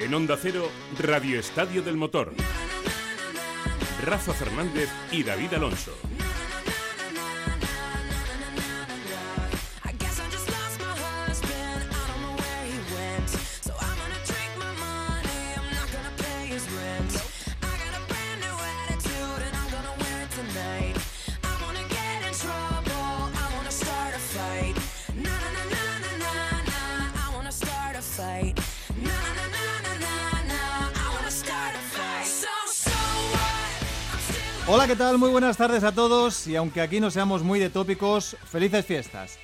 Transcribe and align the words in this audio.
En 0.00 0.14
Onda 0.14 0.36
Cero, 0.40 0.70
Radio 1.00 1.40
Estadio 1.40 1.82
del 1.82 1.96
Motor. 1.96 2.32
Rafa 4.04 4.32
Fernández 4.32 4.88
y 5.10 5.24
David 5.24 5.54
Alonso. 5.54 5.92
Hola, 34.78 34.86
¿qué 34.86 34.94
tal? 34.94 35.18
Muy 35.18 35.30
buenas 35.30 35.56
tardes 35.56 35.82
a 35.82 35.90
todos 35.90 36.46
y 36.46 36.54
aunque 36.54 36.80
aquí 36.80 37.00
no 37.00 37.10
seamos 37.10 37.42
muy 37.42 37.58
de 37.58 37.68
tópicos, 37.68 38.36
felices 38.44 38.86
fiestas. 38.86 39.36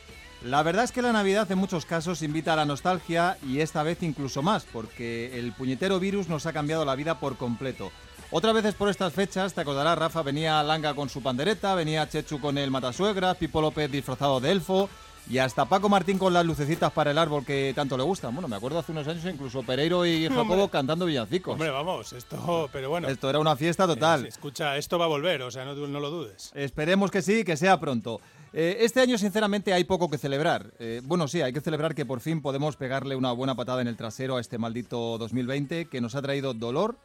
La 0.45 0.63
verdad 0.63 0.85
es 0.85 0.93
que 0.93 1.03
la 1.03 1.13
Navidad 1.13 1.51
en 1.51 1.59
muchos 1.59 1.87
casos 1.87 2.23
invita 2.23 2.53
a 2.53 2.57
la 2.57 2.65
nostalgia 2.65 3.37
y 3.45 3.59
esta 3.59 3.83
vez 3.83 4.01
incluso 4.05 4.43
más, 4.43 4.65
porque 4.65 5.37
el 5.37 5.53
puñetero 5.53 5.99
virus 5.99 6.29
nos 6.29 6.47
ha 6.47 6.53
cambiado 6.53 6.85
la 6.85 6.95
vida 6.95 7.19
por 7.19 7.37
completo. 7.37 7.91
Otras 8.31 8.55
veces 8.55 8.77
por 8.77 8.89
estas 8.89 9.13
fechas, 9.13 9.55
te 9.55 9.61
acordarás, 9.61 9.99
Rafa, 9.99 10.23
venía 10.23 10.63
Langa 10.63 10.95
con 10.95 11.09
su 11.09 11.21
pandereta, 11.21 11.75
venía 11.75 12.09
Chechu 12.09 12.39
con 12.39 12.57
el 12.57 12.71
matasuegra, 12.71 13.35
Pipo 13.35 13.61
López 13.61 13.91
disfrazado 13.91 14.39
de 14.39 14.53
elfo, 14.53 14.89
y 15.29 15.39
hasta 15.39 15.65
Paco 15.65 15.89
Martín 15.89 16.19
con 16.19 16.35
las 16.35 16.45
lucecitas 16.45 16.93
para 16.93 17.11
el 17.11 17.19
árbol 17.19 17.45
que 17.45 17.73
tanto 17.75 17.97
le 17.97 18.03
gustan. 18.03 18.35
Bueno, 18.35 18.47
me 18.47 18.57
acuerdo 18.57 18.79
hace 18.79 18.93
unos 18.93 19.09
años 19.09 19.25
incluso 19.25 19.63
Pereiro 19.63 20.05
y 20.05 20.29
Jacobo 20.29 20.69
cantando 20.69 21.07
villancicos. 21.07 21.55
Hombre, 21.55 21.71
vamos, 21.71 22.13
esto, 22.13 22.69
pero 22.73 22.91
bueno. 22.91 23.09
Esto 23.09 23.31
era 23.31 23.39
una 23.39 23.57
fiesta 23.57 23.87
total. 23.87 24.27
Eh, 24.27 24.29
escucha, 24.29 24.77
esto 24.77 24.99
va 24.99 25.07
a 25.07 25.09
volver, 25.09 25.43
o 25.43 25.51
sea, 25.51 25.65
no, 25.65 25.75
lo 25.75 26.11
dudes. 26.11 26.53
Esperemos 26.55 27.11
que 27.11 27.23
sí, 27.23 27.43
que 27.43 27.57
sea 27.57 27.81
pronto. 27.81 28.21
Eh, 28.53 28.79
este 28.81 29.01
año, 29.01 29.17
sinceramente, 29.17 29.73
hay 29.73 29.85
poco 29.85 30.11
que 30.11 30.19
celebrar. 30.19 30.73
Eh, 30.79 31.01
bueno, 31.05 31.27
sí, 31.27 31.41
hay 31.41 31.53
que 31.53 31.61
celebrar 31.61 31.95
que 31.95 32.05
por 32.05 32.21
fin 32.21 32.43
podemos 32.43 32.77
pegarle 32.77 33.17
una 33.17 33.33
buena 33.33 33.55
patada 33.55 33.81
en 33.81 33.89
el 33.89 33.97
trasero 33.97 34.37
a 34.37 34.41
este 34.41 34.59
maldito 34.59 35.17
2020 35.19 35.87
que 35.87 36.01
nos 36.01 36.15
ha 36.15 36.23
traído 36.23 36.53
dolor, 36.53 36.99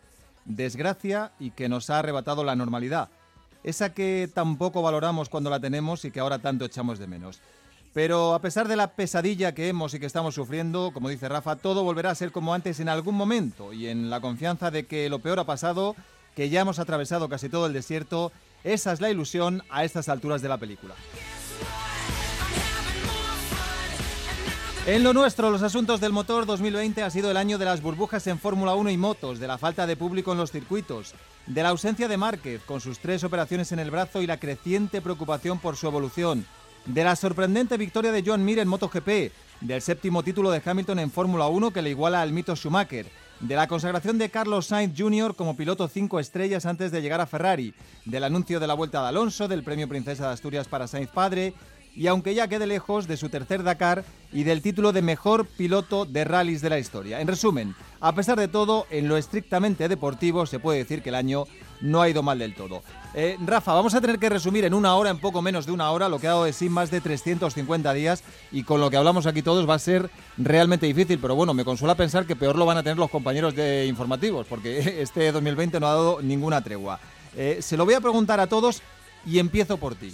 desgracia 0.46 1.32
y 1.40 1.52
que 1.52 1.70
nos 1.70 1.90
ha 1.90 2.00
arrebatado 2.00 2.44
la 2.44 2.56
normalidad. 2.56 3.10
Esa 3.64 3.94
que 3.94 4.30
tampoco 4.34 4.82
valoramos 4.82 5.30
cuando 5.30 5.50
la 5.50 5.60
tenemos 5.60 6.06
y 6.06 6.12
que 6.12 6.20
ahora 6.20 6.40
tanto 6.40 6.66
echamos 6.66 7.00
de 7.00 7.08
menos. 7.08 7.42
Pero 7.94 8.36
a 8.36 8.42
pesar 8.42 8.68
de 8.68 8.76
la 8.76 8.92
pesadilla 8.92 9.54
que 9.54 9.68
hemos 9.68 9.94
y 9.94 10.00
que 10.00 10.06
estamos 10.06 10.36
sufriendo, 10.36 10.92
como 10.94 11.10
dice 11.10 11.28
Rafa, 11.28 11.56
todo 11.56 11.84
volverá 11.84 12.12
a 12.12 12.16
ser 12.16 12.32
como 12.32 12.54
antes 12.54 12.80
en 12.80 12.90
algún 12.90 13.16
momento 13.16 13.74
y 13.74 13.88
en 13.88 14.10
la 14.10 14.22
confianza 14.22 14.70
de 14.70 14.86
que 14.86 15.10
lo 15.10 15.20
peor 15.20 15.40
ha 15.40 15.46
pasado, 15.46 15.96
que 16.36 16.50
ya 16.50 16.62
hemos 16.62 16.78
atravesado 16.78 17.30
casi 17.30 17.50
todo 17.50 17.66
el 17.66 17.74
desierto, 17.74 18.32
esa 18.64 18.94
es 18.94 19.02
la 19.02 19.10
ilusión 19.10 19.64
a 19.70 19.84
estas 19.84 20.08
alturas 20.08 20.42
de 20.42 20.50
la 20.50 20.58
película. 20.58 20.94
En 24.86 25.04
lo 25.04 25.14
nuestro, 25.14 25.52
los 25.52 25.62
asuntos 25.62 26.00
del 26.00 26.14
motor 26.14 26.46
2020 26.46 27.04
ha 27.04 27.10
sido 27.10 27.30
el 27.30 27.38
año 27.38 27.58
de 27.58 27.66
las 27.66 27.82
burbujas 27.82 28.26
en 28.28 28.40
Fórmula 28.40 28.76
1 28.76 28.90
y 28.90 28.98
motos, 28.98 29.40
de 29.40 29.48
la 29.48 29.58
falta 29.58 29.86
de 29.86 29.98
público 29.98 30.32
en 30.32 30.38
los 30.38 30.52
circuitos, 30.52 31.14
de 31.48 31.64
la 31.64 31.70
ausencia 31.70 32.08
de 32.08 32.18
Márquez 32.18 32.62
con 32.66 32.82
sus 32.82 33.00
tres 33.00 33.24
operaciones 33.24 33.72
en 33.72 33.80
el 33.80 33.92
brazo 33.92 34.22
y 34.22 34.28
la 34.28 34.40
creciente 34.40 35.02
preocupación 35.02 35.60
por 35.60 35.76
su 35.76 35.86
evolución, 35.86 36.46
de 36.86 37.04
la 37.04 37.16
sorprendente 37.16 37.78
victoria 37.78 38.12
de 38.12 38.24
Joan 38.26 38.44
Mir 38.44 38.60
en 38.60 38.68
MotoGP, 38.68 39.32
del 39.62 39.82
séptimo 39.82 40.24
título 40.24 40.52
de 40.52 40.62
Hamilton 40.64 41.00
en 41.00 41.12
Fórmula 41.12 41.48
1 41.48 41.72
que 41.72 41.82
le 41.82 41.90
iguala 41.90 42.22
al 42.22 42.34
mito 42.34 42.56
Schumacher, 42.56 43.08
de 43.40 43.56
la 43.56 43.68
consagración 43.68 44.18
de 44.18 44.30
Carlos 44.30 44.68
Sainz 44.68 44.94
Jr. 44.98 45.36
como 45.36 45.56
piloto 45.56 45.88
cinco 45.88 46.20
estrellas 46.20 46.66
antes 46.66 46.92
de 46.92 47.02
llegar 47.02 47.22
a 47.22 47.28
Ferrari, 47.28 47.74
del 48.06 48.24
anuncio 48.24 48.60
de 48.60 48.68
la 48.68 48.74
vuelta 48.74 49.02
de 49.02 49.08
Alonso, 49.10 49.48
del 49.48 49.64
premio 49.64 49.88
Princesa 49.88 50.28
de 50.28 50.34
Asturias 50.34 50.68
para 50.68 50.88
Sainz 50.88 51.10
padre 51.10 51.54
y 51.96 52.08
aunque 52.08 52.36
ya 52.36 52.48
quede 52.48 52.68
lejos 52.68 53.08
de 53.08 53.18
su 53.18 53.30
tercer 53.30 53.64
Dakar 53.64 54.04
y 54.32 54.44
del 54.44 54.62
título 54.62 54.92
de 54.92 55.02
mejor 55.02 55.48
piloto 55.48 56.06
de 56.06 56.24
rallies 56.24 56.62
de 56.62 56.70
la 56.70 56.80
historia. 56.80 57.20
En 57.20 57.28
resumen, 57.28 57.76
a 58.00 58.14
pesar 58.14 58.40
de 58.40 58.48
todo, 58.48 58.86
en 58.90 59.08
lo 59.08 59.18
estrictamente 59.18 59.88
deportivo 59.88 60.46
se 60.46 60.60
puede 60.60 60.80
decir 60.80 61.02
que 61.02 61.10
el 61.10 61.16
año 61.16 61.46
no 61.82 62.02
ha 62.02 62.10
ido 62.10 62.24
mal 62.24 62.40
del 62.40 62.56
todo. 62.56 62.82
Eh, 63.14 63.38
Rafa, 63.46 63.74
vamos 63.74 63.94
a 63.94 64.02
tener 64.02 64.20
que 64.20 64.30
resumir 64.30 64.66
en 64.66 64.74
una 64.74 64.96
hora, 64.96 65.10
en 65.10 65.20
poco 65.20 65.42
menos 65.42 65.66
de 65.66 65.72
una 65.72 65.90
hora, 65.92 66.10
lo 66.10 66.20
que 66.20 66.28
ha 66.28 66.32
dado 66.32 66.44
de 66.44 66.54
sí 66.54 66.70
más 66.70 66.92
de 66.92 67.02
350 67.02 67.94
días 67.94 68.24
y 68.52 68.64
con 68.64 68.82
lo 68.82 68.90
que 68.90 68.98
hablamos 68.98 69.26
aquí 69.26 69.42
todos 69.42 69.68
va 69.68 69.76
a 69.76 69.80
ser 69.80 70.10
realmente 70.38 70.86
difícil, 70.86 71.20
pero 71.20 71.36
bueno, 71.36 71.54
me 71.54 71.66
consuela 71.66 71.96
pensar 71.96 72.26
que 72.26 72.36
peor 72.36 72.58
lo 72.58 72.66
van 72.66 72.78
a 72.78 72.84
tener 72.84 72.98
los 72.98 73.10
compañeros 73.10 73.56
de 73.56 73.86
informativos, 73.88 74.46
porque 74.48 74.80
este 75.02 75.32
2020 75.32 75.80
no 75.80 75.88
ha 75.88 75.94
dado 75.94 76.22
ninguna 76.22 76.64
tregua. 76.64 77.00
Eh, 77.36 77.60
se 77.62 77.78
lo 77.78 77.86
voy 77.86 77.94
a 77.94 78.02
preguntar 78.02 78.40
a 78.40 78.48
todos 78.48 78.82
y 79.26 79.40
empiezo 79.40 79.78
por 79.78 79.96
ti. 79.96 80.14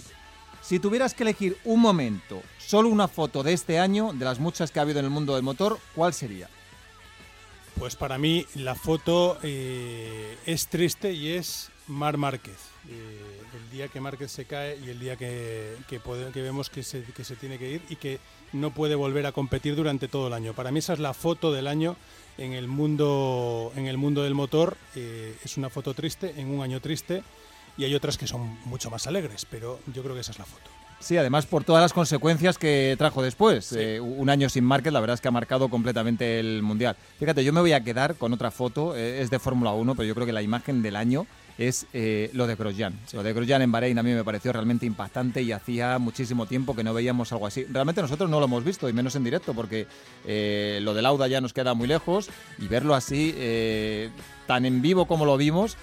Si 0.62 0.80
tuvieras 0.80 1.14
que 1.14 1.22
elegir 1.22 1.56
un 1.64 1.80
momento, 1.80 2.42
solo 2.58 2.88
una 2.88 3.06
foto 3.06 3.44
de 3.44 3.52
este 3.52 3.78
año, 3.78 4.12
de 4.12 4.24
las 4.24 4.40
muchas 4.40 4.72
que 4.72 4.80
ha 4.80 4.82
habido 4.82 4.98
en 4.98 5.04
el 5.04 5.12
mundo 5.12 5.34
del 5.34 5.44
motor, 5.44 5.78
¿cuál 5.94 6.12
sería? 6.12 6.48
Pues 7.78 7.94
para 7.94 8.16
mí 8.16 8.46
la 8.54 8.74
foto 8.74 9.38
eh, 9.42 10.38
es 10.46 10.68
triste 10.68 11.12
y 11.12 11.32
es 11.32 11.70
Mar 11.86 12.16
Márquez. 12.16 12.56
Eh, 12.88 13.42
el 13.54 13.70
día 13.70 13.88
que 13.88 14.00
Márquez 14.00 14.32
se 14.32 14.46
cae 14.46 14.78
y 14.78 14.88
el 14.88 14.98
día 14.98 15.16
que, 15.16 15.76
que, 15.88 16.00
vemos 16.42 16.70
que 16.70 16.82
se, 16.82 17.02
que 17.02 17.24
se, 17.24 17.36
tiene 17.36 17.58
que 17.58 17.72
ir 17.72 17.82
y 17.90 17.96
que 17.96 18.18
no 18.52 18.70
puede 18.70 18.94
volver 18.94 19.26
a 19.26 19.32
competir 19.32 19.76
durante 19.76 20.08
todo 20.08 20.28
el 20.28 20.32
año. 20.32 20.54
Para 20.54 20.70
mí 20.70 20.78
esa 20.78 20.94
es 20.94 21.00
la 21.00 21.12
foto 21.12 21.52
del 21.52 21.66
año 21.66 21.96
en 22.38 22.54
el 22.54 22.66
mundo, 22.66 23.72
en 23.76 23.86
el 23.86 23.98
mundo 23.98 24.22
del 24.22 24.34
motor. 24.34 24.76
Eh, 24.94 25.36
es 25.44 25.56
una 25.58 25.68
foto 25.68 25.92
triste, 25.92 26.34
en 26.38 26.48
un 26.48 26.62
año 26.62 26.80
triste 26.80 27.22
y 27.76 27.84
hay 27.84 27.94
otras 27.94 28.16
que 28.16 28.26
son 28.26 28.58
mucho 28.64 28.90
más 28.90 29.06
alegres, 29.06 29.46
pero 29.50 29.80
yo 29.92 30.02
creo 30.02 30.14
que 30.14 30.22
esa 30.22 30.32
es 30.32 30.38
la 30.38 30.46
foto. 30.46 30.75
Sí, 30.98 31.16
además 31.16 31.46
por 31.46 31.62
todas 31.62 31.82
las 31.82 31.92
consecuencias 31.92 32.58
que 32.58 32.96
trajo 32.98 33.22
después. 33.22 33.72
Eh, 33.72 34.00
un 34.00 34.30
año 34.30 34.48
sin 34.48 34.64
Márquez, 34.64 34.92
la 34.92 35.00
verdad 35.00 35.14
es 35.14 35.20
que 35.20 35.28
ha 35.28 35.32
marcado 35.32 35.68
completamente 35.68 36.40
el 36.40 36.62
Mundial. 36.62 36.96
Fíjate, 37.18 37.44
yo 37.44 37.52
me 37.52 37.60
voy 37.60 37.72
a 37.72 37.84
quedar 37.84 38.16
con 38.16 38.32
otra 38.32 38.50
foto, 38.50 38.96
eh, 38.96 39.20
es 39.20 39.30
de 39.30 39.38
Fórmula 39.38 39.72
1, 39.72 39.94
pero 39.94 40.06
yo 40.06 40.14
creo 40.14 40.26
que 40.26 40.32
la 40.32 40.42
imagen 40.42 40.82
del 40.82 40.96
año 40.96 41.26
es 41.58 41.86
eh, 41.92 42.30
lo 42.32 42.46
de 42.46 42.56
Grosjean. 42.56 42.98
Lo 43.12 43.22
de 43.22 43.32
Grosjean 43.32 43.62
en 43.62 43.72
Bahrein 43.72 43.98
a 43.98 44.02
mí 44.02 44.12
me 44.12 44.24
pareció 44.24 44.52
realmente 44.52 44.84
impactante 44.86 45.42
y 45.42 45.52
hacía 45.52 45.98
muchísimo 45.98 46.46
tiempo 46.46 46.74
que 46.74 46.82
no 46.82 46.92
veíamos 46.92 47.30
algo 47.32 47.46
así. 47.46 47.64
Realmente 47.64 48.02
nosotros 48.02 48.28
no 48.28 48.40
lo 48.40 48.46
hemos 48.46 48.64
visto, 48.64 48.88
y 48.88 48.92
menos 48.92 49.16
en 49.16 49.24
directo, 49.24 49.54
porque 49.54 49.86
lo 50.24 50.92
de 50.92 51.02
Lauda 51.02 51.28
ya 51.28 51.40
nos 51.40 51.52
queda 51.52 51.74
muy 51.74 51.88
lejos 51.88 52.28
y 52.58 52.68
verlo 52.68 52.94
así, 52.94 53.34
tan 54.46 54.66
en 54.66 54.82
vivo 54.82 55.06
como 55.06 55.24
lo 55.24 55.38
vimos, 55.38 55.78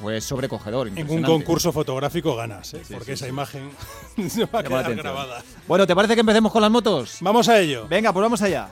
fue 0.00 0.20
sobrecogedor. 0.20 0.88
En 0.88 1.10
un 1.10 1.22
concurso 1.22 1.72
fotográfico 1.72 2.36
ganas, 2.36 2.74
¿eh? 2.74 2.82
porque 2.92 3.12
esa 3.12 3.26
imagen 3.28 3.70
se 4.28 4.44
va 4.46 4.60
a 4.60 4.62
quedar 4.62 4.94
grabada. 4.94 5.42
Bueno, 5.66 5.86
¿te 5.86 5.94
parece 5.94 6.14
que 6.14 6.20
empecemos 6.20 6.52
con 6.52 6.62
las 6.62 6.70
motos? 6.70 7.18
Vamos 7.20 7.48
a 7.48 7.58
ello. 7.58 7.86
Venga, 7.88 8.12
pues 8.12 8.22
vamos 8.22 8.42
allá. 8.42 8.68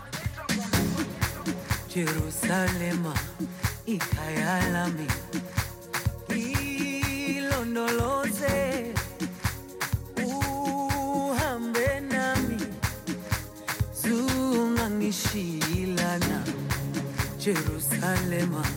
Jerusalema 17.41 18.76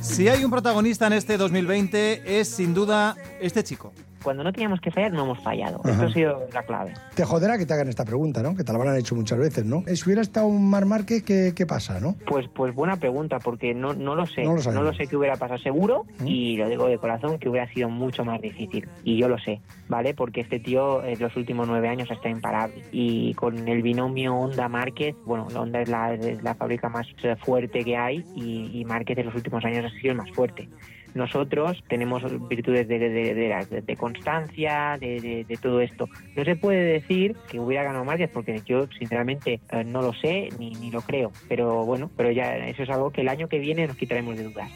si 0.00 0.28
hay 0.28 0.44
un 0.44 0.50
protagonista 0.50 1.06
en 1.06 1.14
este 1.14 1.36
2020 1.36 2.40
es 2.40 2.48
sin 2.48 2.74
duda 2.74 3.16
este 3.40 3.64
chico 3.64 3.92
cuando 4.24 4.42
no 4.42 4.52
teníamos 4.52 4.80
que 4.80 4.90
fallar, 4.90 5.12
no 5.12 5.24
hemos 5.24 5.38
fallado. 5.40 5.80
Eso 5.84 6.02
ha 6.02 6.10
sido 6.10 6.46
la 6.52 6.62
clave. 6.62 6.94
Te 7.14 7.24
joderá 7.24 7.58
que 7.58 7.66
te 7.66 7.74
hagan 7.74 7.88
esta 7.88 8.04
pregunta, 8.04 8.42
¿no? 8.42 8.56
Que 8.56 8.64
te 8.64 8.72
la 8.72 8.78
habrán 8.78 8.96
hecho 8.96 9.14
muchas 9.14 9.38
veces, 9.38 9.64
¿no? 9.64 9.84
Si 9.86 10.04
hubiera 10.06 10.22
estado 10.22 10.46
un 10.46 10.68
Mar 10.68 10.86
Márquez, 10.86 11.22
¿qué, 11.22 11.52
¿qué, 11.54 11.66
pasa, 11.66 12.00
no? 12.00 12.16
Pues, 12.26 12.48
pues 12.52 12.74
buena 12.74 12.96
pregunta, 12.96 13.38
porque 13.38 13.74
no, 13.74 13.92
no 13.92 14.14
lo 14.16 14.26
sé. 14.26 14.42
No 14.42 14.82
lo, 14.82 14.94
sé 14.94 15.06
qué 15.06 15.16
hubiera 15.16 15.36
pasado 15.36 15.58
seguro, 15.60 16.06
y 16.24 16.56
lo 16.56 16.68
digo 16.68 16.86
de 16.86 16.98
corazón, 16.98 17.38
que 17.38 17.48
hubiera 17.48 17.70
sido 17.72 17.88
mucho 17.90 18.24
más 18.24 18.40
difícil. 18.40 18.88
Y 19.04 19.18
yo 19.18 19.28
lo 19.28 19.38
sé, 19.38 19.60
¿vale? 19.88 20.14
Porque 20.14 20.40
este 20.40 20.58
tío 20.58 21.04
en 21.04 21.20
los 21.20 21.36
últimos 21.36 21.68
nueve 21.68 21.88
años 21.88 22.10
está 22.10 22.28
imparable. 22.28 22.82
Y 22.90 23.34
con 23.34 23.68
el 23.68 23.82
binomio 23.82 24.34
Honda 24.34 24.68
Márquez, 24.68 25.14
bueno, 25.26 25.46
Honda 25.54 25.82
es 25.82 25.88
la, 25.88 26.14
es 26.14 26.42
la 26.42 26.54
fábrica 26.54 26.88
más 26.88 27.06
fuerte 27.44 27.84
que 27.84 27.96
hay, 27.96 28.24
y, 28.34 28.70
y 28.72 28.84
Márquez 28.86 29.18
en 29.18 29.26
los 29.26 29.34
últimos 29.34 29.64
años 29.64 29.84
ha 29.84 30.00
sido 30.00 30.12
el 30.12 30.18
más 30.18 30.30
fuerte 30.30 30.68
nosotros 31.14 31.82
tenemos 31.88 32.22
virtudes 32.48 32.88
de, 32.88 33.96
constancia, 33.98 34.98
de, 35.00 35.58
todo 35.60 35.80
esto. 35.80 36.08
No 36.36 36.44
se 36.44 36.56
puede 36.56 36.84
decir 36.84 37.36
que 37.48 37.60
hubiera 37.60 37.84
ganado 37.84 38.04
Márquez 38.04 38.30
porque 38.32 38.60
yo 38.66 38.86
sinceramente 38.98 39.60
eh, 39.70 39.84
no 39.84 40.02
lo 40.02 40.12
sé 40.12 40.48
ni, 40.58 40.70
ni 40.72 40.90
lo 40.90 41.00
creo, 41.02 41.32
pero 41.48 41.84
bueno, 41.84 42.10
pero 42.16 42.30
ya 42.30 42.56
eso 42.56 42.82
es 42.82 42.90
algo 42.90 43.10
que 43.10 43.20
el 43.22 43.28
año 43.28 43.48
que 43.48 43.58
viene 43.58 43.86
nos 43.86 43.96
quitaremos 43.96 44.36
de 44.36 44.44
dudas. 44.44 44.70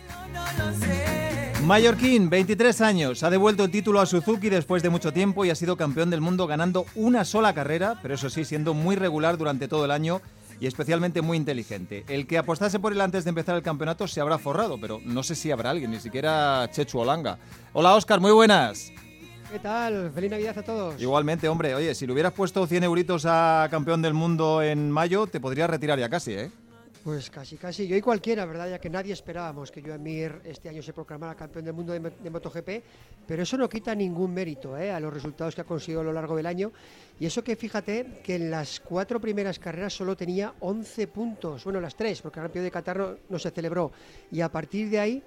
Mallorquín, 1.64 2.30
23 2.30 2.80
años, 2.80 3.22
ha 3.24 3.30
devuelto 3.30 3.64
el 3.64 3.70
título 3.70 4.00
a 4.00 4.06
Suzuki 4.06 4.48
después 4.48 4.82
de 4.82 4.90
mucho 4.90 5.12
tiempo 5.12 5.44
y 5.44 5.50
ha 5.50 5.54
sido 5.54 5.76
campeón 5.76 6.08
del 6.08 6.20
mundo 6.20 6.46
ganando 6.46 6.86
una 6.94 7.24
sola 7.24 7.52
carrera, 7.52 7.96
pero 8.00 8.14
eso 8.14 8.30
sí, 8.30 8.44
siendo 8.44 8.74
muy 8.74 8.94
regular 8.94 9.36
durante 9.36 9.66
todo 9.66 9.84
el 9.84 9.90
año 9.90 10.20
y 10.60 10.66
especialmente 10.66 11.22
muy 11.22 11.36
inteligente. 11.36 12.04
El 12.08 12.26
que 12.26 12.38
apostase 12.38 12.78
por 12.78 12.92
él 12.92 13.00
antes 13.00 13.24
de 13.24 13.30
empezar 13.30 13.56
el 13.56 13.62
campeonato 13.62 14.08
se 14.08 14.20
habrá 14.20 14.38
forrado, 14.38 14.78
pero 14.80 15.00
no 15.04 15.22
sé 15.22 15.34
si 15.34 15.50
habrá 15.50 15.70
alguien, 15.70 15.90
ni 15.90 16.00
siquiera 16.00 16.68
Chechu 16.70 16.98
Olanga. 16.98 17.38
Hola 17.72 17.94
Oscar, 17.94 18.20
muy 18.20 18.32
buenas. 18.32 18.92
¿Qué 19.50 19.58
tal? 19.58 20.10
Feliz 20.12 20.30
Navidad 20.30 20.58
a 20.58 20.62
todos. 20.62 21.00
Igualmente, 21.00 21.48
hombre. 21.48 21.74
Oye, 21.74 21.94
si 21.94 22.06
le 22.06 22.12
hubieras 22.12 22.34
puesto 22.34 22.66
100 22.66 22.84
euritos 22.84 23.24
a 23.26 23.68
campeón 23.70 24.02
del 24.02 24.12
mundo 24.12 24.62
en 24.62 24.90
mayo, 24.90 25.26
te 25.26 25.40
podrías 25.40 25.70
retirar 25.70 25.98
ya 25.98 26.10
casi, 26.10 26.32
¿eh? 26.32 26.50
Pues 27.08 27.30
casi, 27.30 27.56
casi. 27.56 27.88
Yo 27.88 27.96
y 27.96 28.02
cualquiera, 28.02 28.44
¿verdad? 28.44 28.68
Ya 28.68 28.78
que 28.78 28.90
nadie 28.90 29.14
esperábamos 29.14 29.70
que 29.70 29.80
Joan 29.80 30.02
Mir 30.02 30.42
este 30.44 30.68
año 30.68 30.82
se 30.82 30.92
proclamara 30.92 31.34
campeón 31.34 31.64
del 31.64 31.72
mundo 31.72 31.94
de, 31.94 32.30
MotoGP, 32.30 32.68
pero 33.26 33.44
eso 33.44 33.56
no 33.56 33.66
quita 33.66 33.94
ningún 33.94 34.34
mérito 34.34 34.76
¿eh? 34.76 34.92
a 34.92 35.00
los 35.00 35.10
resultados 35.10 35.54
que 35.54 35.62
ha 35.62 35.64
conseguido 35.64 36.02
a 36.02 36.04
lo 36.04 36.12
largo 36.12 36.36
del 36.36 36.44
año. 36.44 36.70
Y 37.18 37.24
eso 37.24 37.42
que 37.42 37.56
fíjate 37.56 38.20
que 38.22 38.34
en 38.34 38.50
las 38.50 38.80
cuatro 38.80 39.22
primeras 39.22 39.58
carreras 39.58 39.94
solo 39.94 40.18
tenía 40.18 40.52
11 40.60 41.06
puntos, 41.06 41.64
bueno, 41.64 41.80
las 41.80 41.96
tres, 41.96 42.20
porque 42.20 42.40
el 42.40 42.44
campeón 42.44 42.66
de 42.66 42.70
Qatar 42.70 43.16
no 43.26 43.38
se 43.38 43.50
celebró. 43.52 43.90
Y 44.30 44.42
a 44.42 44.52
partir 44.52 44.90
de 44.90 45.00
ahí, 45.00 45.22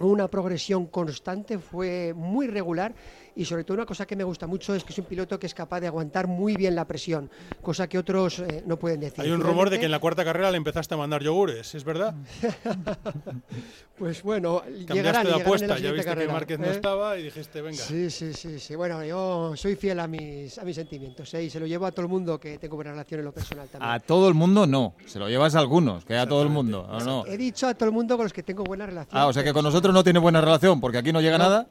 una 0.00 0.28
progresión 0.28 0.88
constante, 0.88 1.58
fue 1.58 2.12
muy 2.14 2.48
regular 2.48 2.94
y 3.36 3.44
sobre 3.44 3.64
todo 3.64 3.74
una 3.74 3.86
cosa 3.86 4.06
que 4.06 4.16
me 4.16 4.24
gusta 4.24 4.46
mucho 4.46 4.74
es 4.74 4.84
que 4.84 4.92
es 4.92 4.98
un 4.98 5.06
piloto 5.06 5.38
que 5.38 5.46
es 5.46 5.54
capaz 5.54 5.80
de 5.80 5.86
aguantar 5.86 6.26
muy 6.26 6.56
bien 6.56 6.74
la 6.74 6.86
presión, 6.86 7.30
cosa 7.62 7.88
que 7.88 7.98
otros 7.98 8.38
eh, 8.38 8.62
no 8.66 8.78
pueden 8.78 9.00
decir. 9.00 9.24
Hay 9.24 9.30
un 9.30 9.40
rumor 9.40 9.70
de 9.70 9.78
que 9.78 9.86
en 9.86 9.90
la 9.90 9.98
cuarta 9.98 10.24
carrera 10.24 10.50
le 10.50 10.56
empezaste 10.56 10.94
a 10.94 10.96
mandar 10.96 11.22
yogures, 11.22 11.74
¿es 11.74 11.84
verdad? 11.84 12.14
pues 13.98 14.22
bueno, 14.22 14.62
llegarán, 14.66 15.26
de 15.26 15.34
apuesta, 15.34 15.78
ya 15.78 15.92
viste 15.92 16.14
que 16.14 16.28
Márquez 16.28 16.58
no 16.58 16.66
¿eh? 16.66 16.70
estaba 16.70 17.18
y 17.18 17.24
dijiste, 17.24 17.60
venga. 17.60 17.82
Sí, 17.82 18.10
sí, 18.10 18.32
sí, 18.32 18.58
sí. 18.58 18.74
Bueno, 18.76 19.04
yo 19.04 19.56
soy 19.56 19.76
fiel 19.76 20.00
a 20.00 20.06
mis, 20.06 20.58
a 20.58 20.64
mis 20.64 20.76
sentimientos 20.76 21.32
¿eh? 21.34 21.44
y 21.44 21.50
se 21.50 21.58
lo 21.58 21.66
llevo 21.66 21.86
a 21.86 21.92
todo 21.92 22.02
el 22.02 22.08
mundo 22.08 22.38
que 22.38 22.58
tengo 22.58 22.76
buena 22.76 22.92
relación 22.92 23.20
en 23.20 23.26
lo 23.26 23.32
personal 23.32 23.68
también. 23.68 23.90
A 23.90 24.00
todo 24.00 24.28
el 24.28 24.34
mundo 24.34 24.66
no, 24.66 24.94
se 25.06 25.18
lo 25.18 25.28
llevas 25.28 25.54
a 25.54 25.58
algunos, 25.58 26.04
que 26.04 26.16
a 26.16 26.26
todo 26.26 26.42
el 26.42 26.50
mundo, 26.50 26.88
no? 27.04 27.24
He 27.26 27.36
dicho 27.36 27.66
a 27.66 27.74
todo 27.74 27.88
el 27.88 27.94
mundo 27.94 28.16
con 28.16 28.24
los 28.24 28.32
que 28.32 28.42
tengo 28.42 28.64
buena 28.64 28.86
relación. 28.86 29.20
Ah, 29.20 29.26
o 29.26 29.32
sea 29.32 29.42
que 29.42 29.52
con 29.52 29.64
nosotros 29.64 29.92
no 29.92 30.04
tiene 30.04 30.18
buena 30.18 30.40
relación, 30.40 30.80
porque 30.80 30.98
aquí 30.98 31.12
no 31.12 31.20
llega 31.20 31.38
nada. 31.38 31.66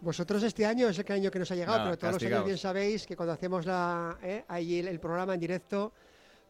Vosotros 0.00 0.42
este 0.42 0.66
año 0.66 0.88
es 0.88 0.98
el 0.98 1.12
año 1.12 1.30
que 1.30 1.38
nos 1.38 1.50
ha 1.50 1.54
llegado, 1.54 1.84
pero 1.84 1.98
todos 1.98 2.14
los 2.14 2.22
años 2.22 2.44
bien 2.44 2.58
sabéis 2.58 3.06
que 3.06 3.16
cuando 3.16 3.32
hacemos 3.32 3.66
la, 3.66 4.18
eh, 4.22 4.44
ahí 4.48 4.78
el, 4.78 5.00
programa 5.00 5.34
en 5.34 5.40
directo, 5.40 5.92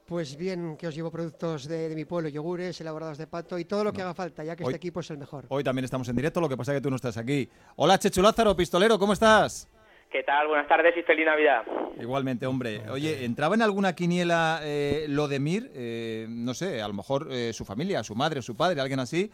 pues 0.04 0.36
bien 0.36 0.76
que 0.76 0.86
os 0.86 0.94
llevo 0.94 1.10
productos 1.10 1.66
de, 1.66 1.94
mi 1.94 2.04
pueblo, 2.04 2.28
yogures, 2.28 2.80
elaborados 2.80 3.18
de 3.18 3.26
pato 3.26 3.58
y 3.58 3.64
todo 3.64 3.84
lo 3.84 3.92
que 3.92 4.02
haga 4.02 4.14
falta, 4.14 4.44
ya 4.44 4.56
que 4.56 4.64
este 4.64 4.76
equipo 4.76 5.00
es 5.00 5.10
el 5.10 5.18
mejor. 5.18 5.46
Hoy 5.48 5.64
también 5.64 5.84
estamos 5.84 6.08
en 6.08 6.16
directo, 6.16 6.40
lo 6.40 6.48
que 6.48 6.56
pasa 6.56 6.72
es 6.72 6.78
que 6.78 6.82
tú 6.82 6.90
no 6.90 6.96
estás 6.96 7.16
aquí. 7.16 7.48
Hola 7.76 7.98
Chechu 7.98 8.22
Lázaro, 8.22 8.56
pistolero, 8.56 8.98
¿cómo 8.98 9.12
estás? 9.12 9.68
¿Qué 10.10 10.22
tal? 10.22 10.46
Buenas 10.46 10.68
tardes 10.68 10.96
y 10.96 11.02
feliz 11.02 11.26
Navidad. 11.26 11.64
Igualmente, 12.00 12.46
hombre. 12.46 12.80
Oye, 12.90 13.24
¿entraba 13.24 13.54
en 13.54 13.62
alguna 13.62 13.94
quiniela 13.94 14.60
eh, 14.62 15.06
lo 15.08 15.26
de 15.26 15.40
Mir? 15.40 15.70
Eh, 15.74 16.26
no 16.28 16.54
sé, 16.54 16.80
a 16.80 16.88
lo 16.88 16.94
mejor 16.94 17.26
eh, 17.30 17.52
su 17.52 17.64
familia, 17.64 18.04
su 18.04 18.14
madre, 18.14 18.40
su 18.40 18.56
padre, 18.56 18.80
alguien 18.80 19.00
así. 19.00 19.30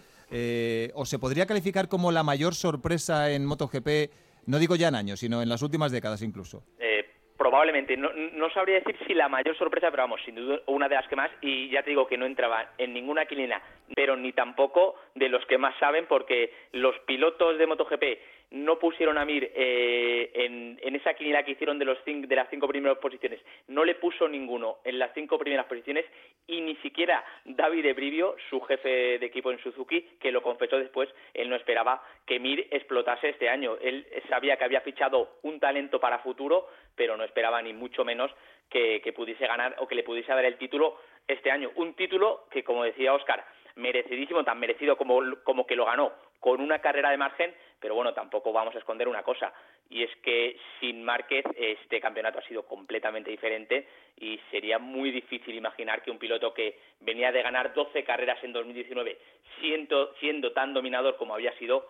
¿O 0.95 1.05
se 1.05 1.19
podría 1.19 1.47
calificar 1.47 1.89
como 1.89 2.11
la 2.11 2.23
mayor 2.23 2.55
sorpresa 2.55 3.31
en 3.31 3.45
MotoGP, 3.45 4.11
no 4.47 4.59
digo 4.59 4.77
ya 4.77 4.89
en 4.89 4.95
años, 4.95 5.21
sino 5.21 5.43
en 5.43 5.49
las 5.49 5.61
últimas 5.61 5.93
décadas 5.93 6.23
incluso? 6.23 6.63
probablemente. 7.43 7.97
No, 7.97 8.11
no, 8.13 8.51
sabría 8.51 8.77
decir 8.77 8.97
si 9.05 9.15
la 9.15 9.29
mayor 9.29 9.59
sorpresa, 9.59 9.91
pero 9.91 10.05
vamos, 10.05 10.21
sin 10.25 10.37
duda 10.37 10.61
una 10.67 10.89
de 10.89 10.95
las 10.95 11.09
que 11.09 11.17
más. 11.17 11.31
Y 11.41 11.71
ya 11.71 11.83
te 11.83 11.91
digo 11.91 12.07
que 12.07 12.17
no 12.17 12.25
entraba 12.25 12.71
en 12.79 12.95
ninguna 12.95 13.27
quiniela, 13.27 13.61
pero 13.97 14.17
ni 14.17 14.33
tampoco 14.33 14.95
de 15.17 15.29
los 15.29 15.45
que 15.47 15.59
más 15.59 15.77
saben, 15.81 16.07
porque 16.07 16.53
los 16.71 16.97
pilotos 17.01 17.59
de 17.59 17.67
MotoGP 17.67 18.05
no 18.53 18.79
pusieron 18.79 19.17
a 19.17 19.25
Mir 19.25 19.51
eh, 19.55 20.31
en, 20.35 20.95
esa 20.95 21.15
quiniela 21.15 21.43
que 21.43 21.53
hicieron 21.53 21.79
de, 21.79 21.87
los 21.87 21.99
de 22.05 22.37
las 22.37 22.49
cinco 22.51 22.69
primeras 22.69 22.99
posiciones, 22.99 23.41
no 23.69 23.85
le 23.85 23.95
puso 23.95 24.29
ninguno 24.29 24.79
en 24.85 24.99
las 24.99 25.13
cinco 25.15 25.39
primeras 25.39 25.67
posiciones 25.67 26.05
y 26.47 26.61
ni 26.61 26.77
siquiera 26.77 27.25
David 27.45 27.87
Ebrivio, 27.87 28.37
su 28.51 28.61
jefe 28.61 29.19
de 29.19 29.27
equipo 29.27 29.51
en 29.51 29.59
Suzuki, 29.59 30.03
que 30.21 30.31
lo 30.31 30.43
confesó 30.43 30.79
después, 30.79 31.09
él 31.33 31.49
no 31.49 31.57
esperaba 31.57 32.03
que 32.27 32.39
Mir 32.39 32.69
explotase 32.71 33.31
este 33.31 33.49
año. 33.49 33.77
Él 33.81 34.07
sabía 34.29 34.57
que 34.57 34.65
había 34.65 34.83
fichado 34.83 35.39
un 35.43 35.59
talento 35.59 35.99
para 35.99 36.19
futuro, 36.19 36.69
pero 36.95 37.17
no 37.17 37.25
esperaba 37.25 37.63
ni 37.63 37.73
mucho 37.73 38.05
menos 38.05 38.31
que, 38.69 39.13
pudiese 39.15 39.47
ganar 39.47 39.77
o 39.79 39.87
que 39.87 39.95
le 39.95 40.03
pudiese 40.03 40.33
dar 40.33 40.45
el 40.45 40.59
título 40.59 40.99
este 41.27 41.51
año. 41.51 41.71
Un 41.77 41.95
título 41.95 42.47
que, 42.51 42.63
como 42.65 42.85
decía 42.85 43.15
Oscar, 43.15 43.45
merecidísimo, 43.77 44.45
tan 44.45 44.61
merecido 44.61 44.97
como, 44.97 45.21
como 45.45 45.67
que 45.67 45.77
lo 45.77 45.87
ganó, 45.87 46.13
con 46.41 46.61
una 46.61 46.81
carrera 46.81 47.11
de 47.11 47.17
margen, 47.17 47.55
pero 47.83 47.97
bueno, 47.97 48.15
tampoco 48.15 48.53
vamos 48.53 48.75
a 48.75 48.79
esconder 48.79 49.09
una 49.09 49.25
cosa, 49.25 49.53
y 49.91 50.05
es 50.05 50.17
que 50.23 50.57
sin 50.81 51.03
Márquez 51.03 51.45
este 51.57 52.01
campeonato 52.01 52.39
ha 52.39 52.49
sido 52.49 52.63
completamente 52.63 53.31
diferente 53.31 53.87
y 54.17 54.41
sería 54.51 54.79
muy 54.79 55.11
difícil 55.11 55.55
imaginar 55.55 56.03
que 56.03 56.11
un 56.11 56.19
piloto 56.19 56.55
que 56.55 56.79
venía 57.01 57.33
de 57.33 57.43
ganar 57.43 57.75
12 57.75 58.05
carreras 58.05 58.43
en 58.45 58.53
2019, 58.53 59.19
siendo, 59.61 60.15
siendo 60.15 60.53
tan 60.53 60.73
dominador 60.73 61.17
como 61.17 61.35
había 61.35 61.53
sido, 61.59 61.89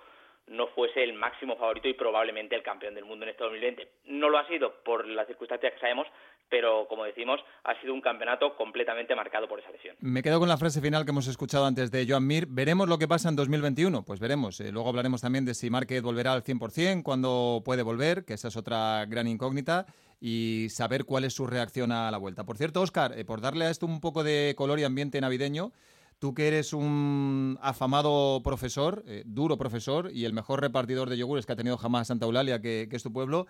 no 0.48 0.66
fuese 0.68 1.04
el 1.04 1.12
máximo 1.12 1.56
favorito 1.56 1.88
y 1.88 1.94
probablemente 1.94 2.56
el 2.56 2.62
campeón 2.62 2.94
del 2.94 3.04
mundo 3.04 3.24
en 3.24 3.30
este 3.30 3.44
2020. 3.44 3.88
No 4.06 4.28
lo 4.28 4.38
ha 4.38 4.48
sido 4.48 4.82
por 4.82 5.06
las 5.06 5.26
circunstancias 5.26 5.74
que 5.74 5.80
sabemos, 5.80 6.08
pero 6.52 6.86
como 6.86 7.04
decimos, 7.04 7.40
ha 7.64 7.80
sido 7.80 7.94
un 7.94 8.02
campeonato 8.02 8.54
completamente 8.56 9.14
marcado 9.14 9.48
por 9.48 9.60
esa 9.60 9.70
lesión. 9.70 9.96
Me 10.00 10.22
quedo 10.22 10.38
con 10.38 10.50
la 10.50 10.58
frase 10.58 10.82
final 10.82 11.06
que 11.06 11.10
hemos 11.10 11.26
escuchado 11.26 11.64
antes 11.64 11.90
de 11.90 12.06
Joan 12.06 12.26
Mir. 12.26 12.46
¿Veremos 12.46 12.90
lo 12.90 12.98
que 12.98 13.08
pasa 13.08 13.30
en 13.30 13.36
2021? 13.36 14.04
Pues 14.04 14.20
veremos. 14.20 14.60
Eh, 14.60 14.70
luego 14.70 14.90
hablaremos 14.90 15.22
también 15.22 15.46
de 15.46 15.54
si 15.54 15.70
Márquez 15.70 16.02
volverá 16.02 16.34
al 16.34 16.44
100%, 16.44 17.02
cuándo 17.02 17.62
puede 17.64 17.82
volver, 17.82 18.26
que 18.26 18.34
esa 18.34 18.48
es 18.48 18.56
otra 18.58 19.06
gran 19.06 19.28
incógnita, 19.28 19.86
y 20.20 20.66
saber 20.68 21.06
cuál 21.06 21.24
es 21.24 21.32
su 21.32 21.46
reacción 21.46 21.90
a 21.90 22.10
la 22.10 22.18
vuelta. 22.18 22.44
Por 22.44 22.58
cierto, 22.58 22.82
Oscar, 22.82 23.18
eh, 23.18 23.24
por 23.24 23.40
darle 23.40 23.64
a 23.64 23.70
esto 23.70 23.86
un 23.86 24.00
poco 24.00 24.22
de 24.22 24.54
color 24.56 24.78
y 24.78 24.84
ambiente 24.84 25.20
navideño, 25.20 25.72
Tú 26.18 26.34
que 26.34 26.46
eres 26.46 26.72
un 26.72 27.58
afamado 27.62 28.44
profesor, 28.44 29.02
eh, 29.08 29.24
duro 29.26 29.58
profesor 29.58 30.08
y 30.14 30.24
el 30.24 30.32
mejor 30.32 30.60
repartidor 30.60 31.10
de 31.10 31.18
yogures 31.18 31.46
que 31.46 31.52
ha 31.54 31.56
tenido 31.56 31.76
jamás 31.76 32.06
Santa 32.06 32.26
Eulalia, 32.26 32.60
que, 32.60 32.88
es 32.88 33.02
tu 33.02 33.12
pueblo, 33.12 33.48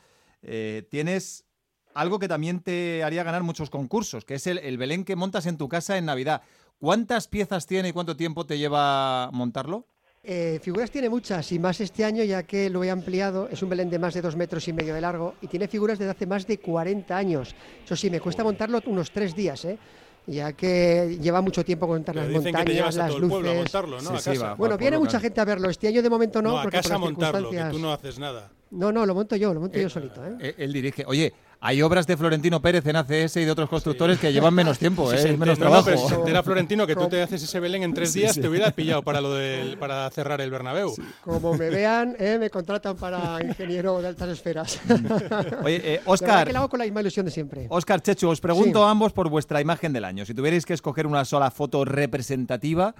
tienes 0.89 1.45
algo 1.95 2.19
que 2.19 2.29
también 2.29 2.61
te 2.61 3.03
haría 3.03 3.23
ganar 3.23 3.43
muchos 3.43 3.71
concursos, 3.71 4.25
que 4.25 4.35
es 4.35 4.47
el, 4.47 4.79
Belén 4.79 5.05
que 5.05 5.17
montas 5.17 5.47
en 5.47 5.57
tu 5.57 5.69
casa 5.69 5.99
en 5.99 6.07
Navidad. 6.07 6.43
¿Cuántas 6.79 7.29
piezas 7.29 7.67
tiene 7.67 7.89
y 7.89 7.93
cuánto 7.93 8.17
tiempo 8.17 8.45
te 8.45 8.59
lleva 8.59 9.31
montarlo? 9.33 9.87
Eh, 10.25 10.61
figuras 10.63 10.91
tiene 10.91 11.09
muchas 11.09 11.51
y 11.51 11.59
más 11.59 11.81
este 11.81 12.05
año 12.05 12.23
ya 12.23 12.45
que 12.45 12.71
lo 12.71 12.85
he 12.85 12.91
ampliado. 12.91 13.49
Es 13.51 13.63
un 13.63 13.69
Belén 13.69 13.91
de 13.91 13.99
más 13.99 14.15
de 14.15 14.23
dos 14.23 14.37
metros 14.37 14.67
y 14.69 14.73
medio 14.73 14.95
de 14.95 15.01
largo 15.01 15.35
y 15.41 15.49
tiene 15.49 15.69
figuras 15.69 15.99
desde 15.99 16.13
hace 16.13 16.27
más 16.27 16.47
de 16.47 16.59
40 16.59 17.17
años. 17.17 17.55
Eso 17.85 17.97
sí, 17.97 18.11
me 18.11 18.21
cuesta 18.21 18.45
montarlo 18.45 18.81
unos 18.87 19.11
tres 19.11 19.35
días, 19.35 19.65
¿eh? 19.65 19.79
ya 20.27 20.53
que 20.53 21.19
lleva 21.21 21.41
mucho 21.41 21.65
tiempo 21.65 21.87
contar 21.87 22.17
las 22.17 22.29
montañas, 22.29 22.95
las 22.95 23.15
luces. 23.19 24.41
bueno, 24.57 24.79
viene 24.79 24.99
mucha 24.99 25.21
gente 25.21 25.41
a 25.41 25.45
verlo. 25.45 25.69
Este 25.69 25.89
año 25.89 26.03
de 26.03 26.11
momento 26.11 26.41
no, 26.41 26.63
porque 26.63 26.79
a 26.79 26.83
casa 26.83 26.99
montarlo, 26.99 27.51
que 27.51 27.65
tú 27.71 27.79
no 27.79 27.93
haces 27.93 28.19
nada. 28.19 28.51
No, 28.71 28.91
no, 28.91 29.05
lo 29.05 29.15
monto 29.15 29.37
yo, 29.37 29.53
lo 29.53 29.61
monto 29.61 29.79
yo 29.79 29.89
eh, 29.89 29.91
solito. 29.91 30.25
¿eh? 30.25 30.37
¿eh? 30.41 30.55
Él 30.59 30.73
dirige. 30.73 31.05
Oye, 31.07 31.33
hay 31.65 31.81
obras 31.81 32.09
de 32.09 32.17
Florentino 32.17 32.61
Pérez 32.61 32.85
en 32.87 32.97
ACS 32.97 33.37
y 33.37 33.45
de 33.45 33.51
otros 33.53 33.69
constructores 33.69 34.19
que 34.19 34.33
llevan 34.33 34.53
menos 34.53 34.81
tiempo, 34.81 35.13
¿eh? 35.15 35.37
menos 35.37 35.61
trabajo. 35.61 35.85
pero 35.85 35.97
si 35.97 36.09
se 36.09 36.43
Florentino 36.43 36.89
que 36.89 36.97
tú 36.97 37.09
te 37.09 37.23
haces 37.23 37.41
ese 37.41 37.61
Belén 37.61 37.85
en 37.85 37.95
tres 37.95 38.13
días, 38.13 38.35
te 38.35 38.49
hubieras 38.49 38.73
pillado 38.75 39.03
para 39.03 39.21
lo 39.21 39.33
del, 39.33 39.79
para 39.79 40.11
cerrar 40.11 40.41
el 40.41 40.51
Bernabéu. 40.51 40.93
Como 41.21 41.55
me 41.55 41.71
vean, 41.71 42.17
¿eh? 42.19 42.37
me 42.41 42.51
contratan 42.51 42.97
para 42.97 43.39
ingeniero 43.45 44.03
de 44.03 44.09
altas 44.09 44.31
esferas. 44.31 44.83
Oye, 45.63 46.01
Oscar. 46.05 46.49
que 46.49 46.53
lo 46.53 46.59
hago 46.59 46.69
con 46.69 46.81
la 46.81 46.85
misma 46.85 47.01
ilusión 47.01 47.27
de 47.27 47.31
siempre. 47.31 47.67
Oscar 47.69 48.03
Chechu, 48.03 48.29
os 48.29 48.41
pregunto 48.41 48.85
a 48.85 48.91
ambos 48.91 49.13
por 49.13 49.29
vuestra 49.29 49.61
imagen 49.61 49.93
del 49.93 50.05
año. 50.05 50.25
Si 50.25 50.35
tuvierais 50.35 50.67
que 50.67 50.75
escoger 50.75 51.07
una 51.07 51.25
sola 51.25 51.53
foto 51.53 51.85
representativa, 51.85 52.93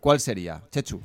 ¿cuál 0.00 0.18
sería? 0.18 0.62
Chechu. 0.72 1.00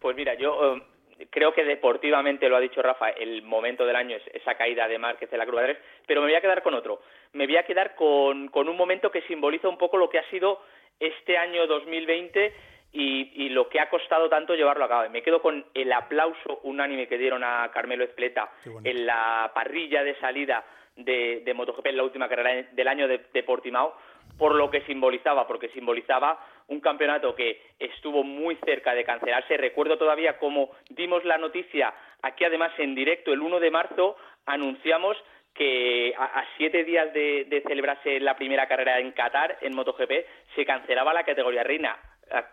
Pues 0.00 0.16
mira, 0.16 0.32
yo 0.36 0.50
eh, 0.50 0.82
creo 1.30 1.52
que 1.52 1.64
deportivamente, 1.64 2.48
lo 2.48 2.56
ha 2.56 2.60
dicho 2.60 2.82
Rafa, 2.82 3.10
el 3.10 3.42
momento 3.42 3.86
del 3.86 3.96
año 3.96 4.16
es 4.16 4.22
esa 4.34 4.54
caída 4.54 4.88
de 4.88 4.98
Márquez 4.98 5.30
de 5.30 5.38
la 5.38 5.46
Cruz 5.46 5.60
pero 6.06 6.20
me 6.20 6.28
voy 6.28 6.36
a 6.36 6.40
quedar 6.40 6.62
con 6.62 6.74
otro. 6.74 7.00
Me 7.32 7.46
voy 7.46 7.56
a 7.56 7.64
quedar 7.64 7.94
con, 7.94 8.48
con 8.48 8.68
un 8.68 8.76
momento 8.76 9.10
que 9.10 9.22
simboliza 9.22 9.68
un 9.68 9.78
poco 9.78 9.96
lo 9.96 10.08
que 10.08 10.18
ha 10.18 10.30
sido 10.30 10.60
este 11.00 11.36
año 11.36 11.66
2020 11.66 12.54
y, 12.92 13.44
y, 13.44 13.48
lo 13.50 13.68
que 13.68 13.80
ha 13.80 13.90
costado 13.90 14.28
tanto 14.28 14.54
llevarlo 14.54 14.84
a 14.84 14.88
cabo. 14.88 15.10
Me 15.10 15.22
quedo 15.22 15.42
con 15.42 15.66
el 15.74 15.92
aplauso 15.92 16.60
unánime 16.62 17.08
que 17.08 17.18
dieron 17.18 17.44
a 17.44 17.70
Carmelo 17.72 18.04
Espleta 18.04 18.50
en 18.84 19.04
la 19.04 19.50
parrilla 19.54 20.02
de 20.02 20.14
salida 20.16 20.64
de, 20.96 21.42
de 21.44 21.54
MotoGP 21.54 21.86
en 21.86 21.96
la 21.96 22.04
última 22.04 22.28
carrera 22.28 22.66
del 22.72 22.88
año 22.88 23.06
de, 23.06 23.26
de 23.32 23.42
Portimao, 23.42 23.94
por 24.38 24.54
lo 24.54 24.70
que 24.70 24.82
simbolizaba, 24.82 25.46
porque 25.46 25.68
simbolizaba 25.68 26.38
un 26.68 26.80
campeonato 26.80 27.34
que 27.34 27.60
estuvo 27.78 28.22
muy 28.22 28.56
cerca 28.64 28.94
de 28.94 29.04
cancelarse. 29.04 29.56
Recuerdo 29.56 29.96
todavía 29.96 30.38
cómo 30.38 30.70
dimos 30.90 31.24
la 31.24 31.38
noticia 31.38 31.94
aquí 32.22 32.44
además 32.44 32.72
en 32.78 32.94
directo 32.94 33.32
el 33.32 33.40
1 33.40 33.60
de 33.60 33.70
marzo, 33.70 34.16
anunciamos 34.46 35.16
que 35.54 36.14
a, 36.18 36.44
siete 36.56 36.84
días 36.84 37.12
de, 37.14 37.62
celebrarse 37.66 38.20
la 38.20 38.36
primera 38.36 38.68
carrera 38.68 38.98
en 38.98 39.12
Qatar, 39.12 39.58
en 39.62 39.74
MotoGP, 39.74 40.26
se 40.54 40.66
cancelaba 40.66 41.14
la 41.14 41.24
categoría 41.24 41.62
reina. 41.62 41.96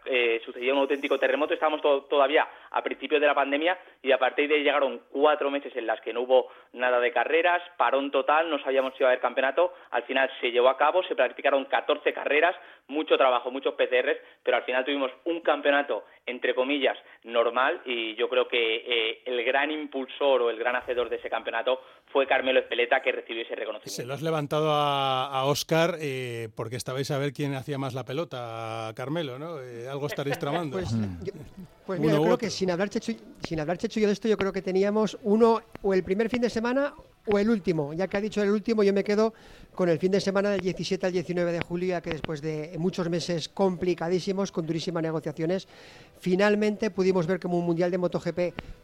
Eh, 0.05 0.39
sucedió 0.45 0.73
un 0.73 0.81
auténtico 0.81 1.17
terremoto, 1.17 1.55
estábamos 1.55 1.81
todavía 2.07 2.47
a 2.69 2.83
principios 2.83 3.19
de 3.19 3.25
la 3.25 3.33
pandemia 3.33 3.75
y 4.03 4.11
a 4.11 4.19
partir 4.19 4.47
de 4.47 4.55
ahí 4.55 4.63
llegaron 4.63 5.01
cuatro 5.09 5.49
meses 5.49 5.75
en 5.75 5.87
las 5.87 5.99
que 6.01 6.13
no 6.13 6.21
hubo 6.21 6.47
nada 6.73 6.99
de 6.99 7.11
carreras, 7.11 7.59
parón 7.75 8.11
total, 8.11 8.51
no 8.51 8.59
sabíamos 8.59 8.93
si 8.93 8.99
iba 8.99 9.09
a 9.09 9.11
haber 9.13 9.21
campeonato, 9.21 9.73
al 9.89 10.03
final 10.03 10.29
se 10.39 10.51
llevó 10.51 10.69
a 10.69 10.77
cabo, 10.77 11.01
se 11.03 11.15
practicaron 11.15 11.65
14 11.65 12.13
carreras, 12.13 12.55
mucho 12.87 13.17
trabajo, 13.17 13.51
muchos 13.51 13.73
PCRs, 13.75 14.17
pero 14.43 14.57
al 14.57 14.63
final 14.63 14.83
tuvimos 14.85 15.11
un 15.25 15.41
campeonato, 15.41 16.05
entre 16.25 16.53
comillas, 16.53 16.97
normal 17.23 17.81
y 17.85 18.15
yo 18.15 18.29
creo 18.29 18.47
que 18.47 18.75
eh, 18.75 19.21
el 19.25 19.43
gran 19.43 19.71
impulsor 19.71 20.41
o 20.41 20.49
el 20.49 20.57
gran 20.57 20.75
hacedor 20.75 21.09
de 21.09 21.17
ese 21.17 21.29
campeonato 21.29 21.81
fue 22.11 22.27
Carmelo 22.27 22.59
Espeleta 22.59 23.01
que 23.01 23.11
recibió 23.11 23.43
ese 23.43 23.55
reconocimiento. 23.55 23.95
Se 23.95 24.05
lo 24.05 24.13
has 24.13 24.21
levantado 24.21 24.69
a, 24.71 25.45
Oscar 25.45 25.95
eh, 25.99 26.49
porque 26.55 26.75
estabais 26.75 27.09
a 27.11 27.17
ver 27.17 27.33
quién 27.33 27.53
hacía 27.55 27.77
más 27.77 27.93
la 27.93 28.05
pelota, 28.05 28.91
Carmelo, 28.95 29.39
¿no? 29.39 29.61
Eh, 29.61 29.87
algo 29.89 30.07
estaréis 30.07 30.39
tramando. 30.39 30.77
Pues, 30.77 30.93
pues 31.85 31.99
mira, 31.99 32.13
yo 32.13 32.23
creo 32.23 32.37
que 32.37 32.49
sin 32.49 32.71
hablar, 32.71 32.89
Chechu, 32.89 33.13
sin 33.45 33.59
hablar 33.59 33.77
Chechu 33.77 33.99
yo 33.99 34.07
de 34.07 34.13
esto, 34.13 34.27
yo 34.27 34.37
creo 34.37 34.53
que 34.53 34.61
teníamos 34.61 35.17
uno 35.23 35.61
o 35.81 35.93
el 35.93 36.03
primer 36.03 36.29
fin 36.29 36.41
de 36.41 36.49
semana 36.49 36.93
o 37.25 37.39
el 37.39 37.49
último. 37.49 37.93
Ya 37.93 38.07
que 38.07 38.17
ha 38.17 38.21
dicho 38.21 38.41
el 38.41 38.49
último, 38.49 38.83
yo 38.83 38.93
me 38.93 39.03
quedo 39.03 39.33
con 39.73 39.89
el 39.89 39.99
fin 39.99 40.11
de 40.11 40.19
semana 40.19 40.49
del 40.49 40.61
17 40.61 41.05
al 41.05 41.11
19 41.11 41.51
de 41.51 41.59
julio, 41.61 41.89
ya 41.89 42.01
que 42.01 42.11
después 42.11 42.41
de 42.41 42.75
muchos 42.77 43.09
meses 43.09 43.49
complicadísimos, 43.49 44.51
con 44.51 44.65
durísimas 44.65 45.03
negociaciones, 45.03 45.67
finalmente 46.19 46.89
pudimos 46.91 47.27
ver 47.27 47.39
cómo 47.39 47.57
un 47.57 47.65
Mundial 47.65 47.91
de 47.91 47.97
MotoGP 47.97 48.39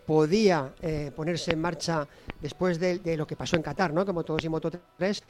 podía 0.06 0.74
eh, 0.82 1.12
ponerse 1.16 1.52
en 1.52 1.62
marcha 1.62 2.08
después 2.42 2.80
de, 2.80 3.00
de, 3.00 3.18
lo 3.18 3.28
que 3.28 3.36
pasó 3.36 3.56
en 3.56 3.62
Qatar, 3.62 3.94
¿no? 3.94 4.06
como 4.06 4.24
todos 4.24 4.44
y 4.44 4.50
Moto 4.50 4.72
3, 4.98 5.24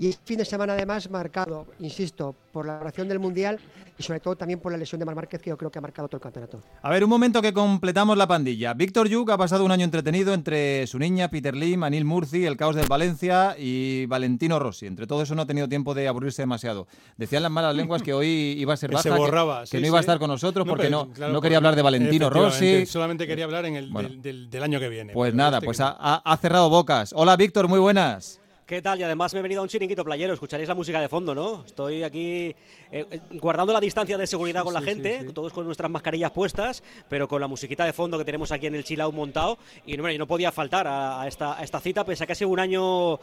y 0.00 0.16
fin 0.24 0.38
de 0.38 0.46
semana 0.46 0.72
además 0.72 1.10
marcado, 1.10 1.66
insisto, 1.78 2.34
por 2.52 2.66
la 2.66 2.80
oración 2.80 3.06
del 3.06 3.18
Mundial 3.18 3.60
y 3.98 4.02
sobre 4.02 4.18
todo 4.18 4.34
también 4.34 4.58
por 4.58 4.72
la 4.72 4.78
lesión 4.78 4.98
de 4.98 5.04
Mar 5.04 5.14
Márquez 5.14 5.42
que 5.42 5.50
yo 5.50 5.58
creo 5.58 5.70
que 5.70 5.78
ha 5.78 5.82
marcado 5.82 6.08
todo 6.08 6.16
el 6.16 6.22
campeonato. 6.22 6.62
A 6.80 6.88
ver, 6.88 7.04
un 7.04 7.10
momento 7.10 7.42
que 7.42 7.52
completamos 7.52 8.16
la 8.16 8.26
pandilla. 8.26 8.72
Víctor 8.72 9.08
Yuk 9.08 9.28
ha 9.28 9.36
pasado 9.36 9.62
un 9.62 9.72
año 9.72 9.84
entretenido 9.84 10.32
entre 10.32 10.86
su 10.86 10.98
niña, 10.98 11.28
Peter 11.28 11.54
Lim, 11.54 11.82
Anil 11.82 12.06
Murci, 12.06 12.46
el 12.46 12.56
caos 12.56 12.76
del 12.76 12.86
Valencia 12.88 13.54
y 13.58 14.06
Valentino 14.06 14.58
Rossi. 14.58 14.86
Entre 14.86 15.06
todo 15.06 15.22
eso 15.22 15.34
no 15.34 15.42
ha 15.42 15.46
tenido 15.46 15.68
tiempo 15.68 15.92
de 15.92 16.08
aburrirse 16.08 16.40
demasiado. 16.40 16.86
Decían 17.18 17.42
las 17.42 17.52
malas 17.52 17.76
lenguas 17.76 18.02
que 18.02 18.14
hoy 18.14 18.56
iba 18.56 18.72
a 18.72 18.78
ser 18.78 18.90
baja, 18.90 19.02
que, 19.02 19.80
no 19.80 19.86
iba 19.86 19.98
a 19.98 20.00
estar 20.00 20.18
con 20.18 20.28
nosotros 20.28 20.66
porque 20.66 20.88
no, 20.88 21.10
no 21.18 21.40
quería 21.42 21.58
hablar 21.58 21.76
de 21.76 21.82
Valentino 21.82 22.30
Rossi. 22.30 22.86
Solamente 22.86 23.26
quería 23.26 23.44
hablar 23.44 23.66
en 23.66 23.76
el, 23.76 24.22
del, 24.22 24.62
año 24.62 24.80
que 24.80 24.88
viene. 24.88 25.12
Pues 25.12 25.34
nada, 25.34 25.58
este 25.58 25.66
pues 25.66 25.78
ha 25.82 26.38
cerrado 26.40 26.70
bocas. 26.70 27.12
Hola 27.14 27.36
Víctor, 27.36 27.68
muy 27.68 27.78
buenas. 27.78 28.40
¿Qué 28.70 28.80
tal? 28.80 29.00
Y 29.00 29.02
además 29.02 29.34
me 29.34 29.40
he 29.40 29.42
venido 29.42 29.62
a 29.62 29.62
un 29.64 29.68
chiringuito 29.68 30.04
playero, 30.04 30.32
escucharéis 30.32 30.68
la 30.68 30.76
música 30.76 31.00
de 31.00 31.08
fondo, 31.08 31.34
¿no? 31.34 31.64
Estoy 31.66 32.04
aquí 32.04 32.54
eh, 32.92 33.04
eh, 33.10 33.20
guardando 33.32 33.72
la 33.72 33.80
distancia 33.80 34.16
de 34.16 34.28
seguridad 34.28 34.62
con 34.62 34.72
la 34.72 34.80
gente, 34.80 35.24
todos 35.34 35.52
con 35.52 35.66
nuestras 35.66 35.90
mascarillas 35.90 36.30
puestas, 36.30 36.80
pero 37.08 37.26
con 37.26 37.40
la 37.40 37.48
musiquita 37.48 37.84
de 37.84 37.92
fondo 37.92 38.16
que 38.16 38.24
tenemos 38.24 38.52
aquí 38.52 38.68
en 38.68 38.76
el 38.76 38.84
chill 38.84 39.02
montado. 39.12 39.58
Y 39.86 39.96
no, 39.96 40.08
no 40.08 40.26
podía 40.28 40.52
faltar 40.52 40.86
a, 40.86 41.26
esta, 41.26 41.58
a 41.58 41.64
esta 41.64 41.80
cita, 41.80 42.04
pese 42.04 42.22
a 42.22 42.28
que 42.28 42.32
ha 42.34 42.36
sido 42.36 42.50
un 42.50 42.60
año 42.60 43.18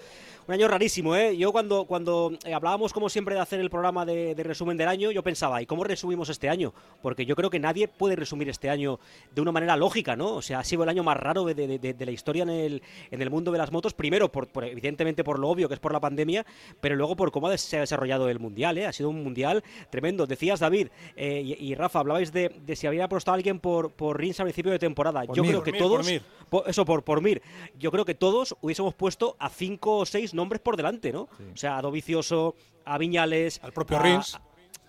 un 0.47 0.53
año 0.53 0.67
rarísimo, 0.69 1.13
¿eh? 1.15 1.35
Yo 1.35 1.51
cuando, 1.51 1.85
cuando 1.85 2.31
eh, 2.45 2.53
hablábamos, 2.53 2.93
como 2.93 3.09
siempre, 3.09 3.35
de 3.35 3.41
hacer 3.41 3.59
el 3.59 3.69
programa 3.69 4.05
de, 4.05 4.33
resumen 4.37 4.77
del 4.77 4.87
año, 4.87 5.11
yo 5.11 5.21
pensaba, 5.21 5.61
¿y 5.61 5.65
cómo 5.65 5.83
resumimos 5.83 6.29
este 6.29 6.47
año? 6.47 6.73
Porque 7.01 7.25
yo 7.25 7.35
creo 7.35 7.49
que 7.49 7.59
nadie 7.59 7.89
puede 7.89 8.15
resumir 8.15 8.47
este 8.47 8.69
año 8.69 8.97
de 9.35 9.41
una 9.41 9.51
manera 9.51 9.75
lógica, 9.75 10.15
¿no? 10.15 10.35
O 10.35 10.41
sea, 10.41 10.59
ha 10.59 10.63
sido 10.63 10.83
el 10.83 10.89
año 10.89 11.03
más 11.03 11.17
raro 11.17 11.43
de, 11.43 11.95
la 11.99 12.11
historia 12.11 12.43
en 12.43 12.49
el, 12.49 12.83
en 13.11 13.21
el 13.21 13.29
mundo 13.29 13.51
de 13.51 13.57
las 13.57 13.73
motos, 13.73 13.93
primero, 13.93 14.31
por, 14.31 14.47
evidentemente 14.63 15.25
por 15.25 15.37
lo 15.37 15.49
obvio 15.49 15.67
que 15.67 15.73
es 15.73 15.81
por 15.81 15.91
la 15.91 15.99
pandemia, 15.99 16.45
pero 16.79 16.95
luego 16.95 17.17
por 17.17 17.31
cómo 17.31 17.55
se 17.57 17.77
ha 17.77 17.81
desarrollado 17.81 18.29
el 18.29 18.39
Mundial, 18.39 18.77
¿eh? 18.77 18.85
Ha 18.85 18.93
sido 18.93 19.09
un 19.09 19.21
Mundial 19.23 19.63
tremendo. 19.89 20.27
Decías, 20.27 20.61
David 20.61 20.87
eh, 21.17 21.41
y, 21.41 21.75
Rafa, 21.75 21.99
hablabais 21.99 22.31
de, 22.31 22.51
si 22.73 22.87
había 22.87 23.05
apostado 23.05 23.35
alguien 23.35 23.59
por, 23.59 23.91
por 23.91 24.17
Rins 24.17 24.39
a 24.39 24.43
principio 24.43 24.71
de 24.71 24.79
temporada. 24.79 25.25
yo 25.25 25.43
creo 25.43 25.61
que 25.61 25.73
todos... 25.73 26.09
eso, 26.67 26.85
por, 26.85 27.03
por 27.03 27.21
Mir. 27.21 27.41
Yo 27.77 27.91
creo 27.91 28.05
que 28.05 28.15
todos 28.15 28.55
hubiésemos 28.61 28.93
puesto 28.93 29.35
a 29.39 29.49
cinco 29.49 29.97
o 29.97 30.05
seis 30.05 30.33
nombres 30.37 30.61
por 30.61 30.77
delante, 30.77 31.11
¿no? 31.11 31.23
O 31.53 31.57
sea, 31.57 31.77
a 31.77 31.81
Dovicioso, 31.81 32.55
a 32.85 32.97
Viñales, 32.97 33.59
al 33.61 33.73
propio 33.73 33.99
Rins 33.99 34.39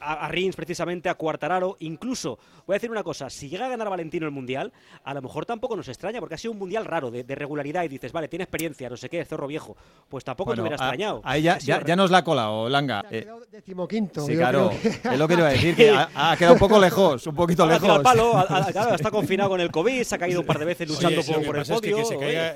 a, 0.01 0.29
Rins 0.29 0.57
precisamente, 0.57 1.09
a 1.09 1.15
Cuartararo, 1.15 1.77
incluso, 1.81 2.39
voy 2.67 2.75
a 2.75 2.77
decir 2.77 2.91
una 2.91 3.03
cosa, 3.03 3.31
si 3.31 3.49
llega 3.49 3.67
a 3.67 3.69
ganar 3.69 3.89
Valentino 3.89 4.27
el 4.27 4.33
Mundial, 4.33 4.73
a 5.05 5.15
lo 5.15 5.23
mejor 5.23 5.47
tampoco 5.47 5.77
nos 5.77 5.89
extraña, 5.89 6.21
porque 6.21 6.35
ha 6.35 6.39
sido 6.39 6.53
un 6.53 6.59
Mundial 6.59 6.85
raro, 6.85 7.11
de, 7.11 7.35
regularidad, 7.35 7.85
y 7.85 7.89
dices, 7.89 8.13
vale, 8.13 8.29
tiene 8.29 8.45
experiencia, 8.45 8.89
no 8.89 8.97
sé 8.97 9.09
qué, 9.09 9.25
zorro 9.25 9.47
viejo, 9.47 9.77
pues 10.09 10.25
tampoco 10.25 10.55
te 10.55 10.61
hubiera 10.61 10.77
extrañado. 10.77 11.21
Ahí 11.25 11.43
ya, 11.43 11.59
ya, 11.59 11.97
nos 11.97 12.11
la 12.11 12.19
ha 12.19 12.25
colado, 12.25 12.69
Langa. 12.69 13.01
Ha 13.01 13.09
quedado 13.09 13.41
decimoquinto. 13.51 14.27
Sí, 14.27 14.37
claro, 14.37 14.71
es 14.73 15.19
lo 15.19 15.29
que 15.29 15.35
iba 15.35 15.47
a 15.47 15.51
decir, 15.51 15.75
que 15.75 15.91
ha, 15.91 16.37
quedado 16.37 16.55
un 16.55 16.61
poco 16.61 16.79
lejos, 16.79 17.27
un 17.27 17.35
poquito 17.35 17.67
lejos. 17.67 17.89
Al 17.89 18.03
palo, 18.03 18.33
claro, 18.73 18.95
está 18.95 19.11
confinado 19.11 19.51
con 19.51 19.61
el 19.61 19.71
COVID, 19.71 20.03
se 20.03 20.15
ha 20.15 20.19
caído 20.19 20.41
un 20.41 20.47
par 20.47 20.59
de 20.59 20.65
veces 20.65 20.89
luchando 20.89 21.23
por, 21.23 21.57
el 21.57 21.65
podio. 21.65 22.05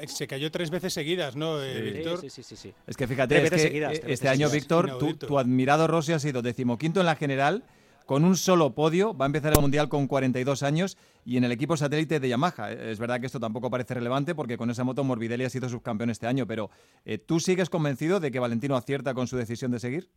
se, 0.06 0.26
cayó 0.26 0.50
tres 0.50 0.70
veces 0.70 0.92
seguidas, 0.92 1.36
¿no, 1.36 1.62
eh, 1.62 1.80
Víctor? 1.80 2.20
Sí, 2.20 2.30
sí, 2.30 2.42
sí, 2.56 2.72
Es 2.86 2.96
que 2.96 3.06
fíjate, 3.06 3.44
es 3.44 3.50
que 3.50 4.12
este 4.12 4.28
año, 4.28 4.48
Víctor, 4.50 4.98
tu 4.98 5.38
admirado 5.38 5.86
Rossi 5.86 6.12
ha 6.12 6.18
sido 6.18 6.42
decimoquinto 6.42 7.00
en 7.00 7.06
la 7.06 7.16
general, 7.32 7.64
con 8.06 8.24
un 8.24 8.36
solo 8.36 8.74
podio. 8.74 9.16
Va 9.16 9.24
a 9.24 9.26
empezar 9.26 9.52
el 9.52 9.60
Mundial 9.60 9.88
con 9.88 10.06
42 10.06 10.62
años 10.62 10.98
y 11.24 11.36
en 11.36 11.44
el 11.44 11.52
equipo 11.52 11.76
satélite 11.76 12.20
de 12.20 12.28
Yamaha. 12.28 12.72
Es 12.72 12.98
verdad 12.98 13.20
que 13.20 13.26
esto 13.26 13.40
tampoco 13.40 13.70
parece 13.70 13.94
relevante 13.94 14.34
porque 14.34 14.56
con 14.56 14.70
esa 14.70 14.84
moto 14.84 15.04
Morbidelli 15.04 15.44
ha 15.44 15.50
sido 15.50 15.68
subcampeón 15.68 16.10
este 16.10 16.26
año, 16.26 16.46
pero 16.46 16.70
eh, 17.04 17.18
¿tú 17.18 17.40
sigues 17.40 17.70
convencido 17.70 18.20
de 18.20 18.30
que 18.30 18.38
Valentino 18.38 18.76
acierta 18.76 19.14
con 19.14 19.26
su 19.26 19.36
decisión 19.36 19.70
de 19.70 19.80
seguir? 19.80 20.10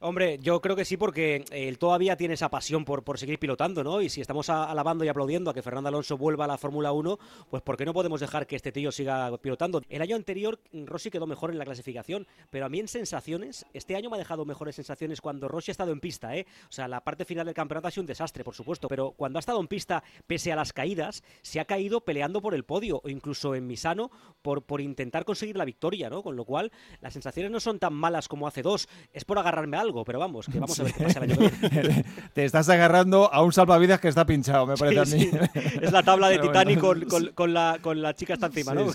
Hombre, 0.00 0.38
yo 0.40 0.60
creo 0.60 0.76
que 0.76 0.84
sí, 0.84 0.96
porque 0.96 1.44
él 1.50 1.76
todavía 1.76 2.16
tiene 2.16 2.34
esa 2.34 2.48
pasión 2.50 2.84
por, 2.84 3.02
por 3.02 3.18
seguir 3.18 3.40
pilotando, 3.40 3.82
¿no? 3.82 4.00
Y 4.00 4.08
si 4.08 4.20
estamos 4.20 4.48
alabando 4.48 5.04
y 5.04 5.08
aplaudiendo 5.08 5.50
a 5.50 5.54
que 5.54 5.60
Fernando 5.60 5.88
Alonso 5.88 6.16
vuelva 6.16 6.44
a 6.44 6.46
la 6.46 6.56
Fórmula 6.56 6.92
1, 6.92 7.18
pues 7.50 7.64
¿por 7.64 7.76
qué 7.76 7.84
no 7.84 7.92
podemos 7.92 8.20
dejar 8.20 8.46
que 8.46 8.54
este 8.54 8.70
tío 8.70 8.92
siga 8.92 9.36
pilotando? 9.38 9.82
El 9.88 10.00
año 10.00 10.14
anterior 10.14 10.60
Rossi 10.72 11.10
quedó 11.10 11.26
mejor 11.26 11.50
en 11.50 11.58
la 11.58 11.64
clasificación, 11.64 12.28
pero 12.48 12.66
a 12.66 12.68
mí 12.68 12.78
en 12.78 12.86
sensaciones, 12.86 13.66
este 13.72 13.96
año 13.96 14.08
me 14.08 14.14
ha 14.14 14.18
dejado 14.20 14.44
mejores 14.44 14.76
sensaciones 14.76 15.20
cuando 15.20 15.48
Rossi 15.48 15.72
ha 15.72 15.74
estado 15.74 15.90
en 15.90 15.98
pista, 15.98 16.36
¿eh? 16.36 16.46
O 16.68 16.72
sea, 16.72 16.86
la 16.86 17.02
parte 17.02 17.24
final 17.24 17.46
del 17.46 17.56
campeonato 17.56 17.88
ha 17.88 17.90
sido 17.90 18.02
un 18.02 18.06
desastre, 18.06 18.44
por 18.44 18.54
supuesto, 18.54 18.86
pero 18.86 19.10
cuando 19.16 19.38
ha 19.38 19.40
estado 19.40 19.58
en 19.60 19.66
pista, 19.66 20.04
pese 20.28 20.52
a 20.52 20.56
las 20.56 20.72
caídas, 20.72 21.24
se 21.42 21.58
ha 21.58 21.64
caído 21.64 22.02
peleando 22.02 22.40
por 22.40 22.54
el 22.54 22.64
podio 22.64 23.00
o 23.02 23.08
incluso 23.08 23.56
en 23.56 23.66
Misano 23.66 24.12
por, 24.42 24.62
por 24.62 24.80
intentar 24.80 25.24
conseguir 25.24 25.56
la 25.56 25.64
victoria, 25.64 26.08
¿no? 26.08 26.22
Con 26.22 26.36
lo 26.36 26.44
cual, 26.44 26.70
las 27.00 27.14
sensaciones 27.14 27.50
no 27.50 27.58
son 27.58 27.80
tan 27.80 27.94
malas 27.94 28.28
como 28.28 28.46
hace 28.46 28.62
dos, 28.62 28.88
es 29.12 29.24
por 29.24 29.40
agarrarme 29.40 29.76
algo, 29.76 29.87
pero 30.04 30.18
vamos, 30.18 30.46
que 30.46 30.58
vamos 30.58 30.78
a 30.78 30.84
ver 30.84 30.92
qué 30.92 31.04
pasa 31.04 31.24
el 31.24 31.32
año 31.32 31.50
Te 32.32 32.44
estás 32.44 32.68
agarrando 32.68 33.32
a 33.32 33.42
un 33.42 33.52
salvavidas 33.52 34.00
que 34.00 34.08
está 34.08 34.26
pinchado, 34.26 34.66
me 34.66 34.76
parece 34.76 35.00
a 35.00 35.16
mí. 35.16 35.30
Es 35.82 35.92
la 35.92 36.02
tabla 36.02 36.28
de 36.28 36.38
Titanic 36.38 36.80
con, 37.34 37.52
la, 37.52 37.78
con 37.80 38.02
la 38.02 38.14
chica 38.14 38.34
está 38.34 38.46
encima, 38.46 38.74
¿no? 38.74 38.86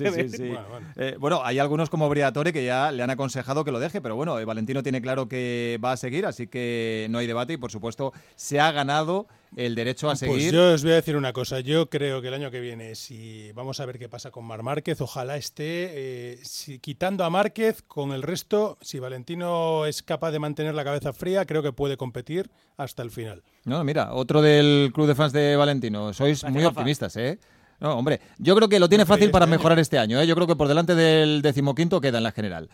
Eh, 0.96 1.16
bueno, 1.20 1.42
hay 1.44 1.60
algunos 1.60 1.90
como 1.90 2.10
Briatore 2.10 2.54
que 2.54 2.66
ya 2.66 2.92
le 2.92 3.04
han 3.04 3.10
aconsejado 3.10 3.64
que 3.64 3.72
lo 3.72 3.80
deje, 3.80 4.02
pero 4.02 4.16
bueno, 4.16 4.40
eh, 4.40 4.46
Valentino 4.46 4.84
tiene 4.84 5.02
claro 5.02 5.28
que 5.28 5.80
va 5.84 5.94
a 5.94 5.98
seguir, 5.98 6.26
así 6.26 6.48
que 6.48 7.08
no 7.10 7.18
hay 7.18 7.28
debate 7.28 7.54
y 7.54 7.58
por 7.58 7.72
supuesto 7.72 8.14
se 8.36 8.60
ha 8.60 8.72
ganado 8.72 9.28
el 9.56 9.76
derecho 9.76 10.08
a 10.08 10.12
pues 10.12 10.20
seguir. 10.20 10.36
Pues 10.36 10.52
yo 10.52 10.74
os 10.74 10.84
voy 10.84 10.92
a 10.94 10.96
decir 10.96 11.16
una 11.16 11.34
cosa. 11.34 11.60
Yo 11.60 11.90
creo 11.90 12.22
que 12.22 12.28
el 12.28 12.34
año 12.34 12.52
que 12.52 12.60
viene, 12.60 12.96
si 12.96 13.52
vamos 13.54 13.80
a 13.80 13.86
ver 13.86 14.00
qué 14.00 14.10
pasa 14.10 14.32
con 14.32 14.46
Mar 14.46 14.64
Márquez, 14.64 15.02
ojalá 15.02 15.38
esté 15.38 16.34
eh, 16.36 16.40
quitando 16.82 17.24
a 17.24 17.30
Márquez 17.30 17.82
con 17.82 18.12
el 18.12 18.22
resto. 18.22 18.78
Si 18.82 19.00
Valentino 19.00 19.86
es 19.86 20.04
capaz 20.04 20.32
de 20.32 20.40
mantener 20.40 20.76
la 20.76 20.84
cabeza 20.84 21.14
fría, 21.14 21.46
creo 21.46 21.62
que 21.62 21.72
puede 21.72 21.98
competir 21.98 22.50
hasta 22.78 23.04
el 23.04 23.12
final. 23.12 23.44
No, 23.66 23.84
mira, 23.84 24.14
otro 24.14 24.42
del 24.42 24.92
club 24.94 25.08
de 25.08 25.16
fans 25.16 25.34
de 25.34 25.56
Valentino. 25.56 26.14
Sois 26.14 26.44
muy 26.46 26.64
optimistas, 26.66 27.16
¿eh? 27.18 27.40
No, 27.80 27.98
hombre, 27.98 28.22
yo 28.38 28.56
creo 28.56 28.70
que 28.70 28.80
lo 28.80 28.88
tiene 28.88 29.06
fácil 29.06 29.30
para 29.30 29.46
mejorar 29.46 29.78
este 29.80 30.00
año. 30.00 30.20
¿eh? 30.22 30.26
Yo 30.26 30.36
creo 30.36 30.48
que 30.48 30.56
por 30.56 30.68
delante 30.68 30.96
del 30.96 31.42
decimoquinto 31.42 32.00
queda 32.00 32.20
en 32.20 32.24
la 32.24 32.32
general. 32.32 32.70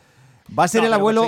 Va 0.57 0.65
a 0.65 0.67
ser 0.67 0.83
el 0.83 0.93
abuelo 0.93 1.27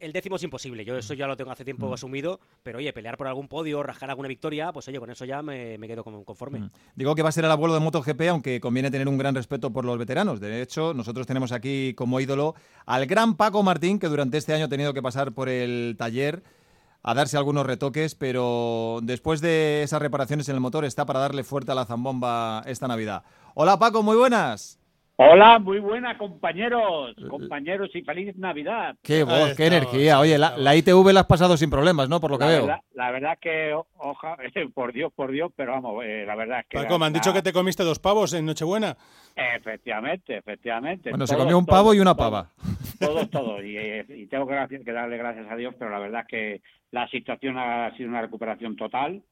el 0.00 0.12
décimo 0.12 0.36
es 0.36 0.42
imposible. 0.42 0.84
Yo 0.84 0.96
eso 0.96 1.14
ya 1.14 1.26
lo 1.26 1.36
tengo 1.36 1.50
hace 1.50 1.64
tiempo 1.64 1.88
mm. 1.88 1.92
asumido, 1.92 2.40
pero 2.62 2.78
oye, 2.78 2.92
pelear 2.92 3.16
por 3.16 3.26
algún 3.26 3.48
podio, 3.48 3.82
rajar 3.82 4.10
alguna 4.10 4.28
victoria, 4.28 4.72
pues 4.72 4.88
oye, 4.88 4.98
con 4.98 5.10
eso 5.10 5.24
ya 5.24 5.42
me, 5.42 5.78
quedo 5.86 6.04
conforme. 6.04 6.60
Mm. 6.60 6.70
Digo 6.94 7.14
que 7.14 7.22
va 7.22 7.28
a 7.28 7.32
ser 7.32 7.44
el 7.44 7.50
abuelo 7.50 7.74
de 7.74 7.80
MotoGP, 7.80 8.22
aunque 8.30 8.60
conviene 8.60 8.90
tener 8.90 9.08
un 9.08 9.18
gran 9.18 9.34
respeto 9.34 9.72
por 9.72 9.84
los 9.84 9.98
veteranos. 9.98 10.40
De 10.40 10.62
hecho, 10.62 10.94
nosotros 10.94 11.26
tenemos 11.26 11.52
aquí 11.52 11.94
como 11.94 12.20
ídolo 12.20 12.54
al 12.84 13.06
gran 13.06 13.36
Paco 13.36 13.62
Martín, 13.62 13.98
que 13.98 14.08
durante 14.08 14.38
este 14.38 14.54
año 14.54 14.66
ha 14.66 14.68
tenido 14.68 14.94
que 14.94 15.02
pasar 15.02 15.32
por 15.32 15.48
el 15.48 15.96
taller 15.98 16.42
a 17.02 17.14
darse 17.14 17.36
algunos 17.36 17.64
retoques, 17.64 18.16
pero 18.16 18.98
después 19.02 19.40
de 19.40 19.82
esas 19.82 20.02
reparaciones 20.02 20.48
en 20.48 20.56
el 20.56 20.60
motor 20.60 20.84
está 20.84 21.06
para 21.06 21.20
darle 21.20 21.44
fuerte 21.44 21.70
a 21.70 21.74
la 21.74 21.86
zambomba 21.86 22.62
esta 22.66 22.88
Navidad. 22.88 23.22
Hola 23.54 23.78
Paco, 23.78 24.02
muy 24.02 24.16
buenas. 24.16 24.80
Hola, 25.18 25.58
muy 25.58 25.78
buena, 25.78 26.18
compañeros, 26.18 27.16
compañeros 27.30 27.88
y 27.94 28.02
feliz 28.02 28.36
Navidad. 28.36 28.96
Qué 29.02 29.22
voz, 29.22 29.54
qué 29.56 29.64
energía. 29.64 30.20
Oye, 30.20 30.36
la, 30.36 30.76
ITV 30.76 31.10
la 31.10 31.20
has 31.20 31.26
pasado 31.26 31.56
sin 31.56 31.70
problemas, 31.70 32.10
¿no? 32.10 32.20
Por 32.20 32.30
lo 32.30 32.38
que 32.38 32.44
veo. 32.44 32.66
la 32.92 33.10
verdad 33.10 33.38
que, 33.40 33.72
oja, 33.96 34.36
por 34.74 34.92
Dios, 34.92 35.10
por 35.14 35.32
Dios, 35.32 35.50
pero 35.56 35.72
vamos, 35.72 36.04
eh, 36.04 36.24
la 36.26 36.36
verdad 36.36 36.60
es 36.60 36.66
que... 36.66 36.76
Paco, 36.76 36.98
me 36.98 37.06
han 37.06 37.14
dicho 37.14 37.32
que 37.32 37.40
te 37.40 37.54
comiste 37.54 37.82
dos 37.82 37.98
pavos 37.98 38.34
en 38.34 38.44
Nochebuena. 38.44 38.94
Efectivamente, 39.34 40.36
efectivamente. 40.36 41.08
Bueno, 41.08 41.26
se 41.26 41.36
comió 41.36 41.58
un 41.58 41.64
pavo 41.64 41.94
y 41.94 42.00
una 42.00 42.14
pava. 42.14 42.50
Todos, 43.00 43.30
todos. 43.30 43.64
Y, 43.64 43.78
eh, 43.78 44.04
y, 44.10 44.26
tengo 44.26 44.46
que, 44.46 44.54
darle 44.92 45.16
gracias 45.16 45.50
a 45.50 45.56
Dios, 45.56 45.74
pero 45.78 45.90
la 45.90 45.98
verdad 45.98 46.20
es 46.22 46.26
que 46.26 46.62
la 46.90 47.08
situación 47.08 47.56
ha 47.56 47.90
sido 47.96 48.10
una 48.10 48.20
recuperación 48.20 48.76
total 48.76 49.22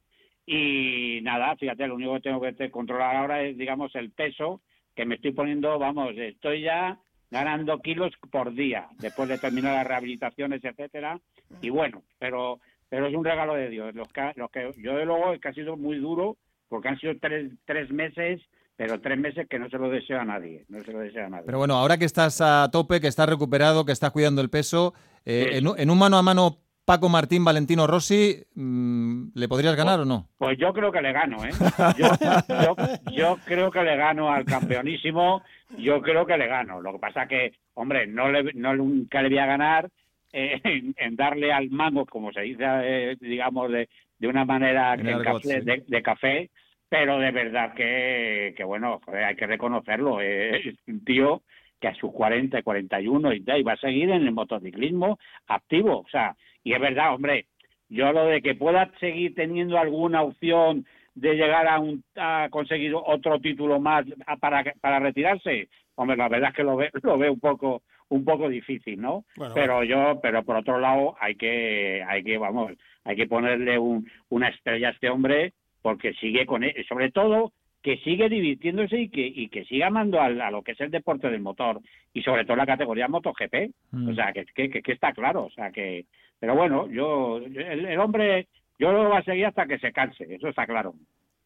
Y 0.47 1.21
nada, 1.23 1.55
fíjate, 1.57 1.87
lo 1.87 1.97
único 1.97 2.15
que 2.15 2.21
tengo 2.21 2.41
que 2.41 2.71
controlar 2.71 3.17
ahora 3.17 3.43
es, 3.43 3.59
digamos, 3.59 3.95
el 3.97 4.13
peso 4.13 4.63
que 4.95 5.05
me 5.05 5.17
estoy 5.17 5.33
poniendo, 5.33 5.79
vamos, 5.79 6.15
estoy 6.17 6.63
ya 6.63 6.99
ganando 7.31 7.81
kilos 7.81 8.13
por 8.31 8.55
día 8.55 8.89
después 8.99 9.29
de 9.29 9.39
terminar 9.39 9.75
las 9.75 9.87
rehabilitaciones, 9.87 10.65
etcétera. 10.65 11.21
Y 11.61 11.71
bueno, 11.71 12.03
pero 12.19 12.61
pero 12.89 13.09
es 13.09 13.15
un 13.15 13.25
regalo 13.25 13.55
de 13.55 13.71
Dios. 13.71 13.95
Los 13.95 14.13
que, 14.13 14.33
los 14.37 14.51
que 14.51 14.71
yo 14.77 14.95
de 14.97 15.05
luego 15.05 15.33
es 15.33 15.41
que 15.41 15.49
ha 15.49 15.55
sido 15.55 15.77
muy 15.77 15.99
duro 15.99 16.37
porque 16.69 16.89
han 16.89 16.99
sido 17.01 17.15
tres, 17.21 17.51
tres 17.65 17.91
meses 17.91 18.41
pero 18.77 19.01
tres 19.01 19.19
meses 19.19 19.47
que 19.49 19.59
no 19.59 19.69
se 19.69 19.79
lo 19.79 19.89
deseo 19.89 20.21
a 20.21 20.25
nadie, 20.25 20.65
no 20.69 20.83
se 20.83 20.93
lo 20.93 20.99
deseo 20.99 21.27
a 21.27 21.29
nadie. 21.29 21.45
Pero 21.47 21.59
bueno, 21.59 21.75
ahora 21.75 21.97
que 21.97 22.05
estás 22.05 22.41
a 22.41 22.69
tope, 22.73 23.01
que 23.01 23.07
estás 23.07 23.29
recuperado, 23.29 23.85
que 23.85 23.93
estás 23.93 24.11
cuidando 24.11 24.41
el 24.41 24.51
peso, 24.51 24.95
eh, 25.25 25.61
en, 25.77 25.91
un 25.91 25.99
mano 25.99 26.19
a 26.19 26.23
mano 26.23 26.59
Paco 26.85 27.09
Martín, 27.09 27.45
Valentino 27.45 27.87
Rossi, 27.87 28.37
mm, 28.55 29.29
¿le 29.35 29.49
podrías 29.49 29.75
ganar 29.75 30.01
o 30.01 30.05
no? 30.05 30.29
Pues 30.37 30.59
yo 30.59 30.73
creo 30.75 30.93
que 30.93 31.01
le 31.01 31.13
gano, 31.13 31.43
¿eh? 31.45 31.51
Yo, 33.17 33.39
creo 33.47 33.71
que 33.71 33.83
le 33.83 33.97
gano 33.97 34.31
al 34.31 34.45
campeonísimo, 34.45 35.43
yo 35.79 36.03
creo 36.03 36.27
que 36.27 36.37
le 36.37 36.47
gano. 36.47 36.83
Lo 36.83 36.93
que 36.93 36.99
pasa 36.99 37.27
que, 37.27 37.53
hombre, 37.75 38.07
no, 38.07 38.31
le, 38.31 38.53
no 38.55 38.77
nunca 38.77 39.23
le 39.23 39.31
voy 39.31 39.39
a 39.39 39.47
ganar 39.47 39.89
eh, 40.33 40.61
en, 40.97 41.17
darle 41.17 41.53
al 41.53 41.71
mango, 41.71 42.05
como 42.05 42.33
se 42.33 42.43
dice, 42.43 42.65
eh, 42.65 43.17
digamos, 43.19 43.71
de, 43.71 43.89
de 44.19 44.29
una 44.29 44.45
manera 44.45 44.95
de, 44.97 46.03
café, 46.03 46.51
pero 46.89 47.19
de 47.19 47.31
verdad 47.31 47.73
que, 47.75 48.53
que 48.57 48.65
bueno, 48.65 49.01
hay 49.07 49.37
que 49.37 49.47
reconocerlo. 49.47 50.21
es 50.21 50.77
un 50.87 51.03
tío 51.03 51.43
que 51.81 51.89
a 51.89 51.95
sus 51.95 52.13
40, 52.13 52.63
41 52.63 53.33
y, 53.33 53.45
y 53.47 53.63
va 53.63 53.73
a 53.73 53.77
seguir 53.79 54.11
en 54.11 54.23
el 54.23 54.33
motociclismo 54.33 55.19
activo. 55.47 56.01
O 56.01 56.09
sea, 56.11 56.37
y 56.65 56.73
es 56.73 56.81
verdad, 56.81 57.15
hombre, 57.15 57.47
yo 57.89 58.13
lo 58.13 58.27
de 58.27 58.43
que 58.43 58.55
pueda 58.55 58.91
seguir 58.99 59.35
teniendo 59.35 59.79
alguna 59.79 60.23
opción 60.23 60.85
de 61.15 61.35
llegar 61.35 61.69
a, 61.69 61.79
un, 61.79 62.03
a 62.17 62.49
conseguir 62.51 62.93
otro 62.95 63.39
título 63.39 63.79
más 63.79 64.05
para, 64.41 64.65
para 64.81 64.99
retirarse, 64.99 65.69
hombre, 65.95 66.17
la 66.17 66.29
verdad 66.29 66.51
es 66.51 66.57
que 66.57 66.65
lo 66.65 66.77
veo 66.77 66.91
lo 67.03 67.19
ve 67.19 67.31
un 67.31 67.41
poco 67.41 67.83
un 68.09 68.25
poco 68.25 68.49
difícil, 68.49 69.01
¿no? 69.01 69.25
pero 69.55 69.83
yo, 69.83 70.21
pero 70.23 70.43
por 70.43 70.57
otro 70.57 70.79
lado 70.79 71.17
hay 71.21 71.37
que 71.37 72.03
hay 72.07 72.23
que 72.23 72.37
vamos, 72.39 72.73
hay 73.05 73.17
que 73.17 73.27
ponerle 73.27 73.79
un, 73.79 74.09
una 74.29 74.49
estrella 74.49 74.89
a 74.89 74.93
este 74.93 75.09
hombre 75.09 75.53
porque 75.83 76.15
sigue 76.15 76.47
con 76.47 76.65
él, 76.65 76.75
sobre 76.89 77.11
todo 77.11 77.53
que 77.85 77.99
sigue 77.99 78.31
divirtiéndose 78.31 78.99
y 78.99 79.09
que, 79.11 79.27
y 79.27 79.49
que 79.49 79.67
siga 79.67 79.89
amando 79.89 80.19
a, 80.19 80.31
lo 80.31 80.63
que 80.63 80.73
es 80.73 80.81
el 80.81 80.91
deporte 80.91 81.29
del 81.29 81.43
motor 81.43 81.81
y 82.15 82.23
sobre 82.23 82.47
todo 82.47 82.57
la 82.57 82.65
categoría 82.65 83.09
MotoGP. 83.09 83.55
O 83.93 83.97
mm. 83.97 84.15
sea, 84.15 84.33
que, 84.33 84.47
que, 84.47 84.83
que, 84.83 84.93
está 84.93 85.13
claro. 85.13 85.45
O 85.45 85.51
sea, 85.51 85.71
que, 85.71 86.07
pero 86.45 86.57
bueno, 86.57 86.87
yo, 86.91 87.39
el, 87.39 87.99
hombre, 87.99 88.49
yo 88.79 88.93
lo 88.93 89.09
va 89.09 89.21
a 89.21 89.25
seguir 89.25 89.47
hasta 89.47 89.65
que 89.65 89.79
se 89.79 89.93
canse, 89.93 90.27
eso 90.29 90.49
está 90.49 90.67
claro. 90.67 90.95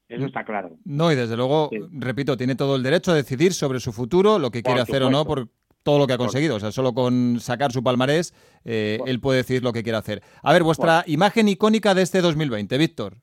Eso 0.09 0.27
está 0.27 0.45
claro. 0.45 0.77
No, 0.85 1.13
y 1.13 1.15
desde 1.15 1.37
luego, 1.37 1.71
repito, 1.93 2.37
tiene 2.37 2.57
todo 2.57 2.75
el 2.75 2.83
derecho 2.83 3.13
a 3.13 3.15
decidir 3.15 3.53
sobre 3.53 3.79
su 3.79 3.93
futuro, 3.93 4.41
lo 4.41 4.51
que 4.51 4.65
quiere 4.65 4.81
hacer 4.81 5.05
o 5.05 5.11
no, 5.11 5.25
por 5.25 5.51
todo 5.85 6.01
lo 6.01 6.09
que 6.09 6.15
ha 6.15 6.19
conseguido. 6.19 6.57
O 6.57 6.61
sea, 6.61 6.73
solo 6.73 6.95
con 6.95 7.39
sacar 7.39 7.71
su 7.71 7.85
palmarés, 7.85 8.35
eh, 8.65 8.99
él 9.07 9.21
puede 9.21 9.39
decir 9.39 9.63
lo 9.63 9.73
que 9.73 9.85
quiere 9.85 9.99
hacer. 9.99 10.21
A 10.43 10.53
ver, 10.53 10.65
vuestra 10.65 11.05
imagen 11.07 11.47
icónica 11.47 11.95
de 11.95 12.03
este 12.03 12.21
2020, 12.21 12.77
Víctor. 12.77 13.19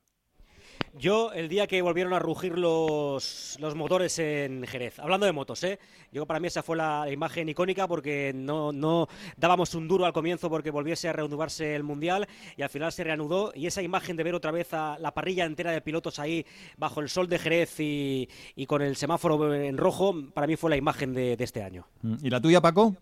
Yo, 0.98 1.30
el 1.32 1.48
día 1.48 1.66
que 1.66 1.82
volvieron 1.82 2.14
a 2.14 2.18
rugir 2.18 2.58
los, 2.58 3.58
los 3.60 3.74
motores 3.74 4.18
en 4.18 4.64
Jerez, 4.66 4.98
hablando 4.98 5.26
de 5.26 5.32
motos, 5.32 5.62
¿eh? 5.64 5.78
Yo 6.10 6.24
para 6.24 6.40
mí 6.40 6.46
esa 6.46 6.62
fue 6.62 6.76
la 6.78 7.06
imagen 7.12 7.50
icónica 7.50 7.86
porque 7.86 8.32
no, 8.34 8.72
no 8.72 9.06
dábamos 9.36 9.74
un 9.74 9.88
duro 9.88 10.06
al 10.06 10.14
comienzo 10.14 10.48
porque 10.48 10.70
volviese 10.70 11.08
a 11.08 11.12
reanudarse 11.12 11.74
el 11.74 11.82
Mundial 11.82 12.26
y 12.56 12.62
al 12.62 12.70
final 12.70 12.92
se 12.92 13.04
reanudó 13.04 13.52
y 13.54 13.66
esa 13.66 13.82
imagen 13.82 14.16
de 14.16 14.24
ver 14.24 14.34
otra 14.34 14.52
vez 14.52 14.72
a 14.72 14.96
la 14.98 15.12
parrilla 15.12 15.44
entera 15.44 15.70
de 15.70 15.82
pilotos 15.82 16.18
ahí 16.18 16.46
bajo 16.78 17.00
el 17.00 17.10
sol 17.10 17.28
de 17.28 17.38
Jerez 17.38 17.78
y, 17.78 18.26
y 18.54 18.64
con 18.64 18.80
el 18.80 18.96
semáforo 18.96 19.54
en 19.54 19.76
rojo, 19.76 20.14
para 20.32 20.46
mí 20.46 20.56
fue 20.56 20.70
la 20.70 20.78
imagen 20.78 21.12
de, 21.12 21.36
de 21.36 21.44
este 21.44 21.62
año. 21.62 21.84
¿Y 22.22 22.30
la 22.30 22.40
tuya, 22.40 22.62
Paco? 22.62 22.94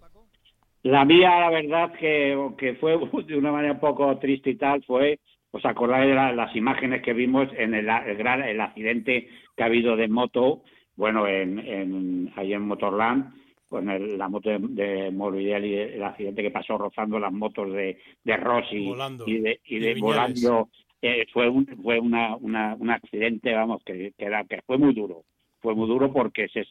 La 0.83 1.05
mía, 1.05 1.31
la 1.39 1.51
verdad, 1.51 1.93
que, 1.93 2.51
que 2.59 2.75
fue 2.75 2.99
de 3.27 3.37
una 3.37 3.53
manera 3.53 3.75
un 3.75 3.81
poco 3.81 4.19
triste 4.19 4.51
y 4.51 4.57
tal, 4.57 4.83
fue 4.85 5.21
¿Os 5.54 5.64
acordáis 5.64 6.08
de 6.08 6.16
las 6.16 6.56
imágenes 6.56 7.00
que 7.00 7.12
vimos 7.12 7.46
en 7.56 7.75
el, 7.75 7.87
gran, 7.87 8.42
el 8.42 8.61
accidente 8.61 9.28
que 9.56 9.62
ha 9.62 9.66
habido 9.66 9.94
de 9.94 10.08
moto? 10.08 10.64
Bueno, 10.96 11.28
en, 11.28 11.60
en, 11.60 12.32
ahí 12.34 12.52
en 12.52 12.62
Motorland, 12.62 13.32
con 13.69 13.86
la 14.19 14.28
moto 14.28 14.50
de, 14.50 14.58
de 14.58 15.10
Morbidelli, 15.12 15.76
el 15.76 16.02
accidente 16.02 16.43
que 16.43 16.50
pasó 16.50 16.76
rozando 16.76 17.21
las 17.21 17.32
motos 17.32 17.73
de, 17.73 17.99
de 18.25 18.36
Rossi 18.36 18.93
y 19.26 19.38
de, 19.38 19.60
y 19.67 19.78
de 19.78 19.95
volando. 20.00 20.71
Eh, 21.00 21.25
fue 21.32 21.49
un, 21.49 21.64
fue 21.84 22.00
una, 22.00 22.34
una, 22.34 22.75
un 22.75 22.90
accidente, 22.90 23.54
vamos, 23.54 23.80
que, 23.84 24.12
que, 24.19 24.25
era, 24.25 24.43
que 24.43 24.60
fue 24.67 24.76
muy 24.76 24.93
duro. 24.93 25.23
Fue 25.60 25.76
muy 25.76 25.86
duro 25.86 26.12
porque 26.12 26.49
se, 26.49 26.67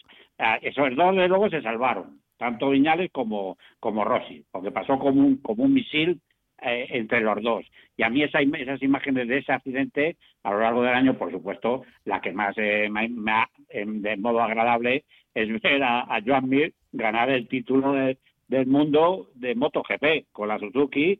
esos 0.62 0.96
dos 0.98 1.15
de 1.15 1.30
luego 1.30 1.50
se 1.50 1.62
salvaron, 1.62 2.19
tanto 2.38 2.72
Viñales 2.72 3.12
como, 3.13 3.58
como 3.80 4.04
Rossi, 4.04 4.43
porque 4.52 4.72
pasó 4.72 5.00
como 5.00 5.22
un, 5.22 5.38
como 5.38 5.63
un 5.63 5.74
misil 5.74 6.19
eh, 6.65 6.88
entre 6.89 7.21
los 7.21 7.41
dos. 7.41 7.65
Y 7.97 8.04
a 8.04 8.10
mí 8.10 8.23
esa, 8.23 8.39
esas 8.39 8.82
imágenes 8.82 9.28
de 9.28 9.39
ese 9.39 9.52
accidente, 9.52 10.17
a 10.43 10.52
lo 10.52 10.60
largo 10.60 10.84
del 10.84 10.93
año, 10.93 11.17
por 11.17 11.32
supuesto, 11.32 11.84
la 12.06 12.21
que 12.21 12.32
más 12.32 12.56
eh, 12.58 12.89
me, 12.89 13.32
ha, 13.32 13.49
de 13.69 14.17
modo 14.17 14.41
agradable 14.41 15.04
es 15.34 15.62
ver 15.62 15.84
a, 15.84 16.19
Joan 16.26 16.49
Mir 16.49 16.73
ganar 16.91 17.30
el 17.30 17.47
título 17.47 17.93
del 17.93 18.67
mundo 18.67 19.30
de 19.36 19.56
MotoGP 19.56 20.32
con 20.32 20.47
la 20.47 20.60
Suzuki, 20.60 21.19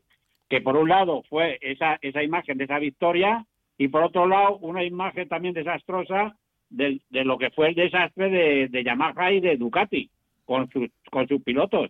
que 0.50 0.62
por 0.62 0.78
un 0.78 0.90
lado 0.90 1.24
fue 1.30 1.58
esa, 1.62 1.98
esa 2.02 2.22
imagen 2.22 2.58
de 2.58 2.66
esa 2.66 2.80
victoria 2.80 3.46
y 3.78 3.88
por 3.88 4.04
otro 4.04 4.28
lado 4.28 4.58
una 4.58 4.84
imagen 4.84 5.28
también 5.28 5.54
desastrosa 5.54 6.36
de, 6.70 7.02
lo 7.10 7.38
que 7.38 7.50
fue 7.52 7.70
el 7.70 7.76
desastre 7.76 8.68
de, 8.70 8.84
Yamaha 8.84 9.32
y 9.32 9.40
de 9.40 9.58
Ducati 9.58 10.10
con 10.46 10.70
sus, 10.70 10.90
pilotos 11.44 11.90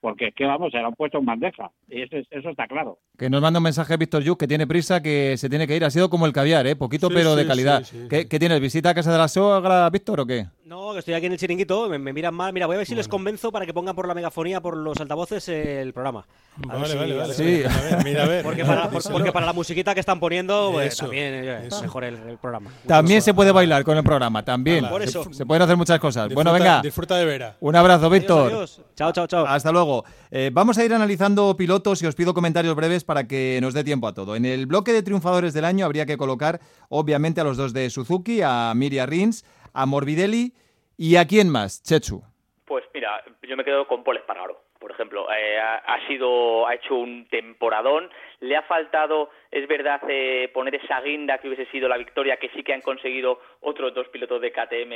porque 0.00 0.28
es 0.28 0.34
que 0.34 0.44
vamos, 0.44 0.72
lo 0.72 0.86
han 0.86 0.94
puesto 0.94 1.18
en 1.18 1.24
bandeja, 1.24 1.70
eso, 1.88 2.16
eso 2.30 2.50
está 2.50 2.66
claro. 2.66 2.98
Que 3.16 3.30
nos 3.30 3.40
manda 3.40 3.58
un 3.58 3.64
mensaje 3.64 3.96
Víctor 3.96 4.24
Yuk 4.24 4.40
que 4.40 4.48
tiene 4.48 4.66
prisa, 4.66 5.00
que 5.00 5.36
se 5.38 5.48
tiene 5.48 5.68
que 5.68 5.76
ir, 5.76 5.84
ha 5.84 5.90
sido 5.90 6.10
como 6.10 6.26
el 6.26 6.32
caviar, 6.32 6.66
¿eh? 6.66 6.74
poquito 6.74 7.08
pero 7.10 7.36
de 7.36 7.46
calidad. 7.46 7.84
¿Qué, 8.10 8.24
tienes, 8.26 8.60
visita 8.60 8.90
a 8.90 8.94
casa 8.94 9.12
de 9.12 9.18
la 9.18 9.28
sogra, 9.28 9.88
Víctor, 9.90 10.20
o 10.20 10.26
qué? 10.26 10.46
No, 10.64 10.92
que 10.94 10.98
estoy 10.98 11.14
aquí 11.14 11.26
en 11.26 11.32
el 11.32 11.38
chiringuito, 11.38 11.88
me, 11.88 12.12
miran 12.12 12.34
mal, 12.34 12.52
mira, 12.52 12.66
voy 12.66 12.74
a 12.74 12.78
ver 12.78 12.86
si 12.86 12.94
les 12.94 13.06
convenzo 13.06 13.52
para 13.52 13.66
que 13.66 13.74
pongan 13.74 13.94
por 13.94 14.08
la 14.08 14.14
megafonía, 14.14 14.60
por 14.60 14.76
los 14.76 14.98
altavoces, 14.98 15.48
el 15.48 15.92
programa. 15.92 16.26
vale, 16.56 16.94
vale, 16.96 17.16
vale, 17.16 17.34
sí. 17.34 17.62
mira, 18.04 18.24
a 18.24 18.26
ver. 18.26 18.42
Porque, 18.42 18.64
para, 18.64 19.46
la 19.46 19.52
musiquita 19.52 19.94
que 19.94 20.00
están 20.00 20.18
poniendo, 20.18 20.70
pues 20.72 20.96
también 20.96 21.34
eh, 21.34 21.66
es 21.66 21.82
mejor 21.82 22.04
el, 22.04 22.16
programa. 22.38 22.70
También 22.86 23.22
se 23.22 23.34
puede 23.34 23.52
bailar 23.52 23.84
con 23.84 23.96
el 23.96 24.02
programa, 24.02 24.44
también. 24.44 24.88
Por 24.88 25.02
eso. 25.02 25.32
Se, 25.32 25.46
pueden 25.46 25.62
hacer 25.62 25.76
muchas 25.76 26.00
cosas. 26.00 26.32
bueno, 26.34 26.52
venga. 26.52 26.80
Disfruta 26.80 27.16
de 27.16 27.24
vera. 27.26 27.56
Un 27.60 27.76
abrazo, 27.76 28.10
Víctor. 28.10 28.66
Chao, 28.96 29.12
chao, 29.12 29.26
chao. 29.26 29.46
Hasta 29.46 29.70
luego. 29.70 30.04
Eh, 30.30 30.50
vamos 30.52 30.78
a 30.78 30.84
ir 30.84 30.92
analizando 30.92 31.56
pilotos 31.56 31.73
y 32.02 32.06
os 32.06 32.14
pido 32.14 32.34
comentarios 32.34 32.76
breves 32.76 33.04
para 33.04 33.26
que 33.26 33.58
nos 33.60 33.74
dé 33.74 33.82
tiempo 33.82 34.06
a 34.06 34.14
todo. 34.14 34.36
En 34.36 34.44
el 34.44 34.66
bloque 34.66 34.92
de 34.92 35.02
triunfadores 35.02 35.54
del 35.54 35.64
año 35.64 35.84
habría 35.84 36.06
que 36.06 36.16
colocar, 36.16 36.60
obviamente, 36.88 37.40
a 37.40 37.44
los 37.44 37.56
dos 37.56 37.72
de 37.72 37.90
Suzuki, 37.90 38.42
a 38.42 38.72
Miria 38.76 39.06
Rins, 39.06 39.44
a 39.72 39.84
Morbidelli 39.86 40.52
y 40.96 41.16
a 41.16 41.26
quién 41.26 41.50
más, 41.50 41.82
Chechu. 41.82 42.22
Pues 42.64 42.84
mira, 42.94 43.22
yo 43.42 43.56
me 43.56 43.64
quedo 43.64 43.88
con 43.88 44.04
Paul 44.04 44.18
Espargaro 44.18 44.64
por 44.84 44.90
ejemplo, 44.90 45.26
eh, 45.32 45.58
ha, 45.58 46.06
sido, 46.06 46.66
ha 46.66 46.74
hecho 46.74 46.94
un 46.94 47.26
temporadón. 47.30 48.10
Le 48.40 48.54
ha 48.54 48.60
faltado, 48.64 49.30
es 49.50 49.66
verdad, 49.66 50.02
eh, 50.06 50.50
poner 50.52 50.74
esa 50.74 51.00
guinda 51.00 51.38
que 51.38 51.48
hubiese 51.48 51.64
sido 51.70 51.88
la 51.88 51.96
victoria, 51.96 52.36
que 52.36 52.50
sí 52.50 52.62
que 52.62 52.74
han 52.74 52.82
conseguido 52.82 53.40
otros 53.60 53.94
dos 53.94 54.06
pilotos 54.08 54.42
de 54.42 54.52
KTM 54.52 54.92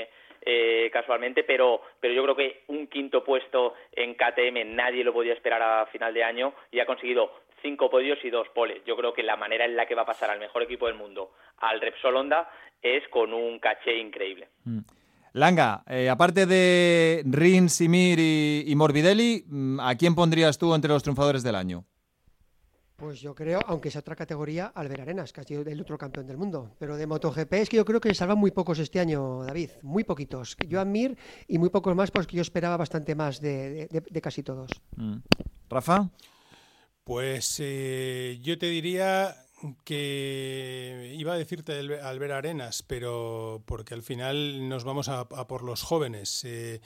eh, 0.51 0.89
casualmente, 0.91 1.45
pero, 1.45 1.83
pero 2.01 2.15
yo 2.15 2.23
creo 2.23 2.35
que 2.35 2.63
un 2.69 2.87
quinto 2.87 3.23
puesto 3.23 3.75
en 3.93 4.15
KTM 4.15 4.75
nadie 4.75 5.05
lo 5.05 5.13
podía 5.13 5.35
esperar 5.35 5.61
a 5.61 5.85
final 5.93 6.15
de 6.15 6.25
año 6.25 6.55
y 6.71 6.81
ha 6.81 6.87
conseguido 6.87 7.31
cinco 7.61 7.91
podios 7.91 8.19
y 8.25 8.31
dos 8.31 8.49
poles. 8.55 8.83
Yo 8.87 8.97
creo 8.97 9.13
que 9.13 9.23
la 9.23 9.37
manera 9.37 9.67
en 9.67 9.77
la 9.77 9.85
que 9.85 9.95
va 9.95 10.03
a 10.03 10.07
pasar 10.07 10.31
al 10.31 10.39
mejor 10.39 10.63
equipo 10.63 10.87
del 10.87 10.95
mundo 10.95 11.33
al 11.59 11.83
Repsol 11.83 12.17
Honda 12.17 12.49
es 12.81 13.07
con 13.09 13.35
un 13.35 13.59
caché 13.59 13.99
increíble. 13.99 14.49
Mm. 14.65 14.79
Langa, 15.35 15.83
eh, 15.87 16.09
aparte 16.09 16.47
de 16.47 17.23
Rins, 17.27 17.75
Simir 17.75 18.19
y, 18.19 18.75
Morbidelli, 18.75 19.45
mm, 19.47 19.81
¿a 19.81 19.97
quién 19.97 20.15
pondrías 20.15 20.57
tú 20.57 20.75
entre 20.75 20.89
los 20.91 21.03
triunfadores 21.03 21.43
del 21.43 21.57
año? 21.57 21.85
Pues 22.99 23.21
yo 23.21 23.33
creo, 23.33 23.61
aunque 23.69 23.93
sea 23.93 24.01
otra 24.01 24.17
categoría, 24.17 24.73
Albert 24.75 25.03
Arenas, 25.03 25.33
que 25.33 25.41
ha 25.41 25.45
sido 25.45 25.63
el 25.63 25.81
otro 25.81 25.97
campeón 25.97 26.27
del 26.27 26.37
mundo. 26.37 26.75
Pero 26.81 26.97
de 26.97 27.07
MotoGP 27.07 27.53
es 27.53 27.69
que 27.69 27.77
yo 27.77 27.85
creo 27.85 28.01
que 28.01 28.13
salvan 28.13 28.39
muy 28.39 28.51
pocos 28.51 28.81
este 28.81 28.99
año, 28.99 29.45
David. 29.45 29.71
Muy 29.83 30.03
poquitos. 30.03 30.57
Yo 30.67 30.81
admiro 30.81 31.15
y 31.47 31.59
muy 31.59 31.69
pocos 31.69 31.95
más, 31.95 32.11
porque 32.11 32.35
yo 32.35 32.43
esperaba 32.43 32.77
bastante 32.77 33.15
más 33.15 33.41
de, 33.41 33.89
casi 34.21 34.43
todos. 34.43 34.73
Mm. 34.97 35.19
¿Rafa? 35.71 36.11
Pues 37.05 37.59
eh, 37.61 38.41
yo 38.43 38.59
te 38.59 38.67
diría 38.67 39.33
que 39.85 41.15
iba 41.17 41.35
a 41.35 41.39
decirte 41.39 41.79
Albert 41.79 42.33
Arenas, 42.33 42.83
pero 42.83 43.63
porque 43.65 43.95
al 43.95 44.03
final 44.03 44.69
nos 44.69 44.83
vamos 44.83 45.09
a, 45.09 45.29
por 45.29 45.63
los 45.63 45.85
jóvenes. 45.85 46.45
Eh, 46.45 46.81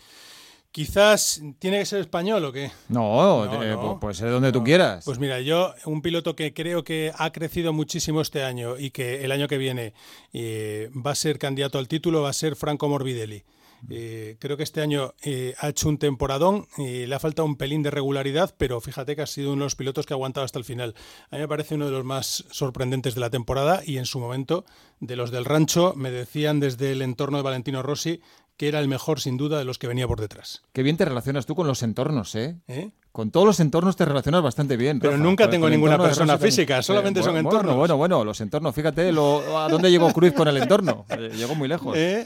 Quizás 0.72 1.42
tiene 1.58 1.80
que 1.80 1.85
ser 1.85 2.00
español 2.00 2.42
o 2.46 2.50
qué? 2.50 2.70
No, 2.88 3.44
no, 3.44 4.00
puede 4.00 4.14
ser 4.14 4.30
donde 4.30 4.52
tú 4.52 4.64
quieras. 4.64 5.04
Pues 5.04 5.18
mira, 5.18 5.38
yo, 5.42 5.74
un 5.85 6.00
piloto 6.00 6.35
que 6.35 6.54
creo 6.54 6.82
que 6.82 7.12
ha 7.14 7.30
crecido 7.30 7.74
muchísimo 7.74 8.22
este 8.22 8.42
año 8.42 8.78
y 8.78 8.90
que 8.90 9.22
el 9.22 9.32
año 9.32 9.48
que 9.48 9.58
viene 9.58 9.92
eh, 10.32 10.90
va 10.94 11.11
a 11.11 11.14
ser 11.14 11.38
candidato 11.38 11.78
al 11.78 11.88
título, 11.88 12.22
va 12.22 12.30
a 12.30 12.32
ser 12.32 12.56
Franco 12.56 12.88
Morbidelli. 12.88 13.44
Eh, 13.90 14.37
creo 14.38 14.56
que 14.56 14.62
este 14.62 14.80
año 14.80 15.12
eh, 15.22 15.54
ha 15.58 15.68
hecho 15.68 15.88
un 15.88 15.98
temporadón, 15.98 16.66
y 16.78 17.04
le 17.04 17.14
ha 17.14 17.18
faltado 17.18 17.46
un 17.46 17.56
pelín 17.56 17.82
de 17.82 17.90
regularidad, 17.90 18.54
pero 18.56 18.80
fíjate 18.80 19.16
que 19.16 19.22
ha 19.22 19.26
sido 19.26 19.52
uno 19.52 19.62
de 19.62 19.66
los 19.66 19.74
pilotos 19.74 20.06
que 20.06 20.14
ha 20.14 20.16
aguantado 20.16 20.44
hasta 20.44 20.58
el 20.58 20.64
final. 20.64 20.94
A 21.30 21.37
mí 21.37 21.42
me 21.42 21.48
parece 21.48 21.74
uno 21.74 21.87
de 21.87 21.92
los 21.92 22.04
más 22.04 22.44
sorprendentes 22.50 23.14
de 23.14 23.20
la 23.20 23.30
temporada 23.30 23.82
y 23.85 23.98
en 23.98 24.06
su 24.06 24.20
momento, 24.20 24.64
de 25.00 25.16
los 25.16 25.30
del 25.30 25.44
rancho, 25.44 25.94
me 25.96 26.11
decían 26.11 26.61
desde 26.61 26.92
el 26.92 27.02
entorno 27.02 27.38
de 27.38 27.42
Valentino 27.42 27.82
Rossi 27.82 28.20
que 28.62 28.68
era 28.68 28.79
el 28.79 28.87
mejor 28.87 29.18
sin 29.18 29.37
duda 29.37 29.59
de 29.59 29.64
los 29.64 29.77
que 29.77 29.88
venía 29.88 30.07
por 30.07 30.20
detrás. 30.20 30.62
Qué 30.72 30.85
bien 30.85 30.96
te 30.96 31.05
relacionas 31.05 31.46
tú 31.46 31.57
con 31.57 31.66
los 31.66 31.83
entornos, 31.83 32.37
¿eh? 32.37 32.61
¿Eh? 32.68 32.90
Con 33.11 33.33
todos 33.33 33.44
los 33.44 33.59
entornos 33.59 33.96
te 33.96 34.05
relacionas 34.05 34.40
bastante 34.40 34.77
bien. 34.77 35.01
Pero 35.01 35.18
nunca 35.18 35.51
tengo 35.51 35.68
ninguna 35.68 35.98
persona 35.98 36.38
física, 36.38 36.81
solamente 36.81 37.25
son 37.25 37.37
entornos. 37.37 37.75
Bueno, 37.75 37.96
bueno, 37.96 38.25
los 38.25 38.40
entornos, 38.40 38.72
fíjate 38.72 39.09
a 39.09 39.68
dónde 39.68 39.90
llegó 39.90 40.12
Cruz 40.12 40.33
con 40.35 40.46
el 40.46 40.59
entorno. 40.59 41.07
Eh, 41.12 41.31
llegó 41.35 41.57
muy 41.57 41.66
lejos. 41.66 41.96
¿Eh? 41.96 42.25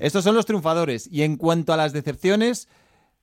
estos 0.00 0.22
son 0.22 0.34
los 0.34 0.44
triunfadores. 0.44 1.10
Y 1.10 1.22
en 1.22 1.38
cuanto 1.38 1.72
a 1.72 1.78
las 1.78 1.94
decepciones, 1.94 2.68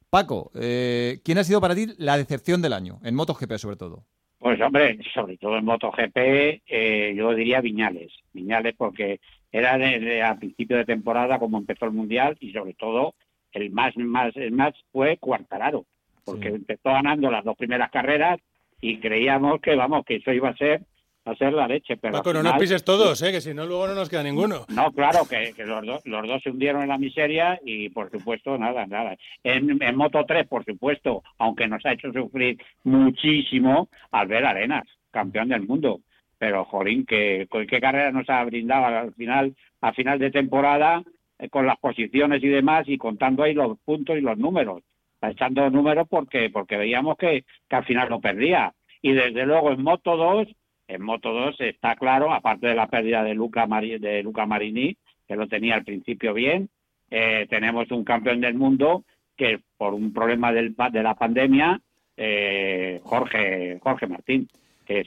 Paco, 0.09 0.49
¿quién 0.53 1.37
ha 1.37 1.43
sido 1.43 1.61
para 1.61 1.75
ti 1.75 1.93
la 1.99 2.17
decepción 2.17 2.63
del 2.63 2.73
año? 2.73 2.99
En 3.03 3.13
MotoGP 3.13 3.57
sobre 3.57 3.75
todo. 3.75 4.03
Pues 4.39 4.59
hombre, 4.61 4.97
sobre 5.13 5.37
todo 5.37 5.57
en 5.57 5.65
MotoGP, 5.65 7.15
yo 7.15 7.35
diría 7.35 7.61
Viñales. 7.61 8.11
Viñales 8.33 8.73
porque 8.75 9.19
era 9.51 9.77
desde 9.77 10.23
a 10.23 10.35
principio 10.35 10.77
de 10.77 10.85
temporada 10.85 11.39
como 11.39 11.57
empezó 11.57 11.85
el 11.85 11.91
mundial 11.91 12.37
y 12.39 12.51
sobre 12.51 12.73
todo 12.73 13.15
el 13.51 13.71
más 13.71 13.95
más 13.97 14.35
el 14.35 14.51
más 14.51 14.73
fue 14.91 15.17
Cuartararo 15.17 15.85
porque 16.23 16.49
empezó 16.49 16.89
ganando 16.89 17.29
las 17.29 17.43
dos 17.43 17.57
primeras 17.57 17.91
carreras 17.91 18.39
y 18.79 18.99
creíamos 18.99 19.59
que 19.61 19.75
vamos 19.75 20.05
que 20.05 20.15
eso 20.15 20.31
iba 20.31 20.49
a 20.49 20.55
ser 20.55 20.81
a 21.25 21.35
ser 21.35 21.53
la 21.53 21.67
leche 21.67 21.97
pero 21.97 22.21
no, 22.23 22.43
nos 22.43 22.57
pises 22.57 22.83
todos 22.83 23.21
eh 23.21 23.31
que 23.31 23.41
si 23.41 23.53
no 23.53 23.65
luego 23.65 23.87
no 23.87 23.95
nos 23.95 24.09
queda 24.09 24.23
ninguno. 24.23 24.65
No 24.69 24.91
claro 24.91 25.19
que, 25.29 25.53
los, 25.65 25.85
dos 25.85 26.01
los 26.05 26.27
dos 26.27 26.41
se 26.41 26.49
hundieron 26.49 26.81
en 26.81 26.89
la 26.89 26.97
miseria 26.97 27.59
y 27.63 27.89
por 27.89 28.09
supuesto 28.09 28.57
nada 28.57 28.87
nada. 28.87 29.15
En, 29.43 29.81
en 29.83 29.95
Moto 29.95 30.23
3 30.25 30.47
por 30.47 30.65
supuesto 30.65 31.23
aunque 31.37 31.67
nos 31.67 31.85
ha 31.85 31.93
hecho 31.93 32.11
sufrir 32.11 32.57
muchísimo 32.83 33.89
al 34.11 34.27
ver 34.27 34.45
Arenas 34.45 34.87
campeón 35.11 35.49
del 35.49 35.67
mundo 35.67 35.99
pero 36.41 36.65
Jorín, 36.65 37.05
¿qué, 37.05 37.47
qué 37.69 37.79
carrera 37.79 38.11
nos 38.11 38.27
ha 38.27 38.43
brindado 38.45 38.85
al 38.85 39.13
final, 39.13 39.55
a 39.79 39.93
final 39.93 40.17
de 40.17 40.31
temporada 40.31 41.03
eh, 41.37 41.49
con 41.49 41.67
las 41.67 41.77
posiciones 41.77 42.43
y 42.43 42.47
demás 42.47 42.89
y 42.89 42.97
contando 42.97 43.43
ahí 43.43 43.53
los 43.53 43.77
puntos 43.85 44.17
y 44.17 44.21
los 44.21 44.39
números, 44.39 44.81
echando 45.21 45.69
números 45.69 46.07
porque 46.09 46.49
porque 46.49 46.77
veíamos 46.77 47.15
que, 47.15 47.45
que 47.69 47.75
al 47.75 47.85
final 47.85 48.09
lo 48.09 48.19
perdía. 48.19 48.73
Y 49.03 49.11
desde 49.11 49.45
luego 49.45 49.71
en 49.71 49.83
Moto 49.83 50.17
2, 50.17 50.47
en 50.87 51.03
Moto 51.03 51.31
2 51.31 51.61
está 51.61 51.95
claro, 51.95 52.33
aparte 52.33 52.65
de 52.65 52.75
la 52.75 52.87
pérdida 52.87 53.23
de 53.23 53.35
Luca, 53.35 53.67
de 53.67 54.23
Luca 54.23 54.47
Marini, 54.47 54.97
que 55.27 55.35
lo 55.35 55.47
tenía 55.47 55.75
al 55.75 55.83
principio 55.83 56.33
bien, 56.33 56.69
eh, 57.11 57.45
tenemos 57.51 57.91
un 57.91 58.03
campeón 58.03 58.41
del 58.41 58.55
mundo 58.55 59.03
que 59.37 59.59
por 59.77 59.93
un 59.93 60.11
problema 60.11 60.51
del, 60.51 60.75
de 60.91 61.03
la 61.03 61.13
pandemia, 61.13 61.79
eh, 62.17 62.99
Jorge, 63.03 63.77
Jorge 63.79 64.07
Martín 64.07 64.49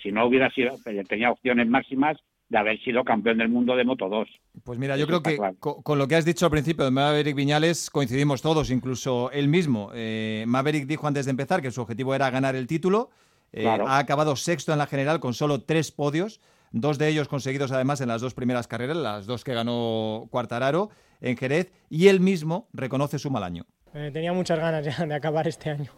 si 0.03 0.13
no 0.13 0.27
hubiera 0.27 0.51
sido, 0.51 0.77
tenía 1.09 1.31
opciones 1.31 1.69
máximas 1.69 2.17
de 2.49 2.59
haber 2.59 2.79
sido 2.83 3.05
campeón 3.05 3.39
del 3.39 3.49
mundo 3.49 3.75
de 3.75 3.85
Moto 3.85 4.09
2. 4.09 4.29
Pues 4.63 4.79
mira, 4.79 4.97
yo 4.97 5.07
creo 5.07 5.23
que 5.23 5.39
con, 5.59 5.99
lo 5.99 6.07
que 6.07 6.17
has 6.17 6.25
dicho 6.25 6.45
al 6.47 6.51
principio 6.51 6.85
de 6.85 6.91
Maverick 6.91 7.35
Viñales 7.35 7.91
coincidimos 7.91 8.43
todos, 8.43 8.71
incluso 8.71 9.31
él 9.33 9.49
mismo. 9.49 9.91
Eh, 9.95 10.45
Maverick 10.47 10.87
dijo 10.87 11.07
antes 11.07 11.25
de 11.25 11.31
empezar 11.31 11.63
que 11.63 11.71
su 11.71 11.81
objetivo 11.81 12.15
era 12.15 12.31
ganar 12.31 12.55
el 12.55 12.67
título. 12.67 13.11
Eh, 13.53 13.67
ha 13.67 13.99
acabado 13.99 14.37
sexto 14.37 14.73
en 14.73 14.79
la 14.79 14.87
general 14.87 15.21
con 15.21 15.33
solo 15.33 15.63
tres 15.63 15.93
podios, 15.93 16.41
dos 16.73 16.99
de 16.99 17.09
ellos 17.09 17.29
conseguidos 17.29 17.73
además 17.73 18.01
en 18.01 18.09
las 18.09 18.21
dos 18.21 18.35
primeras 18.35 18.67
carreras, 18.67 18.97
las 18.97 19.27
dos 19.27 19.45
que 19.45 19.55
ganó 19.55 20.27
Cuartararo 20.31 20.91
en 21.21 21.37
Jerez, 21.37 21.73
y 21.89 22.09
él 22.09 22.21
mismo 22.21 22.69
reconoce 22.73 23.19
su 23.19 23.31
mal 23.31 23.45
año. 23.45 23.65
Eh, 23.95 24.11
tenía 24.13 24.33
muchas 24.33 24.59
ganas 24.59 24.85
ya 24.85 25.07
de 25.07 25.15
acabar 25.15 25.47
este 25.47 25.71
año. 25.71 25.91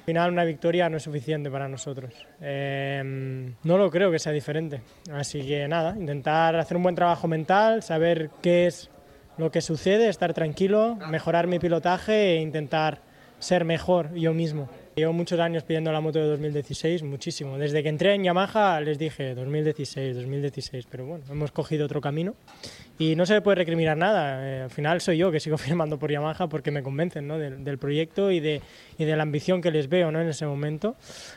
Al 0.00 0.06
final 0.06 0.32
una 0.32 0.44
victoria 0.44 0.88
no 0.88 0.96
es 0.96 1.02
suficiente 1.02 1.50
para 1.50 1.68
nosotros. 1.68 2.14
Em, 2.40 3.54
no 3.62 3.76
lo 3.76 3.90
creo 3.90 4.10
que 4.10 4.18
sea 4.18 4.32
diferente. 4.32 4.80
Así 5.12 5.46
que 5.46 5.68
nada, 5.68 5.94
intentar 5.96 6.56
hacer 6.56 6.76
un 6.78 6.82
buen 6.82 6.94
trabajo 6.94 7.28
mental, 7.28 7.82
saber 7.82 8.30
qué 8.42 8.66
es 8.66 8.90
lo 9.36 9.50
que 9.50 9.60
sucede, 9.60 10.08
estar 10.08 10.32
tranquilo, 10.32 10.96
mejorar 11.10 11.46
mi 11.46 11.58
pilotaje 11.58 12.32
e 12.32 12.40
intentar 12.40 13.02
ser 13.38 13.64
mejor 13.64 14.14
yo 14.14 14.32
mismo. 14.32 14.68
Llevo 15.00 15.14
muchos 15.14 15.40
años 15.40 15.62
pidiendo 15.62 15.90
la 15.92 16.02
moto 16.02 16.18
de 16.18 16.26
2016, 16.26 17.04
muchísimo. 17.04 17.56
Desde 17.56 17.82
que 17.82 17.88
entré 17.88 18.12
en 18.12 18.22
Yamaha 18.22 18.82
les 18.82 18.98
dije 18.98 19.34
2016, 19.34 20.14
2016, 20.14 20.86
pero 20.90 21.06
bueno, 21.06 21.24
hemos 21.30 21.52
cogido 21.52 21.86
otro 21.86 22.02
camino 22.02 22.34
y 22.98 23.16
no 23.16 23.24
se 23.24 23.32
le 23.32 23.40
puede 23.40 23.54
recriminar 23.54 23.96
nada. 23.96 24.46
Eh, 24.46 24.62
al 24.64 24.68
final 24.68 25.00
soy 25.00 25.16
yo 25.16 25.32
que 25.32 25.40
sigo 25.40 25.56
firmando 25.58 25.98
por 25.98 26.12
Yamaha 26.12 26.48
porque 26.48 26.70
me 26.70 26.82
convencen 26.82 27.26
¿no? 27.26 27.38
del, 27.38 27.78
proyecto 27.78 28.30
y 28.30 28.40
de, 28.40 28.60
y 28.98 29.06
de 29.06 29.16
la 29.16 29.22
ambición 29.22 29.62
que 29.62 29.70
les 29.70 29.88
veo 29.88 30.12
¿no? 30.12 30.20
en 30.20 30.28
ese 30.28 30.44
momento. 30.44 30.96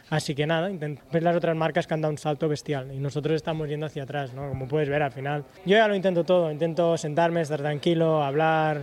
Así 0.09 0.35
que 0.35 0.45
nada, 0.45 0.69
ver 1.13 1.23
las 1.23 1.37
otras 1.37 1.55
marcas 1.55 1.87
que 1.87 1.93
han 1.93 2.01
dado 2.01 2.11
un 2.11 2.17
salto 2.17 2.49
bestial 2.49 2.93
y 2.93 2.99
nosotros 2.99 3.33
estamos 3.37 3.69
yendo 3.69 3.85
hacia 3.85 4.03
atrás, 4.03 4.33
¿no? 4.33 4.49
como 4.49 4.67
puedes 4.67 4.89
ver 4.89 5.03
al 5.03 5.13
final. 5.13 5.45
Yo 5.65 5.77
ya 5.77 5.87
lo 5.87 5.95
intento 5.95 6.25
todo, 6.25 6.51
intento 6.51 6.97
sentarme, 6.97 7.39
estar 7.39 7.61
tranquilo, 7.61 8.25
hablar, 8.25 8.81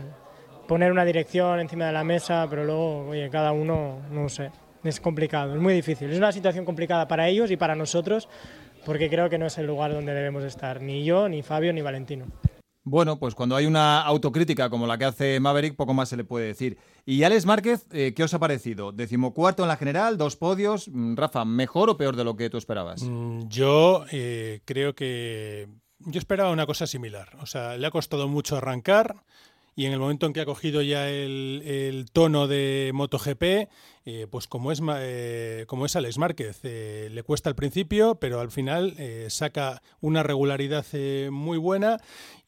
poner 0.66 0.90
una 0.90 1.04
dirección 1.04 1.60
encima 1.60 1.84
de 1.88 1.92
la 1.92 2.02
mesa, 2.02 2.46
pero 2.48 2.64
luego, 2.64 3.08
oye, 3.08 3.28
cada 3.28 3.52
uno, 3.52 3.98
no 4.10 4.28
sé, 4.30 4.50
es 4.84 5.00
complicado, 5.00 5.54
es 5.54 5.60
muy 5.60 5.74
difícil. 5.74 6.10
Es 6.10 6.18
una 6.18 6.32
situación 6.32 6.64
complicada 6.64 7.08
para 7.08 7.28
ellos 7.28 7.50
y 7.50 7.56
para 7.56 7.74
nosotros, 7.74 8.28
porque 8.84 9.08
creo 9.08 9.28
que 9.28 9.38
no 9.38 9.46
es 9.46 9.58
el 9.58 9.66
lugar 9.66 9.92
donde 9.92 10.14
debemos 10.14 10.44
estar, 10.44 10.80
ni 10.80 11.04
yo, 11.04 11.28
ni 11.28 11.42
Fabio, 11.42 11.72
ni 11.72 11.82
Valentino. 11.82 12.26
Bueno, 12.82 13.18
pues 13.18 13.34
cuando 13.34 13.56
hay 13.56 13.66
una 13.66 14.00
autocrítica 14.00 14.70
como 14.70 14.86
la 14.86 14.96
que 14.96 15.04
hace 15.04 15.38
Maverick, 15.38 15.76
poco 15.76 15.92
más 15.92 16.08
se 16.08 16.16
le 16.16 16.24
puede 16.24 16.46
decir. 16.46 16.78
Y 17.04 17.22
Alex 17.24 17.44
Márquez, 17.44 17.86
eh, 17.92 18.14
¿qué 18.16 18.24
os 18.24 18.32
ha 18.32 18.38
parecido? 18.38 18.90
Decimocuarto 18.90 19.62
en 19.62 19.68
la 19.68 19.76
general, 19.76 20.16
dos 20.16 20.36
podios. 20.36 20.88
Mm, 20.88 21.14
Rafa, 21.14 21.44
¿mejor 21.44 21.90
o 21.90 21.96
peor 21.98 22.16
de 22.16 22.24
lo 22.24 22.36
que 22.36 22.48
tú 22.48 22.56
esperabas? 22.56 23.02
Mm, 23.02 23.48
yo 23.48 24.06
eh, 24.10 24.60
creo 24.64 24.94
que 24.94 25.68
yo 25.98 26.18
esperaba 26.18 26.50
una 26.50 26.66
cosa 26.66 26.86
similar. 26.86 27.36
O 27.42 27.46
sea, 27.46 27.76
le 27.76 27.86
ha 27.86 27.90
costado 27.90 28.28
mucho 28.28 28.56
arrancar 28.56 29.24
y 29.76 29.86
en 29.86 29.92
el 29.92 29.98
momento 29.98 30.26
en 30.26 30.32
que 30.32 30.40
ha 30.40 30.46
cogido 30.46 30.82
ya 30.82 31.08
el, 31.08 32.06
tono 32.12 32.48
de 32.48 32.90
MotoGP, 32.92 33.70
eh, 34.06 34.26
pues 34.30 34.46
como 34.46 34.72
es, 34.72 34.80
eh, 34.96 35.64
como 35.66 35.84
es 35.84 35.94
Alex 35.94 36.16
Márquez, 36.16 36.60
eh, 36.62 37.08
le 37.12 37.22
cuesta 37.22 37.50
al 37.50 37.54
principio, 37.54 38.14
pero 38.14 38.40
al 38.40 38.50
final 38.50 38.94
saca 39.28 39.82
una 40.00 40.22
regularidad 40.22 40.86
muy 41.30 41.58
buena 41.58 41.98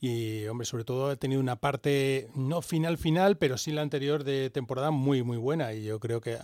y, 0.01 0.47
hombre, 0.47 0.67
sobre 0.67 0.85
todo 0.85 1.11
ha 1.11 1.17
tenido 1.17 1.41
una 1.41 1.57
parte, 1.57 2.29
no 2.35 2.63
final 2.63 2.97
final, 2.99 3.37
pero 3.37 3.59
sí 3.59 3.71
la 3.71 3.83
anterior 3.83 4.25
de 4.25 4.51
temporada 4.51 4.91
muy, 4.91 5.23
muy 5.23 5.37
buena 5.37 5.75
y 5.75 5.85
yo 5.85 6.01
creo 6.01 6.21
que 6.21 6.39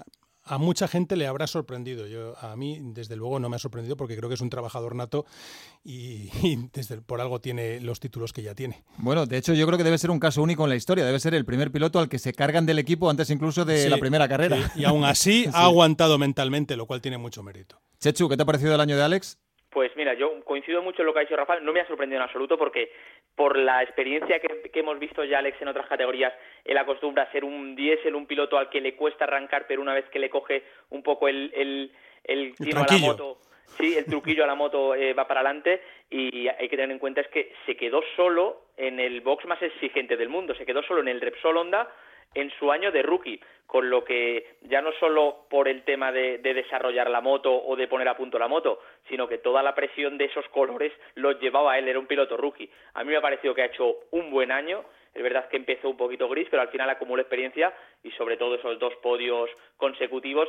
a 0.49 0.59
mucha 0.59 0.89
gente 0.89 1.17
le 1.17 1.27
habrá 1.27 1.47
sorprendido. 1.47 2.07
Yo, 2.07 2.37
a 2.39 2.57
mí, 2.57 2.79
desde 2.81 3.17
luego, 3.17 3.39
no 3.39 3.49
me 3.49 3.57
ha 3.57 3.59
sorprendido 3.59 3.97
porque 3.97 4.17
creo 4.17 4.29
que 4.29 4.35
es 4.35 4.41
un 4.41 4.51
trabajador 4.51 4.95
nato 4.95 5.27
y, 5.85 6.31
desde, 6.73 7.01
por 7.01 7.21
algo 7.21 7.41
tiene 7.41 7.81
los 7.81 8.01
títulos 8.01 8.33
que 8.33 8.43
ya 8.43 8.55
tiene. 8.55 8.83
Bueno, 8.99 9.27
de 9.27 9.37
hecho, 9.37 9.55
yo 9.55 9.67
creo 9.67 9.79
que 9.79 9.85
debe 9.85 9.99
ser 9.99 10.11
un 10.11 10.21
caso 10.21 10.43
único 10.43 10.65
en 10.65 10.71
la 10.71 10.77
historia. 10.77 11.05
Debe 11.05 11.21
ser 11.21 11.35
el 11.35 11.45
primer 11.45 11.71
piloto 11.71 11.99
al 11.99 12.09
que 12.09 12.19
se 12.19 12.33
cargan 12.33 12.67
del 12.67 12.79
equipo 12.79 13.11
antes 13.11 13.31
incluso 13.31 13.65
de 13.65 13.89
la 13.89 13.99
primera 13.99 14.29
carrera. 14.29 14.59
y 14.75 14.85
aún 14.85 15.05
así 15.05 15.47
ha 15.55 15.65
aguantado 15.65 16.19
mentalmente, 16.19 16.77
lo 16.77 16.87
cual 16.87 17.01
tiene 17.01 17.19
mucho 17.19 17.43
mérito. 17.43 17.81
Chechu, 17.99 18.29
¿qué 18.29 18.37
te 18.37 18.43
ha 18.43 18.47
parecido 18.47 18.75
el 18.75 18.81
año 18.81 18.97
de 18.97 19.03
Alex? 19.03 19.39
Pues 19.71 19.91
mira, 19.97 20.15
yo 20.15 20.43
coincido 20.45 20.83
mucho 20.83 21.03
en 21.03 21.07
lo 21.07 21.13
que 21.13 21.21
ha 21.21 21.23
dicho 21.23 21.37
Rafael, 21.37 21.65
no 21.65 21.73
me 21.73 21.81
ha 21.81 21.87
sorprendido 21.87 22.19
en 22.19 22.25
absoluto 22.25 22.57
porque 22.57 22.91
por 23.39 23.57
la 23.57 23.85
experiencia 23.85 24.41
que, 24.41 24.69
hemos 24.75 24.99
visto 24.99 25.23
ya 25.23 25.39
Alex 25.39 25.63
en 25.63 25.69
otras 25.69 25.87
categorías, 25.87 26.35
él 26.65 26.77
acostumbra 26.77 27.23
a 27.23 27.31
ser 27.31 27.45
un 27.45 27.77
diésel, 27.77 28.17
un 28.17 28.27
piloto 28.27 28.59
al 28.59 28.69
que 28.69 28.81
le 28.81 28.97
cuesta 28.97 29.27
arrancar, 29.27 29.67
pero 29.69 29.81
una 29.81 29.95
vez 29.95 30.07
que 30.11 30.19
le 30.19 30.29
coge 30.29 30.65
un 30.91 31.05
poco 31.05 31.29
el, 31.29 31.53
el, 31.55 31.93
el 32.25 32.57
tiro 32.57 32.81
a 32.81 32.93
la 32.93 32.99
moto, 32.99 33.39
sí, 33.79 33.97
el 33.97 34.07
truquillo 34.07 34.43
a 34.43 34.49
la 34.49 34.57
moto 34.57 34.93
eh, 34.97 35.15
va 35.15 35.29
para 35.29 35.43
adelante. 35.43 35.81
Y 36.11 36.49
hay 36.49 36.69
que 36.69 36.77
tener 36.77 36.91
en 36.91 36.99
cuenta 36.99 37.21
es 37.21 37.29
que 37.29 37.53
se 37.65 37.77
quedó 37.77 38.03
solo 38.17 38.63
en 38.77 38.99
el 38.99 39.21
box 39.21 39.47
más 39.47 39.63
exigente 39.63 40.17
del 40.17 40.29
mundo, 40.29 40.57
se 40.57 40.67
quedó 40.67 40.83
solo 40.83 41.01
en 41.01 41.09
el 41.09 41.21
Repsol 41.21 41.59
Honda 41.59 41.89
en 42.35 42.51
su 42.59 42.71
año 42.71 42.93
de 42.93 43.03
rookie, 43.03 43.41
con 43.67 43.91
lo 43.91 44.03
que 44.03 44.57
ya 44.63 44.81
no 44.81 44.93
solo 44.93 45.45
por 45.51 45.69
el 45.69 45.83
tema 45.85 46.11
de, 46.11 46.39
desarrollar 46.39 47.11
la 47.11 47.21
moto 47.21 47.55
o 47.55 47.77
de 47.77 47.87
poner 47.87 48.09
a 48.09 48.17
punto 48.17 48.39
la 48.39 48.49
moto, 48.49 48.81
sino 49.09 49.29
que 49.29 49.39
toda 49.39 49.63
la 49.63 49.75
presión 49.75 50.17
de 50.17 50.25
esos 50.25 50.49
colores 50.49 50.93
los 51.15 51.39
llevaba 51.39 51.73
a 51.73 51.79
él, 51.79 51.87
era 51.87 51.99
un 51.99 52.07
piloto 52.07 52.37
rookie. 52.37 52.71
A 52.95 53.05
mí 53.05 53.11
me 53.11 53.17
ha 53.17 53.21
parecido 53.21 53.55
que 53.55 53.63
ha 53.63 53.67
hecho 53.67 53.97
un 54.11 54.31
buen 54.31 54.53
año, 54.53 54.85
es 55.15 55.23
verdad 55.23 55.49
que 55.49 55.59
empezó 55.59 55.91
un 55.91 55.97
poquito 55.97 56.29
gris, 56.29 56.49
pero 56.51 56.63
al 56.63 56.69
final 56.69 56.89
acumuló 56.89 57.21
experiencia 57.21 57.75
y 58.03 58.11
sobre 58.13 58.37
todo 58.37 58.55
esos 58.55 58.79
dos 58.79 58.95
podios 58.97 59.51
consecutivos 59.77 60.49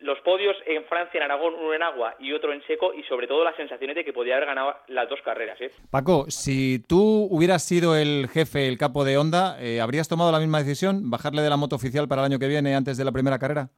los 0.00 0.20
podios 0.20 0.56
en 0.66 0.84
Francia, 0.84 1.18
en 1.18 1.24
Aragón, 1.24 1.54
uno 1.54 1.74
en 1.74 1.82
agua 1.82 2.14
y 2.20 2.32
otro 2.32 2.52
en 2.52 2.62
seco, 2.66 2.94
y 2.94 3.02
sobre 3.04 3.26
todo 3.26 3.42
las 3.44 3.56
sensaciones 3.56 3.96
de 3.96 4.04
que 4.04 4.12
podía 4.12 4.36
haber 4.36 4.46
ganado 4.46 4.74
las 4.86 5.08
dos 5.08 5.20
carreras. 5.24 5.60
¿eh? 5.60 5.70
Paco, 5.90 6.26
si 6.28 6.78
tú 6.86 7.26
hubieras 7.30 7.64
sido 7.64 7.96
el 7.96 8.28
jefe, 8.28 8.68
el 8.68 8.78
capo 8.78 9.04
de 9.04 9.18
Honda, 9.18 9.56
eh, 9.60 9.80
¿habrías 9.80 10.08
tomado 10.08 10.30
la 10.30 10.38
misma 10.38 10.58
decisión? 10.58 11.10
¿Bajarle 11.10 11.42
de 11.42 11.50
la 11.50 11.56
moto 11.56 11.76
oficial 11.76 12.06
para 12.06 12.22
el 12.22 12.26
año 12.26 12.38
que 12.38 12.48
viene 12.48 12.74
antes 12.74 12.96
de 12.96 13.04
la 13.04 13.12
primera 13.12 13.38
carrera? 13.38 13.70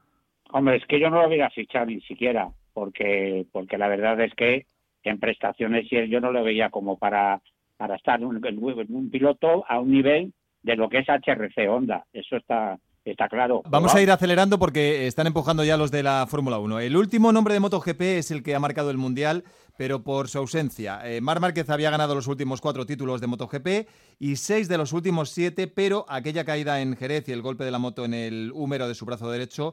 Hombre, 0.53 0.77
es 0.77 0.87
que 0.87 1.01
yo 1.01 1.09
no 1.11 1.23
lo 1.23 1.29
hubiera 1.29 1.49
fichado 1.51 1.87
ni 1.87 2.01
siquiera, 2.03 2.51
porque, 2.75 3.47
porque 3.53 3.79
la 3.79 3.89
verdad 3.89 4.21
es 4.21 4.35
que 4.35 4.67
en 5.05 5.19
prestaciones 5.19 5.87
yo 5.89 6.21
no 6.21 6.33
lo 6.33 6.45
veía 6.45 6.69
como 6.69 6.99
para, 6.99 7.41
para 7.77 7.97
estar 7.97 8.23
un, 8.23 8.45
un 8.45 9.11
piloto 9.11 9.65
a 9.67 9.81
un 9.81 9.91
nivel 9.91 10.33
de 10.63 10.77
lo 10.77 10.89
que 10.89 10.99
es 10.99 11.09
HRC 11.09 11.69
Honda. 11.69 12.05
Eso 12.13 12.37
está, 12.37 12.79
Está 13.05 13.29
claro. 13.29 13.63
Vamos 13.67 13.95
a 13.95 14.03
ir 14.03 14.11
acelerando 14.11 14.59
porque 14.59 15.07
están 15.07 15.27
empujando 15.27 15.65
ya 15.65 15.79
los 15.79 15.91
de 15.91 16.03
la 16.03 16.27
Fórmula 16.29 16.59
1. 16.59 16.81
El 16.81 16.97
último 16.97 17.33
nombre 17.33 17.55
de 17.55 17.61
MotoGP 17.61 18.01
es 18.03 18.31
el 18.31 18.43
que 18.43 18.55
ha 18.55 18.61
marcado 18.61 18.91
el 18.91 18.99
Mundial, 18.99 19.45
pero 19.79 20.03
por 20.03 20.29
su 20.29 20.37
ausencia. 20.37 21.01
Eh, 21.05 21.23
Mar 21.23 21.41
Márquez 21.41 21.71
había 21.71 21.91
ganado 21.91 22.15
los 22.15 22.27
últimos 22.27 22.61
cuatro 22.61 22.85
títulos 22.85 23.23
de 23.23 23.27
MotoGP 23.27 23.89
y 24.19 24.37
seis 24.37 24.69
de 24.69 24.77
los 24.77 24.93
últimos 24.93 25.31
siete, 25.31 25.67
pero 25.67 26.05
aquella 26.09 26.45
caída 26.45 26.83
en 26.83 26.95
Jerez 26.95 27.27
y 27.29 27.33
el 27.33 27.41
golpe 27.41 27.65
de 27.65 27.71
la 27.71 27.79
moto 27.79 28.05
en 28.05 28.13
el 28.13 28.53
húmero 28.55 28.87
de 28.87 28.95
su 28.95 29.07
brazo 29.07 29.31
derecho 29.31 29.73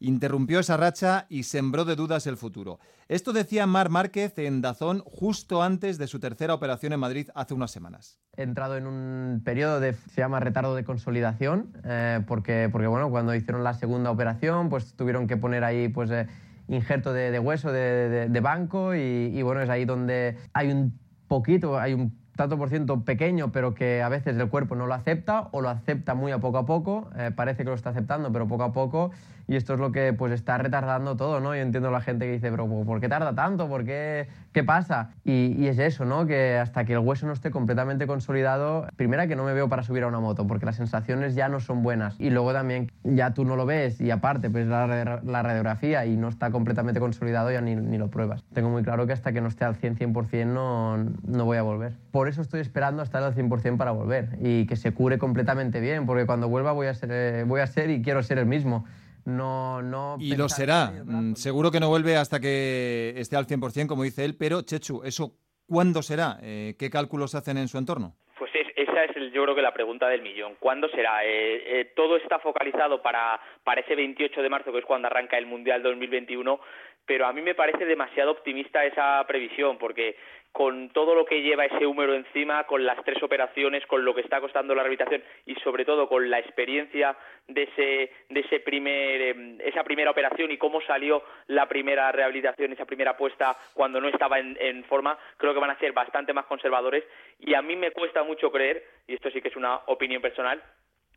interrumpió 0.00 0.58
esa 0.58 0.76
racha 0.76 1.26
y 1.28 1.44
sembró 1.44 1.84
de 1.84 1.94
dudas 1.94 2.26
el 2.26 2.36
futuro. 2.36 2.80
Esto 3.08 3.32
decía 3.32 3.66
Mar 3.66 3.90
Márquez 3.90 4.38
en 4.38 4.60
Dazón 4.60 5.02
justo 5.04 5.62
antes 5.62 5.98
de 5.98 6.06
su 6.06 6.18
tercera 6.18 6.54
operación 6.54 6.92
en 6.92 7.00
Madrid 7.00 7.28
hace 7.34 7.54
unas 7.54 7.70
semanas. 7.70 8.18
He 8.36 8.42
entrado 8.42 8.76
en 8.76 8.86
un 8.86 9.42
periodo 9.44 9.80
de, 9.80 9.92
se 9.92 10.20
llama 10.20 10.40
retardo 10.40 10.74
de 10.74 10.84
consolidación, 10.84 11.76
eh, 11.84 12.20
porque, 12.26 12.68
porque 12.72 12.86
bueno, 12.86 13.10
cuando 13.10 13.34
hicieron 13.34 13.62
la 13.62 13.74
segunda 13.74 14.10
operación, 14.10 14.70
pues 14.70 14.94
tuvieron 14.94 15.26
que 15.26 15.36
poner 15.36 15.64
ahí 15.64 15.88
pues, 15.88 16.10
eh, 16.10 16.26
injerto 16.68 17.12
de, 17.12 17.38
hueso 17.38 17.72
de, 17.72 18.40
banco 18.42 18.94
y, 18.94 19.42
bueno, 19.42 19.60
es 19.60 19.68
ahí 19.68 19.84
donde 19.84 20.38
hay 20.52 20.70
un 20.70 20.98
poquito, 21.26 21.78
hay 21.78 21.94
un 21.94 22.18
tanto 22.36 22.56
por 22.56 22.70
ciento 22.70 23.04
pequeño, 23.04 23.52
pero 23.52 23.74
que 23.74 24.02
a 24.02 24.08
veces 24.08 24.36
el 24.36 24.48
cuerpo 24.48 24.74
no 24.74 24.86
lo 24.86 24.94
acepta 24.94 25.48
o 25.50 25.60
lo 25.60 25.68
acepta 25.68 26.14
muy 26.14 26.32
a 26.32 26.38
poco 26.38 26.56
a 26.56 26.64
poco. 26.64 27.10
Eh, 27.16 27.32
parece 27.34 27.64
que 27.64 27.68
lo 27.68 27.74
está 27.74 27.90
aceptando, 27.90 28.32
pero 28.32 28.48
poco 28.48 28.62
a 28.62 28.72
poco. 28.72 29.10
Y 29.50 29.56
esto 29.56 29.74
es 29.74 29.80
lo 29.80 29.90
que 29.90 30.12
pues 30.12 30.30
está 30.30 30.58
retardando 30.58 31.16
todo, 31.16 31.40
¿no? 31.40 31.56
Yo 31.56 31.60
entiendo 31.60 31.88
a 31.88 31.90
la 31.90 32.00
gente 32.00 32.24
que 32.24 32.34
dice, 32.34 32.52
pero 32.52 32.68
¿por 32.68 33.00
qué 33.00 33.08
tarda 33.08 33.34
tanto? 33.34 33.68
¿Por 33.68 33.84
qué? 33.84 34.28
¿Qué 34.52 34.62
pasa? 34.62 35.10
Y, 35.24 35.66
es 35.66 35.80
eso, 35.80 36.04
¿no? 36.04 36.24
Que 36.24 36.56
hasta 36.56 36.84
que 36.84 36.92
el 36.92 37.00
hueso 37.00 37.26
no 37.26 37.32
esté 37.32 37.50
completamente 37.50 38.06
consolidado, 38.06 38.86
primera 38.94 39.26
que 39.26 39.34
no 39.34 39.42
me 39.42 39.52
veo 39.52 39.68
para 39.68 39.82
subir 39.82 40.04
a 40.04 40.06
una 40.06 40.20
moto, 40.20 40.46
porque 40.46 40.66
las 40.66 40.76
sensaciones 40.76 41.34
ya 41.34 41.48
no 41.48 41.58
son 41.58 41.82
buenas. 41.82 42.14
Y 42.20 42.30
luego 42.30 42.52
también 42.52 42.92
ya 43.02 43.34
tú 43.34 43.44
no 43.44 43.56
lo 43.56 43.66
ves 43.66 44.00
y 44.00 44.12
aparte 44.12 44.50
pues 44.50 44.68
la, 44.68 44.86
la 45.20 45.42
radiografía 45.42 46.06
y 46.06 46.16
no 46.16 46.28
está 46.28 46.52
completamente 46.52 47.00
consolidado 47.00 47.50
ya 47.50 47.60
ni, 47.60 47.74
ni, 47.74 47.98
lo 47.98 48.08
pruebas. 48.08 48.44
Tengo 48.52 48.70
muy 48.70 48.84
claro 48.84 49.08
que 49.08 49.14
hasta 49.14 49.32
que 49.32 49.40
no 49.40 49.48
esté 49.48 49.64
al 49.64 49.74
100, 49.74 49.96
100% 49.96 50.46
no, 50.46 50.96
no 50.96 51.44
voy 51.44 51.56
a 51.56 51.62
volver. 51.62 51.96
Por 52.12 52.28
eso 52.28 52.40
estoy 52.40 52.60
esperando 52.60 53.02
estar 53.02 53.20
al 53.24 53.34
100% 53.34 53.76
para 53.76 53.90
volver 53.90 54.38
y 54.40 54.66
que 54.66 54.76
se 54.76 54.92
cure 54.92 55.18
completamente 55.18 55.80
bien, 55.80 56.06
porque 56.06 56.24
cuando 56.24 56.48
vuelva 56.48 56.70
voy 56.70 56.86
a 56.86 56.94
ser, 56.94 57.10
eh, 57.12 57.44
voy 57.44 57.62
a 57.62 57.66
ser 57.66 57.90
y 57.90 58.00
quiero 58.00 58.22
ser 58.22 58.38
el 58.38 58.46
mismo 58.46 58.84
no, 59.24 59.82
no 59.82 60.16
y 60.18 60.36
lo 60.36 60.48
será. 60.48 60.92
Mm, 61.04 61.34
seguro 61.34 61.70
que 61.70 61.80
no 61.80 61.88
vuelve 61.88 62.16
hasta 62.16 62.40
que 62.40 63.14
esté 63.16 63.36
al 63.36 63.46
100%, 63.46 63.86
como 63.86 64.02
dice 64.02 64.24
él, 64.24 64.36
pero 64.38 64.62
Chechu, 64.62 65.02
¿eso 65.04 65.32
cuándo 65.66 66.02
será? 66.02 66.38
Eh, 66.42 66.74
¿Qué 66.78 66.90
cálculos 66.90 67.34
hacen 67.34 67.56
en 67.58 67.68
su 67.68 67.78
entorno? 67.78 68.14
Pues 68.38 68.50
esa 68.76 69.04
es 69.04 69.16
el, 69.16 69.32
yo 69.32 69.42
creo 69.44 69.54
que 69.54 69.62
la 69.62 69.74
pregunta 69.74 70.08
del 70.08 70.22
millón. 70.22 70.56
¿Cuándo 70.58 70.88
será? 70.88 71.24
Eh, 71.24 71.80
eh, 71.80 71.92
todo 71.94 72.16
está 72.16 72.38
focalizado 72.38 73.02
para, 73.02 73.40
para 73.62 73.80
ese 73.80 73.94
28 73.94 74.42
de 74.42 74.48
marzo, 74.48 74.72
que 74.72 74.78
es 74.78 74.84
cuando 74.84 75.08
arranca 75.08 75.38
el 75.38 75.46
Mundial 75.46 75.82
2021, 75.82 76.60
pero 77.06 77.26
a 77.26 77.32
mí 77.32 77.42
me 77.42 77.54
parece 77.54 77.84
demasiado 77.84 78.32
optimista 78.32 78.84
esa 78.84 79.24
previsión, 79.26 79.78
porque 79.78 80.16
con 80.52 80.90
todo 80.90 81.14
lo 81.14 81.24
que 81.24 81.42
lleva 81.42 81.64
ese 81.64 81.86
húmero 81.86 82.14
encima, 82.14 82.64
con 82.64 82.84
las 82.84 83.02
tres 83.04 83.22
operaciones, 83.22 83.86
con 83.86 84.04
lo 84.04 84.14
que 84.14 84.22
está 84.22 84.40
costando 84.40 84.74
la 84.74 84.82
rehabilitación 84.82 85.22
y 85.46 85.54
sobre 85.56 85.84
todo 85.84 86.08
con 86.08 86.28
la 86.28 86.38
experiencia 86.38 87.16
de 87.46 87.62
ese, 87.62 88.12
de 88.28 88.40
ese 88.40 88.60
primer, 88.60 89.20
em, 89.22 89.58
esa 89.60 89.84
primera 89.84 90.10
operación 90.10 90.50
y 90.50 90.58
cómo 90.58 90.80
salió 90.82 91.22
la 91.46 91.68
primera 91.68 92.10
rehabilitación, 92.10 92.72
esa 92.72 92.84
primera 92.84 93.12
apuesta 93.12 93.56
cuando 93.74 94.00
no 94.00 94.08
estaba 94.08 94.38
en, 94.38 94.84
forma, 94.84 95.18
creo 95.36 95.54
que 95.54 95.60
van 95.60 95.70
a 95.70 95.78
ser 95.78 95.92
bastante 95.92 96.32
más 96.32 96.46
conservadores 96.46 97.04
y 97.38 97.54
a 97.54 97.62
mí 97.62 97.76
me 97.76 97.92
cuesta 97.92 98.24
mucho 98.24 98.50
creer, 98.50 98.84
y 99.06 99.14
esto 99.14 99.30
sí 99.30 99.40
que 99.40 99.48
es 99.48 99.56
una 99.56 99.76
opinión 99.86 100.20
personal, 100.20 100.60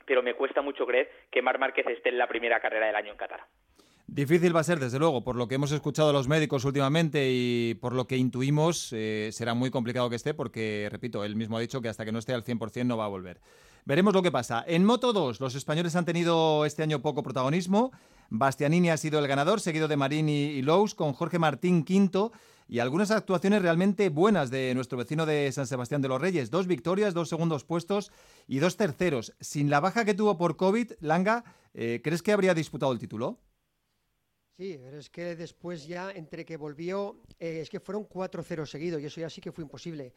pero 0.06 0.22
me 0.22 0.36
cuesta 0.36 0.62
mucho 0.62 0.86
creer 0.86 1.10
que 1.32 1.42
Mar 1.42 1.60
Márquez 1.60 1.88
esté 1.88 2.10
en 2.10 2.18
la 2.18 2.28
primera 2.28 2.60
carrera 2.60 2.88
del 2.88 2.96
año 2.96 3.12
en 3.12 3.18
Qatar. 3.18 3.42
Difícil 4.08 4.56
va 4.56 4.60
a 4.60 4.64
ser, 4.64 4.80
desde 4.80 5.00
luego, 5.00 5.24
por 5.24 5.36
lo 5.36 5.48
que 5.48 5.56
hemos 5.56 5.72
escuchado 5.72 6.10
a 6.10 6.14
los 6.14 6.28
médicos 6.28 6.66
últimamente 6.66 7.30
y 7.32 7.76
por 7.76 7.94
lo 7.94 8.06
que 8.06 8.18
intuimos, 8.18 8.90
eh, 8.92 9.30
será 9.32 9.54
muy 9.54 9.72
complicado 9.72 10.10
que 10.10 10.18
esté 10.18 10.34
porque, 10.34 10.88
repito, 10.92 11.24
él 11.24 11.36
mismo 11.36 11.58
ha 11.58 11.62
dicho 11.62 11.82
que 11.82 11.90
hasta 11.90 12.06
que 12.06 12.12
no 12.12 12.20
esté 12.20 12.34
al 12.34 12.44
100% 12.44 12.86
no 12.86 12.98
va 12.98 13.06
a 13.06 13.10
volver. 13.10 13.40
Veremos 13.86 14.14
lo 14.14 14.22
que 14.22 14.32
pasa. 14.32 14.64
En 14.68 14.86
Moto 14.86 15.14
2, 15.14 15.40
los 15.40 15.56
españoles 15.56 15.96
han 15.96 16.06
tenido 16.06 16.66
este 16.66 16.84
año 16.84 17.02
poco 17.02 17.24
protagonismo. 17.24 17.92
Bastianini 18.30 18.90
ha 18.90 18.98
sido 18.98 19.20
el 19.20 19.28
ganador, 19.28 19.60
seguido 19.62 19.88
de 19.88 19.98
Marini 19.98 20.46
y 20.46 20.62
Lous, 20.62 20.96
con 20.96 21.14
Jorge 21.14 21.40
Martín 21.40 21.84
quinto 21.84 22.32
y 22.68 22.80
algunas 22.80 23.12
actuaciones 23.12 23.62
realmente 23.62 24.10
buenas 24.10 24.50
de 24.50 24.74
nuestro 24.74 24.98
vecino 24.98 25.26
de 25.26 25.52
San 25.52 25.68
Sebastián 25.68 26.02
de 26.02 26.08
los 26.08 26.22
Reyes. 26.22 26.50
Dos 26.50 26.68
victorias, 26.68 27.14
dos 27.14 27.30
segundos 27.30 27.64
puestos 27.66 28.12
y 28.48 28.60
dos 28.60 28.78
terceros. 28.78 29.34
Sin 29.40 29.70
la 29.70 29.80
baja 29.80 30.06
que 30.06 30.14
tuvo 30.14 30.38
por 30.38 30.56
COVID, 30.56 30.94
Langa, 31.00 31.44
eh, 31.74 32.02
¿crees 32.04 32.22
que 32.22 32.32
habría 32.32 32.54
disputado 32.54 32.92
el 32.92 33.00
título? 33.00 33.40
Sí, 34.58 34.80
pero 34.84 35.00
es 35.00 35.10
que 35.10 35.36
después 35.36 35.88
ya, 35.88 36.12
entre 36.12 36.46
que 36.46 36.58
volvió, 36.58 37.18
eh, 37.40 37.60
es 37.62 37.70
que 37.72 37.80
fueron 37.80 38.08
4-0 38.08 38.68
seguidos 38.68 39.02
y 39.02 39.06
eso 39.06 39.20
ya 39.20 39.30
sí 39.30 39.42
que 39.42 39.52
fue 39.52 39.64
imposible. 39.64 40.14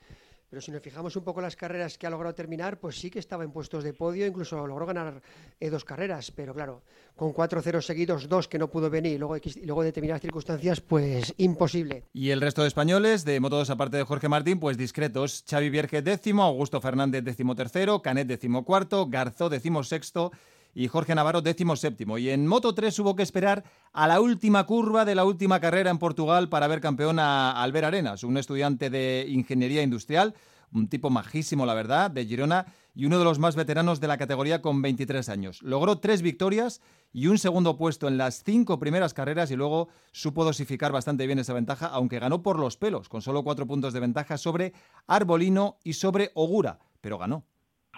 Pero 0.50 0.60
si 0.62 0.70
nos 0.70 0.82
fijamos 0.82 1.16
un 1.16 1.24
poco 1.24 1.40
las 1.40 1.56
carreras 1.56 1.96
que 1.98 2.06
ha 2.06 2.10
logrado 2.10 2.34
terminar, 2.34 2.78
pues 2.78 3.00
sí 3.00 3.10
que 3.10 3.18
estaba 3.18 3.44
en 3.44 3.50
puestos 3.50 3.82
de 3.82 3.94
podio, 3.94 4.26
incluso 4.26 4.64
logró 4.66 4.86
ganar 4.86 5.20
eh, 5.58 5.70
dos 5.70 5.84
carreras. 5.84 6.30
Pero 6.30 6.54
claro, 6.54 6.82
con 7.16 7.32
4-0 7.32 7.80
seguidos, 7.80 8.28
dos 8.28 8.46
que 8.46 8.58
no 8.58 8.70
pudo 8.70 8.88
venir 8.90 9.14
y 9.14 9.18
luego, 9.18 9.38
y 9.38 9.84
determinadas 9.84 10.20
circunstancias, 10.20 10.82
pues 10.82 11.34
imposible. 11.38 12.04
Y 12.12 12.30
el 12.30 12.40
resto 12.42 12.62
de 12.62 12.68
españoles, 12.68 13.24
de 13.24 13.40
moto 13.40 13.60
aparte 13.66 13.96
de 13.96 14.04
Jorge 14.04 14.28
Martín, 14.28 14.60
pues 14.60 14.76
discretos. 14.76 15.44
Xavi 15.48 15.70
Vierge 15.70 16.02
décimo, 16.02 16.42
Augusto 16.44 16.80
Fernández 16.80 17.24
décimo 17.24 17.56
tercero, 17.56 18.02
Canet 18.02 18.28
décimo 18.28 18.64
cuarto, 18.64 19.08
Garzó 19.08 19.48
décimo 19.48 19.82
sexto 19.82 20.30
y 20.76 20.88
Jorge 20.88 21.14
Navarro 21.14 21.40
décimo 21.40 21.74
séptimo. 21.74 22.18
Y 22.18 22.28
en 22.28 22.46
Moto 22.46 22.74
3 22.74 22.98
hubo 22.98 23.16
que 23.16 23.22
esperar 23.22 23.64
a 23.94 24.06
la 24.06 24.20
última 24.20 24.66
curva 24.66 25.06
de 25.06 25.14
la 25.14 25.24
última 25.24 25.58
carrera 25.58 25.90
en 25.90 25.96
Portugal 25.96 26.50
para 26.50 26.68
ver 26.68 26.82
campeón 26.82 27.18
a 27.18 27.62
Albert 27.62 27.86
Arenas, 27.86 28.22
un 28.24 28.36
estudiante 28.36 28.90
de 28.90 29.24
ingeniería 29.26 29.82
industrial, 29.82 30.34
un 30.70 30.88
tipo 30.88 31.08
majísimo, 31.08 31.64
la 31.64 31.72
verdad, 31.72 32.10
de 32.10 32.26
Girona 32.26 32.66
y 32.94 33.06
uno 33.06 33.18
de 33.18 33.24
los 33.24 33.38
más 33.38 33.56
veteranos 33.56 34.00
de 34.00 34.08
la 34.08 34.18
categoría 34.18 34.60
con 34.60 34.82
23 34.82 35.26
años. 35.30 35.62
Logró 35.62 35.98
tres 35.98 36.20
victorias 36.20 36.82
y 37.10 37.28
un 37.28 37.38
segundo 37.38 37.78
puesto 37.78 38.06
en 38.06 38.18
las 38.18 38.42
cinco 38.44 38.78
primeras 38.78 39.14
carreras 39.14 39.50
y 39.50 39.56
luego 39.56 39.88
supo 40.12 40.44
dosificar 40.44 40.92
bastante 40.92 41.26
bien 41.26 41.38
esa 41.38 41.54
ventaja, 41.54 41.86
aunque 41.86 42.18
ganó 42.18 42.42
por 42.42 42.58
los 42.58 42.76
pelos, 42.76 43.08
con 43.08 43.22
solo 43.22 43.42
cuatro 43.44 43.66
puntos 43.66 43.94
de 43.94 44.00
ventaja 44.00 44.36
sobre 44.36 44.74
Arbolino 45.06 45.78
y 45.82 45.94
sobre 45.94 46.32
Ogura, 46.34 46.80
pero 47.00 47.16
ganó 47.16 47.46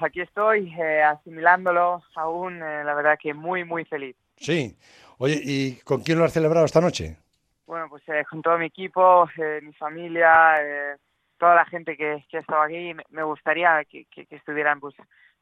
aquí 0.00 0.20
estoy 0.20 0.72
eh, 0.78 1.02
asimilándolo 1.02 2.02
aún, 2.14 2.62
eh, 2.62 2.84
la 2.84 2.94
verdad 2.94 3.18
que 3.20 3.34
muy, 3.34 3.64
muy 3.64 3.84
feliz. 3.84 4.16
Sí. 4.36 4.76
Oye, 5.18 5.40
¿y 5.42 5.80
con 5.80 6.02
quién 6.02 6.18
lo 6.18 6.24
has 6.24 6.32
celebrado 6.32 6.64
esta 6.64 6.80
noche? 6.80 7.16
Bueno, 7.66 7.88
pues 7.88 8.02
eh, 8.08 8.24
con 8.28 8.40
todo 8.40 8.56
mi 8.58 8.66
equipo, 8.66 9.28
mi 9.62 9.72
familia, 9.74 10.54
toda 11.38 11.54
la 11.54 11.66
gente 11.66 11.96
que, 11.96 12.24
que, 12.28 12.38
ha 12.38 12.40
estado 12.40 12.62
aquí. 12.62 12.94
Me 13.10 13.22
gustaría 13.22 13.84
que, 13.84 14.06
que, 14.06 14.26
estuvieran 14.30 14.80
pues 14.80 14.94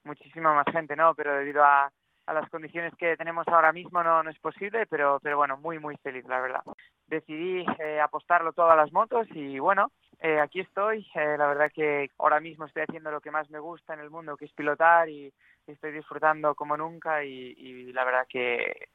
muchísima 0.02 0.54
más 0.54 0.66
gente, 0.72 0.96
¿no? 0.96 1.14
Pero 1.14 1.36
debido 1.36 1.62
a, 1.62 1.92
a 2.26 2.32
las 2.32 2.48
condiciones 2.48 2.94
que 2.98 3.16
tenemos 3.16 3.46
ahora 3.48 3.72
mismo 3.72 4.02
no, 4.02 4.22
no 4.22 4.30
es 4.30 4.38
posible, 4.38 4.86
pero, 4.86 5.20
pero 5.22 5.36
bueno, 5.36 5.56
muy, 5.56 5.78
muy 5.78 5.96
feliz, 5.98 6.24
la 6.26 6.40
verdad. 6.40 6.62
Decidí 7.06 7.64
apostarlo 8.02 8.52
todo 8.52 8.70
a 8.70 8.76
las 8.76 8.92
motos 8.92 9.28
y 9.32 9.58
bueno, 9.58 9.92
eh, 10.20 10.40
aquí 10.40 10.60
estoy, 10.60 11.06
eh, 11.14 11.36
la 11.38 11.46
verdad 11.46 11.70
que 11.74 12.10
ahora 12.18 12.40
mismo 12.40 12.64
estoy 12.64 12.82
haciendo 12.82 13.10
lo 13.10 13.20
que 13.20 13.30
más 13.30 13.50
me 13.50 13.58
gusta 13.58 13.94
en 13.94 14.00
el 14.00 14.10
mundo, 14.10 14.36
que 14.36 14.46
es 14.46 14.52
pilotar 14.52 15.08
y, 15.08 15.32
estoy 15.66 15.90
disfrutando 15.90 16.54
como 16.54 16.76
nunca 16.76 17.24
y, 17.24 17.92
la 17.92 18.04
verdad 18.04 18.24
que, 18.28 18.88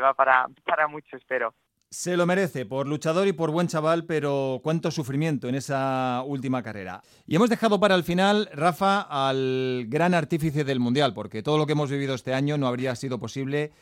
va 0.00 0.14
para, 0.14 0.46
para 0.64 0.86
mucho, 0.86 1.16
espero. 1.16 1.52
Se 1.90 2.16
lo 2.16 2.26
merece 2.26 2.64
por 2.64 2.86
luchador 2.86 3.26
y 3.26 3.32
por 3.32 3.50
buen 3.50 3.66
chaval, 3.66 4.04
pero 4.06 4.60
cuánto 4.62 4.92
sufrimiento 4.92 5.48
en 5.48 5.56
esa 5.56 6.22
última 6.24 6.62
carrera. 6.62 7.02
Y 7.26 7.34
hemos 7.34 7.50
dejado 7.50 7.80
para 7.80 7.96
el 7.96 8.04
final, 8.04 8.48
Rafa, 8.54 9.00
al 9.10 9.86
gran 9.88 10.14
artífice 10.14 10.62
del 10.62 10.78
Mundial, 10.78 11.12
porque 11.12 11.42
todo 11.42 11.58
lo 11.58 11.66
que 11.66 11.72
hemos 11.72 11.90
vivido 11.90 12.14
este 12.14 12.32
año 12.32 12.56
no 12.56 12.68
habría 12.68 12.94
sido 12.94 13.18
posible 13.18 13.72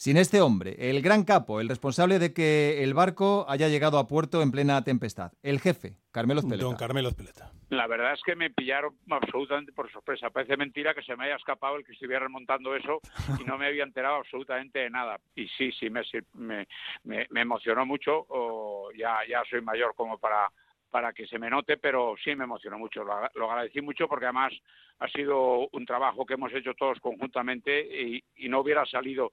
sin 0.00 0.16
este 0.16 0.40
hombre, 0.40 0.76
el 0.78 1.02
gran 1.02 1.24
capo, 1.24 1.60
el 1.60 1.68
responsable 1.68 2.18
de 2.18 2.32
que 2.32 2.82
el 2.82 2.94
barco 2.94 3.44
haya 3.50 3.68
llegado 3.68 3.98
a 3.98 4.06
puerto 4.06 4.40
en 4.40 4.50
plena 4.50 4.82
tempestad, 4.82 5.32
el 5.42 5.60
jefe, 5.60 5.98
Carmelo 6.10 6.40
Peleta. 6.40 6.64
Don 6.64 6.76
Carmelo 6.76 7.12
Peleta. 7.12 7.52
La 7.68 7.86
verdad 7.86 8.14
es 8.14 8.22
que 8.24 8.34
me 8.34 8.48
pillaron 8.48 8.96
absolutamente 9.10 9.72
por 9.72 9.92
sorpresa. 9.92 10.30
Parece 10.30 10.56
mentira 10.56 10.94
que 10.94 11.02
se 11.02 11.14
me 11.16 11.26
haya 11.26 11.36
escapado 11.36 11.76
el 11.76 11.84
que 11.84 11.92
estuviera 11.92 12.20
remontando 12.20 12.74
eso 12.74 13.02
y 13.38 13.44
no 13.44 13.58
me 13.58 13.66
había 13.66 13.82
enterado 13.82 14.14
absolutamente 14.16 14.78
de 14.78 14.88
nada. 14.88 15.20
Y 15.34 15.46
sí, 15.48 15.70
sí, 15.72 15.90
me, 15.90 16.00
me, 16.32 16.66
me, 17.04 17.40
emocionó 17.42 17.84
mucho. 17.84 18.26
ya, 18.96 19.18
ya 19.28 19.42
soy 19.50 19.60
mayor 19.60 19.94
como 19.94 20.16
para 20.16 20.48
para 20.88 21.12
que 21.12 21.26
se 21.26 21.38
me 21.38 21.50
note, 21.50 21.76
pero 21.76 22.14
sí 22.24 22.34
me 22.34 22.44
emocionó 22.44 22.78
mucho. 22.78 23.04
Lo, 23.04 23.20
lo, 23.34 23.50
agradecí 23.50 23.82
mucho 23.82 24.08
porque 24.08 24.24
además 24.24 24.54
ha 24.98 25.08
sido 25.08 25.68
un 25.68 25.84
trabajo 25.84 26.24
que 26.24 26.34
hemos 26.34 26.52
hecho 26.54 26.72
todos 26.72 26.98
conjuntamente 27.00 27.80
y, 27.80 28.24
y 28.36 28.48
no 28.48 28.60
hubiera 28.60 28.84
salido 28.86 29.32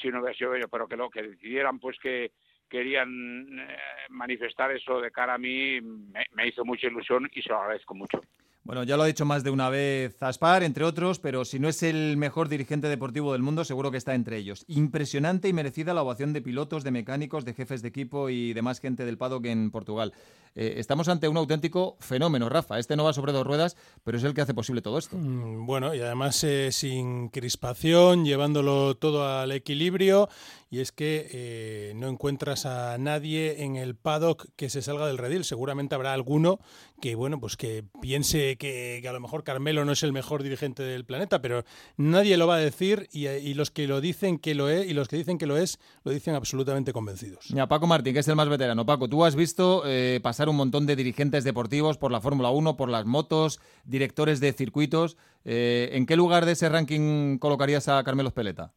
si 0.00 0.08
no 0.08 0.20
hubiera 0.20 0.36
sido 0.36 0.54
ello, 0.54 0.68
pero 0.68 0.88
que 0.88 0.96
lo 0.96 1.10
que 1.10 1.22
decidieran 1.22 1.78
pues 1.78 1.98
que 1.98 2.32
querían 2.68 3.58
eh, 3.58 3.76
manifestar 4.10 4.70
eso 4.72 5.00
de 5.00 5.10
cara 5.10 5.34
a 5.34 5.38
mí 5.38 5.80
me, 5.80 6.24
me 6.32 6.46
hizo 6.48 6.64
mucha 6.64 6.86
ilusión 6.86 7.28
y 7.32 7.42
se 7.42 7.48
lo 7.48 7.60
agradezco 7.60 7.94
mucho. 7.94 8.20
Bueno, 8.68 8.82
ya 8.82 8.98
lo 8.98 9.04
ha 9.04 9.06
dicho 9.06 9.24
más 9.24 9.44
de 9.44 9.48
una 9.48 9.70
vez 9.70 10.22
Aspar, 10.22 10.62
entre 10.62 10.84
otros, 10.84 11.18
pero 11.20 11.46
si 11.46 11.58
no 11.58 11.70
es 11.70 11.82
el 11.82 12.18
mejor 12.18 12.50
dirigente 12.50 12.86
deportivo 12.88 13.32
del 13.32 13.40
mundo, 13.40 13.64
seguro 13.64 13.90
que 13.90 13.96
está 13.96 14.14
entre 14.14 14.36
ellos. 14.36 14.66
Impresionante 14.68 15.48
y 15.48 15.54
merecida 15.54 15.94
la 15.94 16.02
ovación 16.02 16.34
de 16.34 16.42
pilotos, 16.42 16.84
de 16.84 16.90
mecánicos, 16.90 17.46
de 17.46 17.54
jefes 17.54 17.80
de 17.80 17.88
equipo 17.88 18.28
y 18.28 18.52
demás 18.52 18.80
gente 18.80 19.06
del 19.06 19.16
paddock 19.16 19.46
en 19.46 19.70
Portugal. 19.70 20.12
Eh, 20.54 20.74
estamos 20.76 21.08
ante 21.08 21.28
un 21.28 21.38
auténtico 21.38 21.96
fenómeno, 22.00 22.50
Rafa. 22.50 22.78
Este 22.78 22.94
no 22.94 23.04
va 23.04 23.14
sobre 23.14 23.32
dos 23.32 23.46
ruedas, 23.46 23.74
pero 24.04 24.18
es 24.18 24.24
el 24.24 24.34
que 24.34 24.42
hace 24.42 24.52
posible 24.52 24.82
todo 24.82 24.98
esto. 24.98 25.16
Mm, 25.16 25.64
bueno, 25.64 25.94
y 25.94 26.00
además 26.00 26.44
eh, 26.44 26.70
sin 26.70 27.30
crispación, 27.30 28.26
llevándolo 28.26 28.96
todo 28.96 29.26
al 29.26 29.52
equilibrio. 29.52 30.28
Y 30.70 30.80
es 30.80 30.92
que 30.92 31.26
eh, 31.30 31.92
no 31.96 32.08
encuentras 32.08 32.66
a 32.66 32.98
nadie 32.98 33.62
en 33.62 33.76
el 33.76 33.94
paddock 33.94 34.48
que 34.56 34.68
se 34.68 34.82
salga 34.82 35.06
del 35.06 35.16
redil. 35.16 35.44
Seguramente 35.44 35.94
habrá 35.94 36.12
alguno 36.12 36.60
que, 37.00 37.14
bueno, 37.14 37.40
pues 37.40 37.56
que 37.56 37.84
piense 38.00 38.56
que, 38.56 39.02
a 39.08 39.12
lo 39.12 39.20
mejor 39.20 39.44
Carmelo 39.44 39.84
no 39.84 39.92
es 39.92 40.02
el 40.02 40.12
mejor 40.12 40.42
dirigente 40.42 40.82
del 40.82 41.04
planeta, 41.04 41.40
pero 41.40 41.64
nadie 41.96 42.36
lo 42.36 42.46
va 42.46 42.56
a 42.56 42.60
decir 42.60 43.08
y, 43.12 43.54
los 43.54 43.70
que 43.70 43.86
lo 43.86 44.00
dicen 44.00 44.38
que 44.38 44.54
lo 44.54 44.68
es 44.68 44.88
y 44.88 44.94
los 44.94 45.08
que 45.08 45.16
dicen 45.16 45.38
que 45.38 45.46
lo 45.46 45.56
es, 45.56 45.78
lo 46.04 46.12
dicen 46.12 46.34
absolutamente 46.34 46.92
convencidos. 46.92 47.48
Ya, 47.48 47.66
Paco 47.66 47.86
Martín, 47.86 48.14
que 48.14 48.20
es 48.20 48.28
el 48.28 48.36
más 48.36 48.48
veterano. 48.48 48.86
Paco, 48.86 49.08
tú 49.08 49.24
has 49.24 49.36
visto 49.36 49.82
eh, 49.86 50.20
pasar 50.22 50.48
un 50.48 50.56
montón 50.56 50.86
de 50.86 50.96
dirigentes 50.96 51.44
deportivos 51.44 51.98
por 51.98 52.12
la 52.12 52.20
Fórmula 52.20 52.50
1, 52.50 52.76
por 52.76 52.88
las 52.88 53.06
motos, 53.06 53.60
directores 53.84 54.40
de 54.40 54.52
circuitos. 54.52 55.16
Eh, 55.44 55.90
¿En 55.92 56.06
qué 56.06 56.16
lugar 56.16 56.44
de 56.44 56.52
ese 56.52 56.68
ranking 56.68 57.38
colocarías 57.38 57.88
a 57.88 58.02
Carmelo 58.04 58.30
Peleta? 58.30 58.72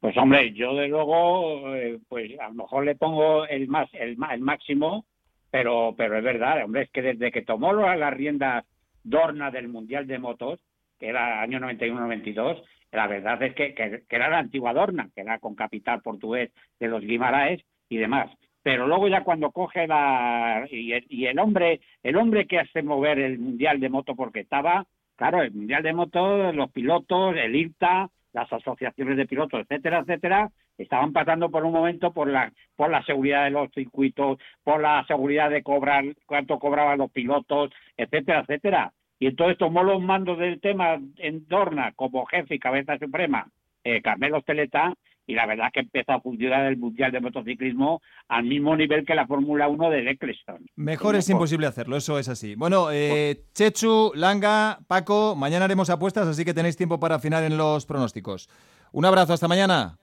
Pues 0.00 0.16
hombre, 0.16 0.52
yo 0.54 0.74
de 0.74 0.88
luego, 0.88 1.74
eh, 1.74 2.00
pues 2.08 2.32
a 2.40 2.48
lo 2.48 2.54
mejor 2.54 2.86
le 2.86 2.94
pongo 2.96 3.46
el 3.46 3.68
más, 3.68 3.88
el, 3.92 4.16
el 4.32 4.40
máximo, 4.40 5.04
pero, 5.50 5.94
pero 5.96 6.16
es 6.16 6.24
verdad, 6.24 6.64
hombre, 6.64 6.82
es 6.82 6.90
que 6.90 7.02
desde 7.02 7.32
que 7.32 7.42
tomó 7.42 7.72
las 7.72 8.14
riendas 8.14 8.64
Dorna 9.02 9.50
del 9.50 9.68
Mundial 9.68 10.06
de 10.06 10.18
Motos, 10.18 10.60
que 10.98 11.08
era 11.08 11.40
año 11.40 11.58
91-92, 11.58 12.62
la 12.92 13.06
verdad 13.06 13.42
es 13.42 13.54
que, 13.54 13.74
que, 13.74 14.04
era 14.08 14.28
la 14.28 14.38
antigua 14.38 14.72
Dorna, 14.72 15.08
que 15.14 15.22
era 15.22 15.38
con 15.38 15.54
capital 15.54 16.02
portugués 16.02 16.50
de 16.78 16.88
los 16.88 17.02
Guimaraes 17.02 17.62
y 17.88 17.96
demás. 17.96 18.30
Pero 18.62 18.86
luego 18.86 19.08
ya 19.08 19.24
cuando 19.24 19.52
coge 19.52 19.86
la 19.86 20.66
y 20.70 20.92
el, 20.92 21.06
y 21.08 21.26
el 21.26 21.38
hombre, 21.38 21.80
el 22.02 22.16
hombre 22.16 22.46
que 22.46 22.58
hace 22.58 22.82
mover 22.82 23.18
el 23.18 23.38
Mundial 23.38 23.80
de 23.80 23.88
Moto 23.88 24.14
porque 24.14 24.40
estaba, 24.40 24.84
claro, 25.16 25.42
el 25.42 25.52
Mundial 25.52 25.82
de 25.82 25.94
Moto, 25.94 26.52
los 26.52 26.70
pilotos, 26.70 27.36
el 27.36 27.56
IRTA, 27.56 28.10
las 28.32 28.52
asociaciones 28.52 29.16
de 29.16 29.26
pilotos, 29.26 29.60
etcétera, 29.60 30.00
etcétera, 30.00 30.50
estaban 30.82 31.12
pasando 31.12 31.50
por 31.50 31.64
un 31.64 31.72
momento 31.72 32.12
por 32.12 32.28
la 32.28 32.52
por 32.76 32.90
la 32.90 33.02
seguridad 33.04 33.44
de 33.44 33.50
los 33.50 33.70
circuitos, 33.72 34.38
por 34.64 34.80
la 34.80 35.04
seguridad 35.06 35.50
de 35.50 35.62
cobrar 35.62 36.04
cuánto 36.26 36.58
cobraban 36.58 36.98
los 36.98 37.10
pilotos, 37.10 37.70
etcétera, 37.96 38.40
etcétera. 38.40 38.92
Y 39.18 39.26
entonces 39.26 39.58
tomó 39.58 39.82
los 39.82 40.00
mandos 40.00 40.38
del 40.38 40.60
tema 40.60 40.98
en 41.18 41.46
Dorna 41.46 41.92
como 41.94 42.24
jefe 42.26 42.54
y 42.54 42.58
cabeza 42.58 42.98
suprema 42.98 43.46
eh, 43.84 44.00
Carmelo 44.00 44.40
Teleta 44.42 44.94
y 45.26 45.34
la 45.34 45.46
verdad 45.46 45.68
que 45.72 45.80
empezó 45.80 46.12
a 46.12 46.20
funcionar 46.20 46.66
el 46.66 46.76
Mundial 46.76 47.12
de 47.12 47.20
Motociclismo 47.20 48.00
al 48.28 48.44
mismo 48.44 48.74
nivel 48.74 49.06
que 49.06 49.14
la 49.14 49.26
Fórmula 49.26 49.68
1 49.68 49.90
de 49.90 50.10
Eccleston. 50.10 50.66
Mejor 50.74 51.14
es 51.14 51.28
imposible 51.30 51.66
hacerlo, 51.66 51.96
eso 51.96 52.18
es 52.18 52.28
así. 52.28 52.56
Bueno, 52.56 52.90
eh, 52.90 53.44
Chechu, 53.54 54.12
Langa, 54.16 54.80
Paco, 54.88 55.36
mañana 55.36 55.66
haremos 55.66 55.88
apuestas, 55.88 56.26
así 56.26 56.44
que 56.44 56.54
tenéis 56.54 56.76
tiempo 56.76 56.98
para 56.98 57.14
afinar 57.16 57.44
en 57.44 57.56
los 57.56 57.86
pronósticos. 57.86 58.48
Un 58.92 59.04
abrazo, 59.04 59.32
hasta 59.32 59.46
mañana. 59.46 59.98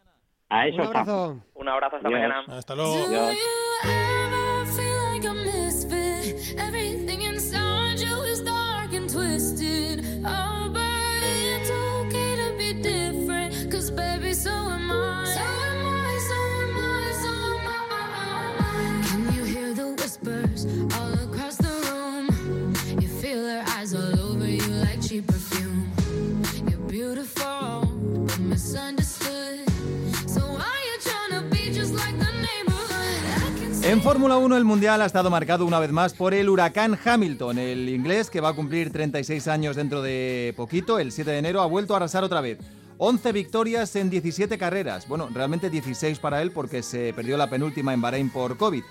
A 0.50 0.68
eso 0.68 0.82
Un 0.82 0.88
abrazo. 0.88 1.42
Un 1.56 1.70
abrazo, 1.70 1.96
hasta 1.98 2.10
mañana. 2.10 2.44
Hasta 2.48 2.76
luego. 2.76 2.96
En 33.88 34.02
Fórmula 34.02 34.36
1 34.36 34.58
el 34.58 34.66
Mundial 34.66 35.02
ha 35.02 35.06
estado 35.06 35.30
marcado 35.30 35.66
una 35.66 35.80
vez 35.80 35.94
más 35.94 36.14
por 36.14 36.34
el 36.34 36.50
huracán 36.50 37.00
Hamilton, 37.02 37.58
el 37.58 37.88
inglés 37.88 38.30
que 38.30 38.42
va 38.42 38.50
a 38.50 38.54
cumplir 38.54 38.92
36 38.92 39.48
años 39.48 39.78
dentro 39.78 40.02
de 40.02 40.54
poquito, 40.58 41.00
el 41.00 41.14
7 41.14 41.32
de 41.32 41.38
enero, 41.38 41.62
ha 41.62 41.68
vuelto 41.68 41.94
a 41.94 41.98
arrasar 41.98 42.26
otra 42.26 42.42
vez. 42.42 42.58
11 42.98 43.32
victorias 43.32 43.96
en 43.96 44.10
17 44.10 44.58
carreras. 44.58 45.08
Bueno, 45.08 45.30
realmente 45.34 45.70
16 45.70 46.20
para 46.20 46.42
él 46.42 46.52
porque 46.52 46.84
se 46.84 47.14
perdió 47.14 47.38
la 47.38 47.50
penúltima 47.50 47.94
en 47.94 48.02
Bahrein 48.02 48.30
por 48.30 48.58
COVID. 48.58 48.84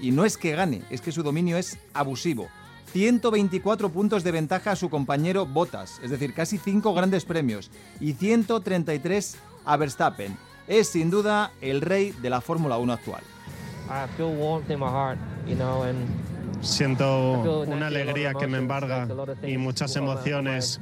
Y 0.00 0.12
no 0.12 0.24
es 0.24 0.36
que 0.36 0.54
gane, 0.54 0.82
es 0.90 1.00
que 1.00 1.10
su 1.10 1.24
dominio 1.24 1.56
es 1.56 1.76
abusivo. 1.92 2.46
124 2.92 3.88
puntos 3.90 4.22
de 4.22 4.30
ventaja 4.30 4.70
a 4.70 4.76
su 4.76 4.90
compañero 4.90 5.44
Bottas, 5.46 5.98
es 6.04 6.10
decir, 6.12 6.34
casi 6.34 6.56
5 6.56 6.94
grandes 6.94 7.24
premios, 7.24 7.72
y 7.98 8.12
133 8.12 9.38
a 9.64 9.76
Verstappen. 9.76 10.38
Es 10.68 10.86
sin 10.86 11.10
duda 11.10 11.50
el 11.60 11.80
rey 11.80 12.12
de 12.22 12.30
la 12.30 12.40
Fórmula 12.40 12.78
1 12.78 12.92
actual. 12.92 13.24
Siento 16.60 17.62
una 17.66 17.86
alegría 17.86 18.34
que 18.34 18.46
me 18.46 18.58
embarga 18.58 19.06
y 19.42 19.56
muchas 19.58 19.96
emociones. 19.96 20.80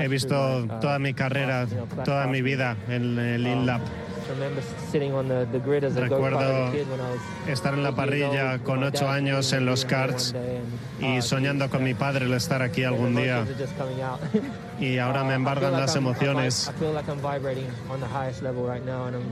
He 0.00 0.08
visto 0.08 0.66
toda 0.80 0.98
mi 0.98 1.14
carrera, 1.14 1.66
toda 2.04 2.26
mi 2.26 2.42
vida 2.42 2.76
en 2.88 3.18
el 3.18 3.46
InLab. 3.46 3.80
Recuerdo 6.00 6.72
estar 7.48 7.74
en 7.74 7.82
la 7.82 7.94
parrilla 7.94 8.58
con 8.58 8.82
ocho 8.82 9.08
años 9.08 9.52
en 9.52 9.66
los 9.66 9.84
karts 9.84 10.34
y 11.00 11.22
soñando 11.22 11.68
con 11.70 11.84
mi 11.84 11.94
padre 11.94 12.26
el 12.26 12.32
estar 12.32 12.62
aquí 12.62 12.84
algún 12.84 13.14
día. 13.16 13.44
Y 14.78 14.98
ahora 14.98 15.24
me 15.24 15.32
embargan 15.32 15.72
las 15.72 15.96
emociones. 15.96 16.70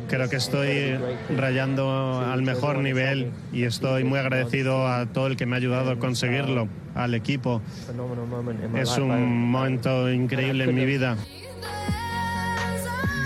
Creo 0.08 0.30
que 0.30 0.36
estoy 0.36 0.98
rayando 1.36 2.20
al 2.20 2.40
mejor 2.40 2.78
nivel 2.78 3.30
y 3.52 3.64
estoy 3.64 4.04
muy 4.04 4.18
agradecido 4.18 4.88
a 4.88 5.04
todo 5.04 5.26
el 5.26 5.36
que 5.36 5.44
me 5.44 5.56
ha 5.56 5.58
ayudado 5.58 5.90
a 5.90 5.98
conseguirlo, 5.98 6.66
al 6.94 7.12
equipo. 7.14 7.60
Es 8.74 8.96
un 8.96 9.50
momento 9.50 10.10
increíble 10.10 10.64
en 10.64 10.74
mi 10.74 10.86
vida. 10.86 11.18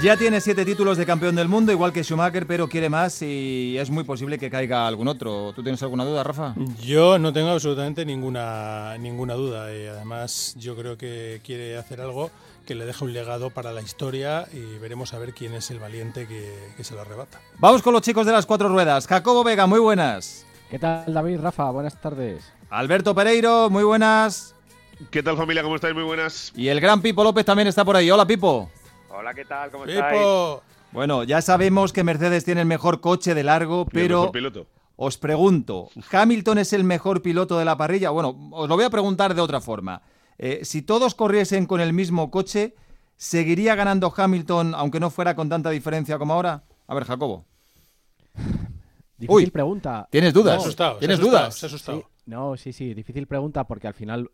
Ya 0.00 0.16
tiene 0.16 0.40
siete 0.40 0.64
títulos 0.64 0.96
de 0.96 1.04
campeón 1.04 1.34
del 1.34 1.48
mundo, 1.48 1.72
igual 1.72 1.92
que 1.92 2.04
Schumacher, 2.04 2.46
pero 2.46 2.68
quiere 2.68 2.88
más 2.88 3.20
y 3.20 3.76
es 3.78 3.90
muy 3.90 4.04
posible 4.04 4.38
que 4.38 4.48
caiga 4.48 4.86
algún 4.86 5.08
otro. 5.08 5.52
¿Tú 5.56 5.62
tienes 5.64 5.82
alguna 5.82 6.04
duda, 6.04 6.22
Rafa? 6.22 6.54
Yo 6.80 7.18
no 7.18 7.32
tengo 7.32 7.48
absolutamente 7.48 8.04
ninguna, 8.06 8.96
ninguna 8.98 9.34
duda. 9.34 9.74
Y 9.74 9.86
además, 9.86 10.54
yo 10.56 10.76
creo 10.76 10.96
que 10.96 11.40
quiere 11.44 11.76
hacer 11.76 12.00
algo 12.00 12.30
que 12.64 12.76
le 12.76 12.86
deje 12.86 13.04
un 13.04 13.12
legado 13.12 13.50
para 13.50 13.72
la 13.72 13.82
historia 13.82 14.46
y 14.52 14.78
veremos 14.78 15.14
a 15.14 15.18
ver 15.18 15.34
quién 15.34 15.54
es 15.54 15.68
el 15.72 15.80
valiente 15.80 16.28
que, 16.28 16.54
que 16.76 16.84
se 16.84 16.94
lo 16.94 17.00
arrebata. 17.00 17.40
Vamos 17.58 17.82
con 17.82 17.92
los 17.92 18.02
chicos 18.02 18.24
de 18.24 18.32
las 18.32 18.46
cuatro 18.46 18.68
ruedas. 18.68 19.08
Jacobo 19.08 19.42
Vega, 19.42 19.66
muy 19.66 19.80
buenas. 19.80 20.46
¿Qué 20.70 20.78
tal, 20.78 21.12
David? 21.12 21.40
Rafa, 21.40 21.70
buenas 21.70 22.00
tardes. 22.00 22.44
Alberto 22.70 23.16
Pereiro, 23.16 23.68
muy 23.68 23.82
buenas. 23.82 24.54
¿Qué 25.10 25.22
tal, 25.22 25.36
familia? 25.36 25.62
¿Cómo 25.62 25.74
estáis? 25.74 25.94
Muy 25.94 26.04
buenas. 26.04 26.52
Y 26.54 26.68
el 26.68 26.80
gran 26.80 27.00
Pipo 27.00 27.24
López 27.24 27.44
también 27.44 27.68
está 27.68 27.84
por 27.84 27.96
ahí. 27.96 28.10
Hola, 28.10 28.26
Pipo. 28.26 28.70
Hola, 29.10 29.34
¿qué 29.34 29.44
tal? 29.44 29.70
¿Cómo 29.70 29.84
estáis? 29.84 30.20
Bueno, 30.92 31.24
ya 31.24 31.42
sabemos 31.42 31.92
que 31.92 32.04
Mercedes 32.04 32.44
tiene 32.44 32.62
el 32.62 32.66
mejor 32.66 33.00
coche 33.00 33.34
de 33.34 33.42
largo, 33.42 33.86
pero 33.86 34.30
os 34.96 35.18
pregunto, 35.18 35.90
¿Hamilton 36.10 36.58
es 36.58 36.72
el 36.72 36.84
mejor 36.84 37.22
piloto 37.22 37.58
de 37.58 37.64
la 37.64 37.76
parrilla? 37.76 38.10
Bueno, 38.10 38.50
os 38.52 38.68
lo 38.68 38.76
voy 38.76 38.84
a 38.84 38.90
preguntar 38.90 39.34
de 39.34 39.40
otra 39.40 39.60
forma. 39.60 40.02
Eh, 40.38 40.60
si 40.64 40.82
todos 40.82 41.14
corriesen 41.14 41.66
con 41.66 41.80
el 41.80 41.92
mismo 41.92 42.30
coche, 42.30 42.74
¿seguiría 43.16 43.74
ganando 43.74 44.12
Hamilton 44.14 44.74
aunque 44.74 45.00
no 45.00 45.10
fuera 45.10 45.34
con 45.34 45.48
tanta 45.48 45.70
diferencia 45.70 46.18
como 46.18 46.34
ahora? 46.34 46.64
A 46.86 46.94
ver, 46.94 47.04
Jacobo. 47.04 47.44
Difícil 49.16 49.50
pregunta. 49.50 50.08
¿Tienes 50.10 50.32
dudas? 50.32 50.76
¿Tienes 50.98 51.18
dudas? 51.18 51.82
no, 52.26 52.56
sí, 52.56 52.72
sí, 52.72 52.94
difícil 52.94 53.26
pregunta 53.26 53.64
porque 53.64 53.88
al 53.88 53.94
final 53.94 54.30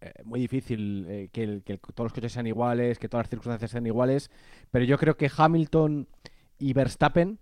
eh, 0.00 0.12
muy 0.24 0.40
difícil 0.40 1.06
eh, 1.08 1.28
que, 1.32 1.78
todos 1.94 2.06
los 2.06 2.12
coches 2.12 2.32
sean 2.32 2.46
iguales, 2.46 2.98
que 2.98 3.08
todas 3.08 3.24
las 3.24 3.30
circunstancias 3.30 3.70
sean 3.70 3.86
iguales, 3.86 4.30
pero 4.70 4.84
yo 4.84 4.98
creo 4.98 5.16
que 5.16 5.30
Hamilton 5.34 6.08
y 6.58 6.72
Verstappen, 6.72 7.38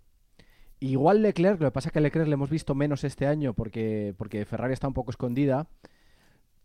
igual 0.80 1.22
Leclerc, 1.22 1.60
lo 1.60 1.68
que 1.68 1.72
pasa 1.72 1.88
es 1.88 1.92
que 1.92 2.00
Leclerc 2.00 2.26
le 2.26 2.34
hemos 2.34 2.50
visto 2.50 2.74
menos 2.74 3.04
este 3.04 3.26
año 3.26 3.54
porque, 3.54 4.14
porque 4.18 4.44
Ferrari 4.44 4.72
está 4.72 4.88
un 4.88 4.94
poco 4.94 5.10
escondida, 5.10 5.68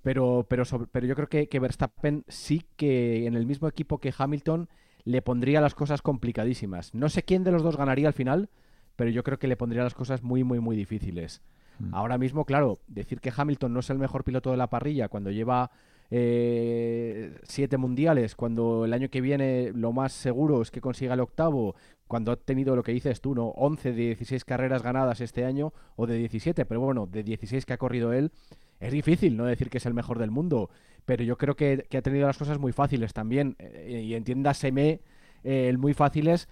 pero, 0.02 0.46
pero, 0.50 0.64
pero 0.92 1.06
yo 1.06 1.16
creo 1.16 1.30
que, 1.30 1.48
que 1.48 1.60
Verstappen 1.60 2.26
sí 2.28 2.66
que 2.76 3.26
en 3.26 3.36
el 3.36 3.46
mismo 3.46 3.68
equipo 3.68 4.00
que 4.00 4.14
Hamilton 4.18 4.70
le 5.06 5.22
pondría 5.22 5.62
las 5.62 5.76
cosas 5.76 6.02
complicadísimas. 6.02 6.94
No 6.94 7.10
sé 7.10 7.24
quién 7.24 7.44
de 7.44 7.52
los 7.52 7.64
dos 7.64 7.78
ganaría 7.78 8.08
al 8.08 8.14
final, 8.14 8.50
pero 8.96 9.10
yo 9.10 9.24
creo 9.24 9.40
que 9.40 9.48
le 9.48 9.58
pondría 9.58 9.84
las 9.84 9.94
cosas 9.94 10.24
muy, 10.24 10.44
muy, 10.44 10.60
muy 10.60 10.76
difíciles. 10.76 11.42
Mm. 11.80 11.94
Ahora 11.94 12.18
mismo, 12.18 12.46
claro, 12.46 12.80
decir 12.88 13.20
que 13.20 13.32
Hamilton 13.36 13.74
no 13.74 13.80
es 13.80 13.90
el 13.90 13.98
mejor 13.98 14.24
piloto 14.24 14.52
de 14.52 14.58
la 14.58 14.70
parrilla 14.70 15.08
cuando 15.08 15.32
lleva 15.32 15.72
eh, 16.12 17.36
siete 17.44 17.78
mundiales, 17.78 18.36
cuando 18.36 18.86
el 18.86 18.94
año 18.94 19.10
que 19.10 19.22
viene 19.22 19.72
lo 19.74 19.92
más 19.92 20.14
seguro 20.14 20.62
es 20.62 20.70
que 20.70 20.82
consiga 20.82 21.16
el 21.16 21.20
octavo, 21.20 21.76
cuando 22.08 22.32
ha 22.32 22.36
tenido 22.36 22.76
lo 22.76 22.84
que 22.84 22.92
dices 22.92 23.22
tú, 23.22 23.34
¿no? 23.34 23.48
11 23.48 23.94
de 23.94 23.96
16 23.96 24.46
carreras 24.46 24.84
ganadas 24.84 25.22
este 25.22 25.46
año 25.46 25.74
o 25.96 26.06
de 26.06 26.18
17, 26.18 26.66
pero 26.66 26.82
bueno, 26.82 27.08
de 27.08 27.24
16 27.24 27.66
que 27.66 27.74
ha 27.74 27.78
corrido 27.78 28.14
él, 28.14 28.32
es 28.80 28.92
difícil 28.92 29.36
no 29.38 29.46
decir 29.46 29.70
que 29.70 29.80
es 29.80 29.86
el 29.86 29.94
mejor 29.94 30.20
del 30.20 30.30
mundo, 30.30 30.70
pero 31.06 31.24
yo 31.24 31.38
creo 31.38 31.56
que, 31.56 31.88
ha 31.92 32.02
tenido 32.02 32.28
las 32.28 32.38
cosas 32.38 32.60
muy 32.60 32.74
fáciles 32.74 33.14
también, 33.14 33.56
eh, 33.58 34.04
y 34.06 34.14
entiéndaseme 34.14 35.00
eh, 35.44 35.70
el 35.70 35.78
muy 35.78 35.94
fáciles 35.94 36.48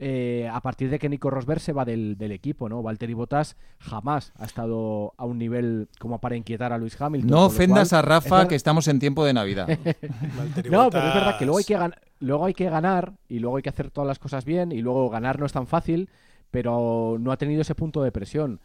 eh, 0.00 0.50
a 0.52 0.60
partir 0.60 0.90
de 0.90 0.98
que 0.98 1.08
Nico 1.08 1.30
Rosberg 1.30 1.60
se 1.60 1.72
va 1.72 1.84
del, 1.84 2.16
equipo, 2.32 2.68
¿no? 2.68 2.82
Valtteri 2.82 3.14
Bottas 3.14 3.56
jamás 3.78 4.32
ha 4.36 4.44
estado 4.44 5.14
a 5.16 5.24
un 5.24 5.38
nivel 5.38 5.88
como 6.00 6.20
para 6.20 6.36
inquietar 6.36 6.72
a 6.72 6.78
Luis 6.78 7.00
Hamilton. 7.00 7.30
No 7.30 7.46
ofendas 7.46 7.92
a 7.92 8.02
Rafa, 8.02 8.48
que 8.48 8.56
estamos 8.56 8.88
en 8.88 8.98
tiempo 8.98 9.24
de 9.24 9.32
Navidad. 9.32 9.68
no, 10.68 10.90
pero 10.90 11.08
es 11.08 11.14
verdad 11.14 11.38
que 11.38 11.44
luego 11.44 11.58
hay 11.58 11.64
que, 11.64 11.90
luego 12.20 12.44
hay 12.44 12.54
que 12.54 12.68
ganar 12.68 13.12
y 13.28 13.38
luego 13.38 13.56
hay 13.56 13.62
que 13.62 13.68
hacer 13.68 13.90
todas 13.90 14.08
las 14.08 14.18
cosas 14.18 14.44
bien 14.44 14.72
y 14.72 14.82
luego 14.82 15.08
ganar 15.10 15.38
no 15.38 15.46
es 15.46 15.52
tan 15.52 15.68
fácil, 15.68 16.10
pero 16.50 17.16
no 17.20 17.30
ha 17.30 17.36
tenido 17.36 17.62
ese 17.62 17.76
punto 17.76 18.02
de 18.02 18.10
presión. 18.10 18.60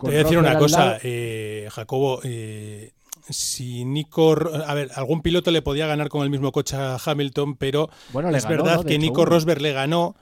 Te 0.00 0.06
voy 0.06 0.14
a 0.14 0.18
decir 0.18 0.38
una 0.38 0.58
cosa, 0.58 0.98
eh, 1.02 1.68
Jacobo. 1.70 2.20
Eh, 2.24 2.92
si 3.28 3.84
Nico, 3.84 4.34
a 4.66 4.74
ver, 4.74 4.90
algún 4.94 5.20
piloto 5.20 5.50
le 5.50 5.62
podía 5.62 5.86
ganar 5.86 6.08
con 6.08 6.22
el 6.22 6.30
mismo 6.30 6.52
coche 6.52 6.76
a 6.76 6.96
Hamilton, 7.04 7.56
pero 7.56 7.90
es 8.32 8.48
verdad 8.48 8.84
que 8.84 8.98
Nico 8.98 9.24
Rosberg 9.24 9.60
le 9.60 9.72
ganó 9.72 10.16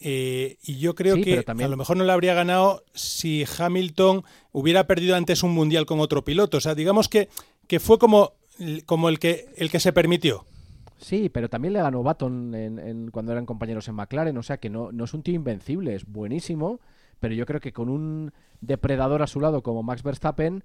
eh, 0.00 0.58
y 0.62 0.78
yo 0.78 0.94
creo 0.94 1.16
que 1.16 1.44
a 1.46 1.68
lo 1.68 1.76
mejor 1.76 1.96
no 1.96 2.04
le 2.04 2.12
habría 2.12 2.34
ganado 2.34 2.84
si 2.94 3.44
Hamilton 3.58 4.22
hubiera 4.52 4.86
perdido 4.86 5.16
antes 5.16 5.42
un 5.42 5.52
mundial 5.52 5.86
con 5.86 6.00
otro 6.00 6.24
piloto. 6.24 6.58
O 6.58 6.60
sea, 6.60 6.74
digamos 6.74 7.08
que, 7.08 7.28
que 7.66 7.80
fue 7.80 7.98
como, 7.98 8.32
como 8.86 9.08
el, 9.08 9.18
que, 9.18 9.46
el 9.56 9.70
que 9.70 9.80
se 9.80 9.92
permitió. 9.92 10.44
Sí, 10.98 11.28
pero 11.28 11.48
también 11.48 11.74
le 11.74 11.82
ganó 11.82 12.02
Baton 12.02 12.54
en, 12.54 13.10
cuando 13.10 13.32
eran 13.32 13.46
compañeros 13.46 13.88
en 13.88 13.94
McLaren. 13.94 14.36
O 14.36 14.42
sea 14.42 14.58
que 14.58 14.70
no, 14.70 14.92
no 14.92 15.04
es 15.04 15.14
un 15.14 15.22
tío 15.22 15.34
invencible, 15.34 15.94
es 15.94 16.06
buenísimo. 16.06 16.80
Pero 17.20 17.34
yo 17.34 17.46
creo 17.46 17.60
que 17.60 17.72
con 17.72 17.88
un 17.88 18.32
depredador 18.60 19.22
a 19.22 19.26
su 19.26 19.40
lado 19.40 19.62
como 19.62 19.82
Max 19.82 20.02
Verstappen, 20.02 20.64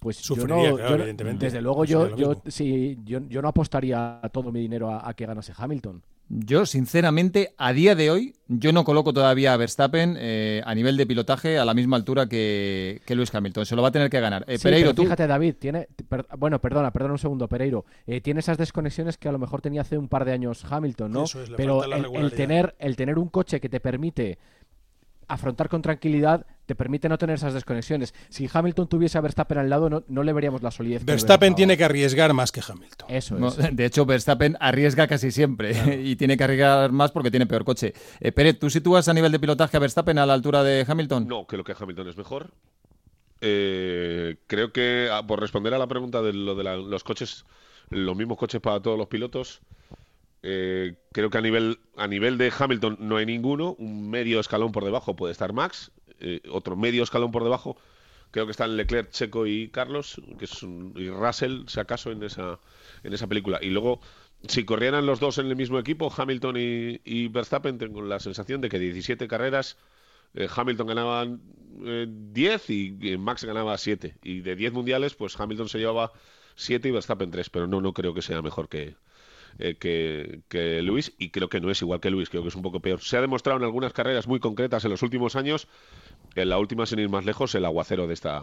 pues 0.00 0.16
Sufriría, 0.16 0.70
yo 0.70 0.78
no, 0.78 0.88
evidentemente. 0.94 1.46
desde 1.46 1.62
luego 1.62 1.84
yo, 1.84 2.14
yo, 2.16 2.42
sí, 2.46 2.98
yo, 3.04 3.20
yo, 3.28 3.40
no 3.40 3.48
apostaría 3.48 4.20
todo 4.32 4.52
mi 4.52 4.60
dinero 4.60 4.92
a 4.92 5.14
que 5.14 5.24
ganase 5.24 5.52
Hamilton. 5.56 6.02
Yo, 6.28 6.66
sinceramente, 6.66 7.54
a 7.56 7.72
día 7.72 7.94
de 7.94 8.10
hoy, 8.10 8.34
yo 8.48 8.72
no 8.72 8.82
coloco 8.82 9.12
todavía 9.12 9.52
a 9.52 9.56
Verstappen 9.56 10.16
eh, 10.18 10.60
a 10.64 10.74
nivel 10.74 10.96
de 10.96 11.06
pilotaje 11.06 11.56
a 11.56 11.64
la 11.64 11.72
misma 11.72 11.96
altura 11.96 12.28
que, 12.28 13.00
que 13.06 13.14
Luis 13.14 13.32
Hamilton. 13.32 13.64
Se 13.64 13.76
lo 13.76 13.82
va 13.82 13.88
a 13.88 13.92
tener 13.92 14.10
que 14.10 14.18
ganar. 14.18 14.44
Eh, 14.48 14.58
Pereiro, 14.60 14.92
tú... 14.92 15.02
Fíjate, 15.02 15.28
David, 15.28 15.54
tiene. 15.56 15.86
bueno, 16.36 16.60
perdona, 16.60 16.92
perdona 16.92 17.14
un 17.14 17.18
segundo, 17.18 17.46
Pereiro. 17.46 17.84
Eh, 18.08 18.20
tiene 18.20 18.40
esas 18.40 18.58
desconexiones 18.58 19.18
que 19.18 19.28
a 19.28 19.32
lo 19.32 19.38
mejor 19.38 19.60
tenía 19.60 19.82
hace 19.82 19.98
un 19.98 20.08
par 20.08 20.24
de 20.24 20.32
años 20.32 20.64
Hamilton, 20.68 21.12
¿no? 21.12 21.24
Pero 21.56 21.84
el, 21.84 22.32
tener, 22.32 22.74
el 22.80 22.96
tener 22.96 23.18
un 23.18 23.28
coche 23.28 23.60
que 23.60 23.68
te 23.68 23.78
permite 23.78 24.38
afrontar 25.28 25.68
con 25.68 25.82
tranquilidad 25.82 26.46
te 26.66 26.74
permite 26.74 27.08
no 27.08 27.16
tener 27.16 27.36
esas 27.36 27.54
desconexiones. 27.54 28.12
Si 28.28 28.48
Hamilton 28.52 28.88
tuviese 28.88 29.18
a 29.18 29.20
Verstappen 29.20 29.58
al 29.58 29.70
lado, 29.70 30.04
no, 30.06 30.22
le 30.22 30.32
veríamos 30.32 30.62
la 30.62 30.70
solidez. 30.70 31.04
Verstappen 31.04 31.54
tiene 31.54 31.76
que 31.76 31.84
arriesgar 31.84 32.34
más 32.34 32.50
que 32.50 32.60
Hamilton. 32.66 33.08
Eso 33.08 33.38
es. 33.38 33.76
de 33.76 33.84
hecho, 33.84 34.04
Verstappen 34.04 34.56
arriesga 34.58 35.06
casi 35.06 35.30
siempre 35.30 36.00
y 36.04 36.16
tiene 36.16 36.36
que 36.36 36.44
arriesgar 36.44 36.90
más 36.90 37.12
porque 37.12 37.30
tiene 37.30 37.46
peor 37.46 37.64
coche. 37.64 37.94
Eh, 38.20 38.32
Pérez, 38.32 38.58
¿tú 38.58 38.68
sitúas 38.68 39.08
a 39.08 39.14
nivel 39.14 39.30
de 39.32 39.38
pilotaje 39.38 39.76
a 39.76 39.80
Verstappen 39.80 40.18
a 40.18 40.26
la 40.26 40.34
altura 40.34 40.64
de 40.64 40.84
Hamilton? 40.86 41.28
No, 41.28 41.46
creo 41.46 41.62
que 41.62 41.74
Hamilton 41.78 42.08
es 42.08 42.16
mejor. 42.16 42.50
Eh, 43.40 44.36
creo 44.46 44.72
que, 44.72 45.08
ah, 45.12 45.24
por 45.26 45.40
responder 45.40 45.74
a 45.74 45.78
la 45.78 45.86
pregunta 45.86 46.22
de 46.22 46.32
lo 46.32 46.54
de 46.54 46.64
los 46.64 47.04
coches, 47.04 47.44
los 47.90 48.16
mismos 48.16 48.38
coches 48.38 48.60
para 48.60 48.80
todos 48.80 48.98
los 48.98 49.06
pilotos, 49.08 49.60
eh, 50.48 50.94
creo 51.10 51.28
que 51.28 51.38
a 51.38 51.40
nivel, 51.40 51.80
a 51.96 52.06
nivel 52.06 52.38
de 52.38 52.52
Hamilton 52.56 52.98
no 53.00 53.16
hay 53.16 53.26
ninguno. 53.26 53.74
Un 53.80 54.08
medio 54.08 54.38
escalón 54.38 54.70
por 54.70 54.84
debajo 54.84 55.16
puede 55.16 55.32
estar 55.32 55.52
Max. 55.52 55.90
Eh, 56.20 56.40
otro 56.48 56.76
medio 56.76 57.02
escalón 57.02 57.32
por 57.32 57.42
debajo. 57.42 57.76
Creo 58.30 58.46
que 58.46 58.52
están 58.52 58.76
Leclerc, 58.76 59.10
Checo 59.10 59.48
y 59.48 59.70
Carlos, 59.70 60.20
que 60.38 60.44
es 60.44 60.62
y 60.62 61.10
Russell, 61.10 61.64
si 61.66 61.80
acaso, 61.80 62.12
en 62.12 62.22
esa, 62.22 62.60
en 63.02 63.12
esa 63.12 63.26
película. 63.26 63.58
Y 63.60 63.70
luego, 63.70 64.00
si 64.46 64.64
corrieran 64.64 65.04
los 65.04 65.18
dos 65.18 65.38
en 65.38 65.46
el 65.46 65.56
mismo 65.56 65.80
equipo, 65.80 66.12
Hamilton 66.16 66.54
y, 66.56 67.28
Verstappen, 67.28 67.78
tengo 67.78 68.02
la 68.02 68.20
sensación 68.20 68.60
de 68.60 68.68
que 68.68 68.78
17 68.78 69.26
carreras, 69.26 69.78
eh, 70.34 70.48
Hamilton 70.54 70.86
ganaba 70.86 71.26
10 71.26 72.70
y 72.70 73.16
Max 73.18 73.44
ganaba 73.44 73.76
7. 73.78 74.16
Y 74.22 74.42
de 74.42 74.54
10 74.54 74.72
mundiales, 74.72 75.14
pues 75.14 75.38
Hamilton 75.40 75.68
se 75.68 75.78
llevaba 75.78 76.12
7 76.54 76.88
y 76.88 76.92
Verstappen 76.92 77.32
3. 77.32 77.50
Pero 77.50 77.66
no, 77.66 77.80
no 77.80 77.92
creo 77.92 78.14
que 78.14 78.22
sea 78.22 78.42
mejor 78.42 78.68
que, 78.68 78.94
eh, 79.58 79.76
que, 79.78 80.82
Luis 80.82 81.12
y 81.18 81.30
creo 81.30 81.48
que 81.48 81.60
no 81.60 81.70
es 81.70 81.80
igual 81.82 82.00
que 82.00 82.10
Luis, 82.10 82.28
creo 82.28 82.42
que 82.42 82.48
es 82.48 82.54
un 82.56 82.62
poco 82.62 82.80
peor. 82.80 83.00
Se 83.00 83.16
ha 83.16 83.20
demostrado 83.20 83.58
en 83.58 83.64
algunas 83.64 83.92
carreras 83.92 84.26
muy 84.26 84.40
concretas 84.40 84.84
en 84.84 84.90
los 84.90 85.02
últimos 85.02 85.36
años, 85.36 85.68
en 86.34 86.48
la 86.48 86.58
última 86.58 86.86
sin 86.86 86.98
ir 86.98 87.08
más 87.08 87.24
lejos, 87.24 87.54
el 87.54 87.64
aguacero 87.64 88.06
de 88.06 88.14
esta, 88.14 88.42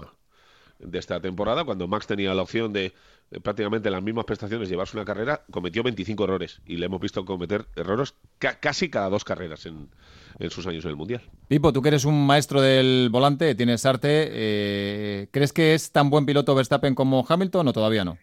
de 0.79 0.99
esta 0.99 1.19
temporada, 1.19 1.63
cuando 1.63 1.87
Max 1.87 2.07
tenía 2.07 2.33
la 2.33 2.41
opción 2.41 2.73
de, 2.73 2.93
prácticamente 3.41 3.89
las 3.89 4.03
mismas 4.03 4.25
prestaciones 4.25 4.69
llevarse 4.69 4.97
una 4.97 5.05
carrera, 5.05 5.43
cometió 5.51 5.83
25 5.83 6.23
errores 6.23 6.61
y 6.65 6.77
le 6.77 6.85
hemos 6.85 6.99
visto 6.99 7.25
cometer 7.25 7.65
errores 7.75 8.15
casi 8.37 8.89
cada 8.89 9.09
dos 9.09 9.23
carreras 9.23 9.65
en, 9.65 9.89
en, 10.39 10.49
sus 10.49 10.67
años 10.67 10.83
en 10.85 10.91
el 10.91 10.97
Mundial. 10.97 11.21
Pipo, 11.47 11.73
tú 11.73 11.81
que 11.81 11.89
eres 11.89 12.05
un 12.05 12.25
maestro 12.25 12.61
del 12.61 13.09
volante, 13.11 13.55
tienes 13.55 13.85
arte, 13.85 14.29
eh, 14.31 15.27
¿crees 15.31 15.53
que 15.53 15.73
es 15.73 15.91
tan 15.91 16.09
buen 16.09 16.25
piloto 16.25 16.55
Verstappen 16.55 16.95
como 16.95 17.25
Hamilton 17.27 17.67
o 17.67 17.73
todavía 17.73 18.03
no? 18.03 18.17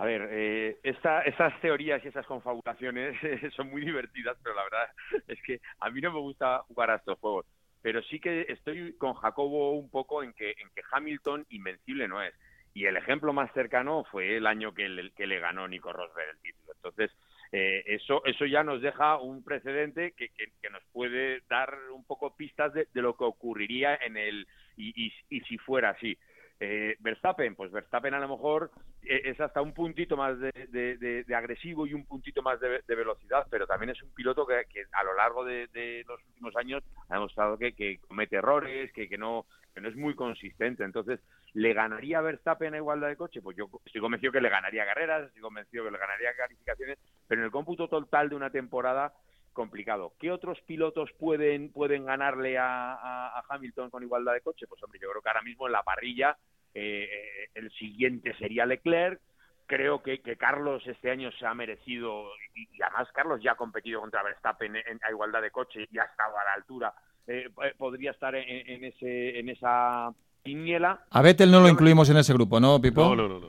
A 0.00 0.06
ver, 0.06 0.28
eh, 0.30 0.78
esas 0.82 1.60
teorías 1.60 2.02
y 2.02 2.08
esas 2.08 2.24
confabulaciones 2.24 3.18
son 3.54 3.68
muy 3.68 3.82
divertidas, 3.82 4.34
pero 4.42 4.54
la 4.54 4.64
verdad 4.64 4.88
es 5.28 5.38
que 5.42 5.60
a 5.78 5.90
mí 5.90 6.00
no 6.00 6.10
me 6.10 6.20
gusta 6.20 6.60
jugar 6.68 6.90
a 6.90 6.94
estos 6.94 7.18
juegos. 7.18 7.44
Pero 7.82 8.00
sí 8.04 8.18
que 8.18 8.46
estoy 8.48 8.94
con 8.96 9.12
Jacobo 9.12 9.72
un 9.72 9.90
poco 9.90 10.22
en 10.22 10.32
que, 10.32 10.52
en 10.52 10.70
que 10.74 10.80
Hamilton 10.90 11.44
invencible 11.50 12.08
no 12.08 12.22
es. 12.22 12.32
Y 12.72 12.86
el 12.86 12.96
ejemplo 12.96 13.34
más 13.34 13.52
cercano 13.52 14.04
fue 14.10 14.38
el 14.38 14.46
año 14.46 14.72
que 14.72 14.88
le, 14.88 15.10
que 15.10 15.26
ganó 15.38 15.68
Nico 15.68 15.92
Rosberg 15.92 16.30
el 16.30 16.40
título. 16.40 16.72
Entonces, 16.76 17.10
eh, 17.52 17.82
eso, 17.84 18.24
eso 18.24 18.46
ya 18.46 18.64
nos 18.64 18.80
deja 18.80 19.18
un 19.18 19.44
precedente 19.44 20.12
que, 20.12 20.30
que, 20.30 20.70
nos 20.70 20.82
puede 20.92 21.42
dar 21.50 21.76
un 21.92 22.06
poco 22.06 22.34
pistas 22.34 22.72
de, 22.72 22.86
lo 22.94 23.18
que 23.18 23.24
ocurriría 23.24 23.96
en 23.96 24.16
el 24.16 24.46
y, 24.78 25.08
y, 25.08 25.12
y 25.28 25.40
si 25.42 25.58
fuera 25.58 25.90
así. 25.90 26.16
Eh, 26.62 26.94
Verstappen, 27.00 27.54
pues 27.56 27.72
Verstappen 27.72 28.12
a 28.12 28.20
lo 28.20 28.28
mejor 28.28 28.70
eh, 29.02 29.22
es 29.24 29.40
hasta 29.40 29.62
un 29.62 29.72
puntito 29.72 30.14
más 30.14 30.38
de, 30.38 31.24
agresivo 31.34 31.86
y 31.86 31.94
un 31.94 32.04
puntito 32.04 32.42
más 32.42 32.60
de, 32.60 32.82
velocidad, 32.86 33.46
pero 33.50 33.66
también 33.66 33.88
es 33.90 34.02
un 34.02 34.10
piloto 34.10 34.46
que, 34.46 34.84
a 34.92 35.02
lo 35.02 35.14
largo 35.14 35.42
de, 35.42 36.04
los 36.06 36.20
últimos 36.28 36.54
años 36.56 36.82
ha 37.08 37.14
demostrado 37.14 37.56
que, 37.56 37.98
comete 38.06 38.36
errores, 38.36 38.92
que, 38.92 39.08
no, 39.16 39.46
no 39.74 39.88
es 39.88 39.96
muy 39.96 40.14
consistente. 40.14 40.84
Entonces, 40.84 41.20
¿le 41.54 41.72
ganaría 41.72 42.20
Verstappen 42.20 42.74
a 42.74 42.76
igualdad 42.76 43.08
de 43.08 43.16
coche? 43.16 43.40
Pues 43.40 43.56
yo 43.56 43.70
estoy 43.86 44.02
convencido 44.02 44.30
que 44.30 44.42
le 44.42 44.50
ganaría 44.50 44.84
carreras, 44.84 45.28
estoy 45.28 45.40
convencido 45.40 45.84
que 45.84 45.92
le 45.92 45.98
ganaría 45.98 46.36
calificaciones, 46.36 46.98
pero 47.26 47.40
en 47.40 47.46
el 47.46 47.50
cómputo 47.50 47.88
total 47.88 48.28
de 48.28 48.36
una 48.36 48.50
temporada 48.50 49.14
complicado. 49.60 50.14
¿Qué 50.18 50.32
otros 50.32 50.58
pilotos 50.62 51.10
pueden, 51.18 51.70
pueden 51.70 52.06
ganarle 52.06 52.56
a, 52.58 53.44
Hamilton 53.46 53.90
con 53.90 54.02
igualdad 54.02 54.32
de 54.32 54.40
coche? 54.40 54.66
Pues 54.66 54.82
hombre, 54.82 54.98
yo 54.98 55.10
creo 55.10 55.20
que 55.20 55.28
ahora 55.28 55.42
mismo 55.42 55.66
en 55.66 55.72
la 55.72 55.82
parrilla 55.82 56.38
eh, 56.72 57.06
el 57.54 57.70
siguiente 57.72 58.34
sería 58.38 58.64
Leclerc. 58.64 59.20
Creo 59.66 60.02
que, 60.02 60.20
que, 60.20 60.36
Carlos 60.36 60.82
este 60.86 61.10
año 61.10 61.30
se 61.32 61.44
ha 61.44 61.52
merecido, 61.52 62.24
y, 62.54 62.82
además 62.82 63.08
Carlos 63.12 63.40
ya 63.42 63.52
ha 63.52 63.56
competido 63.56 64.00
contra 64.00 64.22
Verstappen 64.22 64.76
en, 64.76 64.98
a 65.06 65.10
igualdad 65.10 65.42
de 65.42 65.50
coche 65.50 65.86
y 65.92 65.98
ha 65.98 66.04
estado 66.04 66.38
a 66.38 66.44
la 66.44 66.54
altura. 66.54 66.94
Eh, 67.26 67.50
eh, 67.62 67.74
podría 67.76 68.12
estar 68.12 68.34
en, 68.34 68.82
ese, 68.82 69.38
en 69.38 69.50
esa 69.50 70.10
quiniela. 70.42 71.04
A 71.10 71.20
Vettel 71.20 71.50
no 71.50 71.60
lo 71.60 71.68
incluimos 71.68 72.08
en 72.08 72.16
ese 72.16 72.32
grupo, 72.32 72.58
¿no, 72.58 72.80
Pipo? 72.80 73.14
No, 73.14 73.28
no, 73.28 73.40
no. 73.40 73.46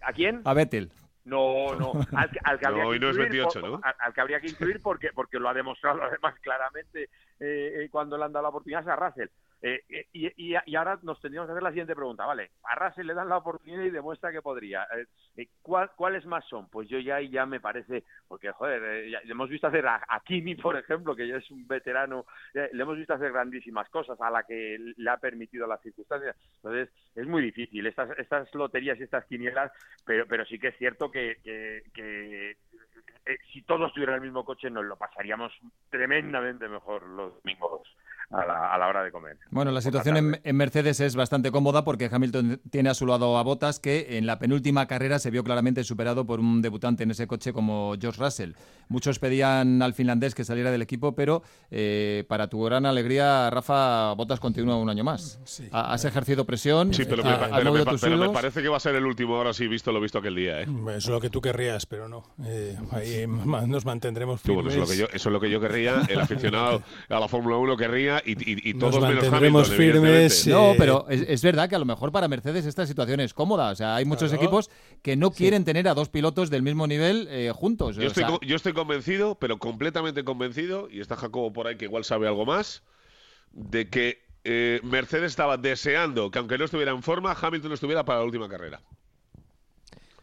¿A, 0.00 0.12
quién? 0.14 0.40
A 0.46 0.54
Vettel. 0.54 0.90
No, 1.24 1.74
no, 1.76 1.92
al, 2.16 2.30
que, 2.32 2.40
al 2.42 2.58
que 2.58 2.66
habría 2.66 2.82
No, 2.84 2.88
que 2.90 2.94
hoy 2.94 2.98
no 3.00 3.06
es 3.10 3.12
incluir, 3.14 3.30
28, 3.30 3.60
por- 3.60 3.70
¿no? 3.70 3.80
al, 3.82 3.94
al 3.98 4.12
que 4.14 4.20
habría 4.20 4.40
que 4.40 4.48
incluir 4.48 4.80
porque, 4.82 5.10
porque 5.14 5.38
lo 5.38 5.48
ha 5.48 5.54
demostrado 5.54 6.02
además 6.02 6.34
claramente 6.40 7.04
eh, 7.04 7.84
eh, 7.84 7.88
cuando 7.90 8.18
le 8.18 8.24
han 8.24 8.32
dado 8.32 8.42
la 8.44 8.48
oportunidad 8.48 8.82
es 8.82 8.88
a 8.88 8.96
Russell. 8.96 9.28
Eh, 9.64 9.80
eh, 9.90 10.06
y, 10.12 10.26
y- 10.54 10.56
y 10.66 10.74
ahora 10.74 10.98
nos 11.02 11.20
tendríamos 11.20 11.46
que 11.46 11.52
hacer 11.52 11.62
la 11.62 11.70
siguiente 11.70 11.94
pregunta, 11.94 12.26
¿vale? 12.26 12.50
A 12.64 12.74
Russell 12.74 13.06
le 13.06 13.14
dan 13.14 13.28
la 13.28 13.36
oportunidad 13.36 13.84
y 13.84 13.90
demuestra 13.90 14.32
que 14.32 14.42
podría. 14.42 14.82
Eh, 14.96 15.06
eh, 15.36 15.48
¿cuál- 15.62 15.92
¿Cuáles 15.96 16.26
más 16.26 16.44
son? 16.48 16.68
Pues 16.68 16.88
yo 16.88 16.98
ya 16.98 17.20
ya 17.20 17.46
me 17.46 17.60
parece, 17.60 18.02
porque 18.26 18.50
joder, 18.50 19.08
ya- 19.08 19.20
hemos 19.24 19.48
visto 19.48 19.68
hacer 19.68 19.86
a, 19.86 20.00
Kimi, 20.24 20.56
por 20.56 20.76
ejemplo, 20.76 21.14
que 21.14 21.28
ya 21.28 21.36
es 21.36 21.48
un 21.52 21.66
veterano, 21.68 22.26
le 22.54 22.82
hemos 22.82 22.96
visto 22.98 23.14
hacer 23.14 23.30
grandísimas 23.32 23.88
cosas 23.88 24.20
a 24.20 24.30
la 24.30 24.42
que 24.42 24.78
le 24.96 25.10
ha 25.10 25.16
permitido 25.18 25.66
las 25.68 25.80
circunstancias. 25.80 26.36
Entonces, 26.56 26.88
es 27.14 27.26
muy 27.26 27.42
difícil 27.42 27.86
estas, 27.86 28.18
estas 28.18 28.52
loterías 28.54 28.98
y 28.98 29.04
estas 29.04 29.24
quinielas, 29.26 29.70
pero, 30.04 30.44
sí 30.44 30.58
que 30.58 30.68
es 30.68 30.76
cierto 30.76 31.10
que, 31.10 31.36
que- 31.44 32.56
si 33.52 33.62
todos 33.62 33.92
tuvieran 33.92 34.16
el 34.16 34.20
mismo 34.22 34.44
coche 34.44 34.68
nos 34.70 34.84
lo 34.84 34.96
pasaríamos 34.96 35.52
tremendamente 35.90 36.68
mejor 36.68 37.06
los 37.06 37.34
domingos 37.42 37.88
a 38.32 38.44
la, 38.46 38.72
a 38.74 38.78
la 38.78 38.88
hora 38.88 39.02
de 39.04 39.10
comer. 39.12 39.36
Bueno, 39.50 39.70
la 39.70 39.80
situación 39.80 40.16
en, 40.16 40.40
en 40.42 40.56
Mercedes 40.56 41.00
es 41.00 41.14
bastante 41.16 41.50
cómoda 41.50 41.84
porque 41.84 42.08
Hamilton 42.10 42.60
tiene 42.70 42.88
a 42.90 42.94
su 42.94 43.06
lado 43.06 43.36
a 43.38 43.42
Bottas, 43.42 43.78
que 43.78 44.18
en 44.18 44.26
la 44.26 44.38
penúltima 44.38 44.86
carrera 44.86 45.18
se 45.18 45.30
vio 45.30 45.44
claramente 45.44 45.84
superado 45.84 46.26
por 46.26 46.40
un 46.40 46.62
debutante 46.62 47.02
en 47.02 47.10
ese 47.10 47.26
coche 47.26 47.52
como 47.52 47.94
George 48.00 48.20
Russell. 48.22 48.52
Muchos 48.88 49.18
pedían 49.18 49.80
al 49.82 49.94
finlandés 49.94 50.34
que 50.34 50.44
saliera 50.44 50.70
del 50.70 50.82
equipo, 50.82 51.14
pero 51.14 51.42
eh, 51.70 52.24
para 52.28 52.48
tu 52.48 52.62
gran 52.62 52.86
alegría, 52.86 53.50
Rafa, 53.50 54.12
Bottas 54.14 54.40
continúa 54.40 54.76
un 54.76 54.88
año 54.90 55.04
más. 55.04 55.38
Ha- 55.70 55.92
Has 55.92 56.04
ejercido 56.04 56.44
presión, 56.44 56.92
Sí, 56.94 57.04
pero, 57.08 57.22
ha- 57.26 57.50
pero 57.56 57.72
pero 58.00 58.16
me 58.16 58.30
parece 58.30 58.62
que 58.62 58.68
va 58.68 58.76
a 58.76 58.80
ser 58.80 58.94
el 58.94 59.04
último 59.06 59.36
ahora 59.36 59.52
sí, 59.52 59.66
visto 59.68 59.92
lo 59.92 60.00
visto 60.00 60.18
aquel 60.18 60.34
día, 60.36 60.60
¿eh? 60.62 60.64
Eso 60.64 60.96
es 60.96 61.08
lo 61.08 61.20
que 61.20 61.30
tú 61.30 61.40
querrías, 61.40 61.86
pero 61.86 62.08
no. 62.08 62.22
Eh, 62.44 62.76
ahí 62.92 63.26
nos 63.66 63.84
mantendremos 63.84 64.40
Sí, 64.40 64.52
bueno, 64.52 64.70
firmes. 64.70 64.88
eso, 64.88 64.92
es 64.92 64.98
lo 65.00 65.06
que 65.06 65.12
yo, 65.12 65.16
eso 65.16 65.28
es 65.28 65.32
lo 65.32 65.40
que 65.40 65.50
yo 65.50 65.60
querría, 65.60 66.02
el 66.08 66.20
aficionado 66.20 66.82
a 67.08 67.20
la 67.20 67.28
Fórmula 67.28 67.56
1 67.56 67.76
querría 67.76 68.21
y, 68.24 68.32
y- 68.32 68.70
y 68.70 68.74
Nos 68.74 68.80
todos 68.92 69.08
menos 69.08 69.24
Hamilton, 69.32 69.64
firmes. 69.76 70.46
No, 70.46 70.74
pero 70.78 71.06
es, 71.08 71.22
es 71.28 71.42
verdad 71.42 71.68
que 71.68 71.74
a 71.76 71.78
lo 71.78 71.84
mejor 71.84 72.12
para 72.12 72.28
Mercedes 72.28 72.66
esta 72.66 72.86
situación 72.86 73.20
es 73.20 73.34
cómoda. 73.34 73.70
O 73.70 73.74
sea, 73.74 73.96
hay 73.96 74.04
muchos 74.04 74.30
Claro. 74.30 74.42
equipos 74.44 74.70
que 75.02 75.16
no 75.16 75.30
quieren 75.30 75.64
tener 75.64 75.88
a 75.88 75.94
dos 75.94 76.08
pilotos 76.08 76.50
del 76.50 76.62
mismo 76.62 76.86
nivel 76.86 77.28
eh, 77.30 77.52
juntos. 77.54 77.96
Yo 77.96 78.02
estoy, 78.06 78.24
sea, 78.24 78.38
yo 78.42 78.56
estoy 78.56 78.72
convencido, 78.72 79.34
pero 79.36 79.58
completamente 79.58 80.24
convencido, 80.24 80.88
y 80.90 81.00
está 81.00 81.16
Jacobo 81.16 81.52
por 81.52 81.66
ahí 81.66 81.76
que 81.76 81.84
igual 81.86 82.04
sabe 82.04 82.26
algo 82.28 82.44
más, 82.46 82.82
de 83.52 83.88
que 83.88 84.22
eh, 84.44 84.80
Mercedes 84.82 85.26
estaba 85.32 85.56
deseando 85.56 86.30
que 86.30 86.38
aunque 86.38 86.58
no 86.58 86.64
estuviera 86.64 86.90
en 86.92 87.02
forma, 87.02 87.36
Hamilton 87.40 87.72
estuviera 87.72 88.04
para 88.04 88.20
la 88.20 88.24
última 88.24 88.48
carrera. 88.48 88.80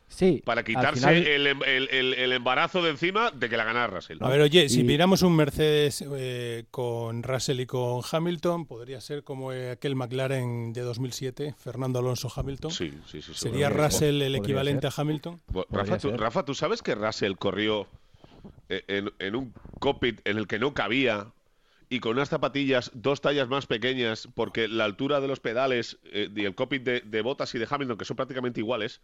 Sí. 0.10 0.42
Para 0.44 0.64
quitarse 0.64 1.00
final- 1.00 1.16
el, 1.28 1.48
em- 1.48 1.64
el- 1.66 1.88
el- 1.92 2.14
el 2.16 2.32
embarazo 2.34 2.82
de 2.82 2.90
encima 2.90 3.32
de 3.32 3.48
que 3.48 3.56
la 3.56 3.64
ganara 3.64 3.88
Russell. 3.88 4.18
A 4.22 4.28
ver, 4.28 4.42
oye, 4.42 4.68
si 4.68 4.82
Y- 4.82 4.84
miramos 4.84 5.22
un 5.22 5.36
Mercedes 5.36 6.04
eh, 6.16 6.66
con 6.72 7.22
Russell 7.24 7.60
y 7.60 7.66
con 7.68 8.02
Hamilton, 8.12 8.66
podría 8.66 9.00
ser 9.02 9.24
como 9.24 9.54
eh, 9.54 9.72
aquel 9.72 9.96
McLaren 9.96 10.74
de 10.74 10.82
2007, 10.82 11.56
Fernando 11.60 12.00
Alonso 12.00 12.30
Hamilton. 12.36 12.72
Sí, 12.72 12.92
sí, 13.08 13.22
sí. 13.22 13.34
¿Sería. 13.36 13.70
Russell 13.70 14.22
el 14.22 14.36
equivalente 14.36 14.90
ser. 14.90 15.00
a 15.00 15.02
Hamilton? 15.02 15.40
Rafa 15.70 15.98
tú, 16.00 16.12
Rafa, 16.18 16.44
¿tú 16.44 16.54
sabes 16.56 16.82
que 16.82 16.96
Russell 16.96 17.34
corrió 17.36 17.88
eh, 18.68 18.84
en, 18.88 19.12
en 19.20 19.36
un 19.36 19.54
cockpit 19.80 20.22
en 20.28 20.38
el 20.38 20.48
que 20.48 20.58
no 20.60 20.74
cabía 20.74 21.28
y 21.92 22.00
con 22.00 22.14
unas 22.14 22.30
zapatillas 22.30 22.92
dos 22.94 23.22
tallas 23.22 23.48
más 23.48 23.66
pequeñas 23.68 24.28
porque 24.36 24.68
la 24.68 24.86
altura 24.86 25.22
de 25.22 25.28
los 25.28 25.40
pedales 25.40 25.98
eh, 26.06 26.30
y 26.36 26.46
el 26.46 26.56
cockpit 26.56 26.84
de, 26.84 27.02
de 27.02 27.22
Bottas 27.22 27.54
y 27.56 27.60
de 27.60 27.68
Hamilton, 27.70 27.98
que 27.98 28.06
son 28.06 28.16
prácticamente 28.18 28.60
iguales, 28.60 29.02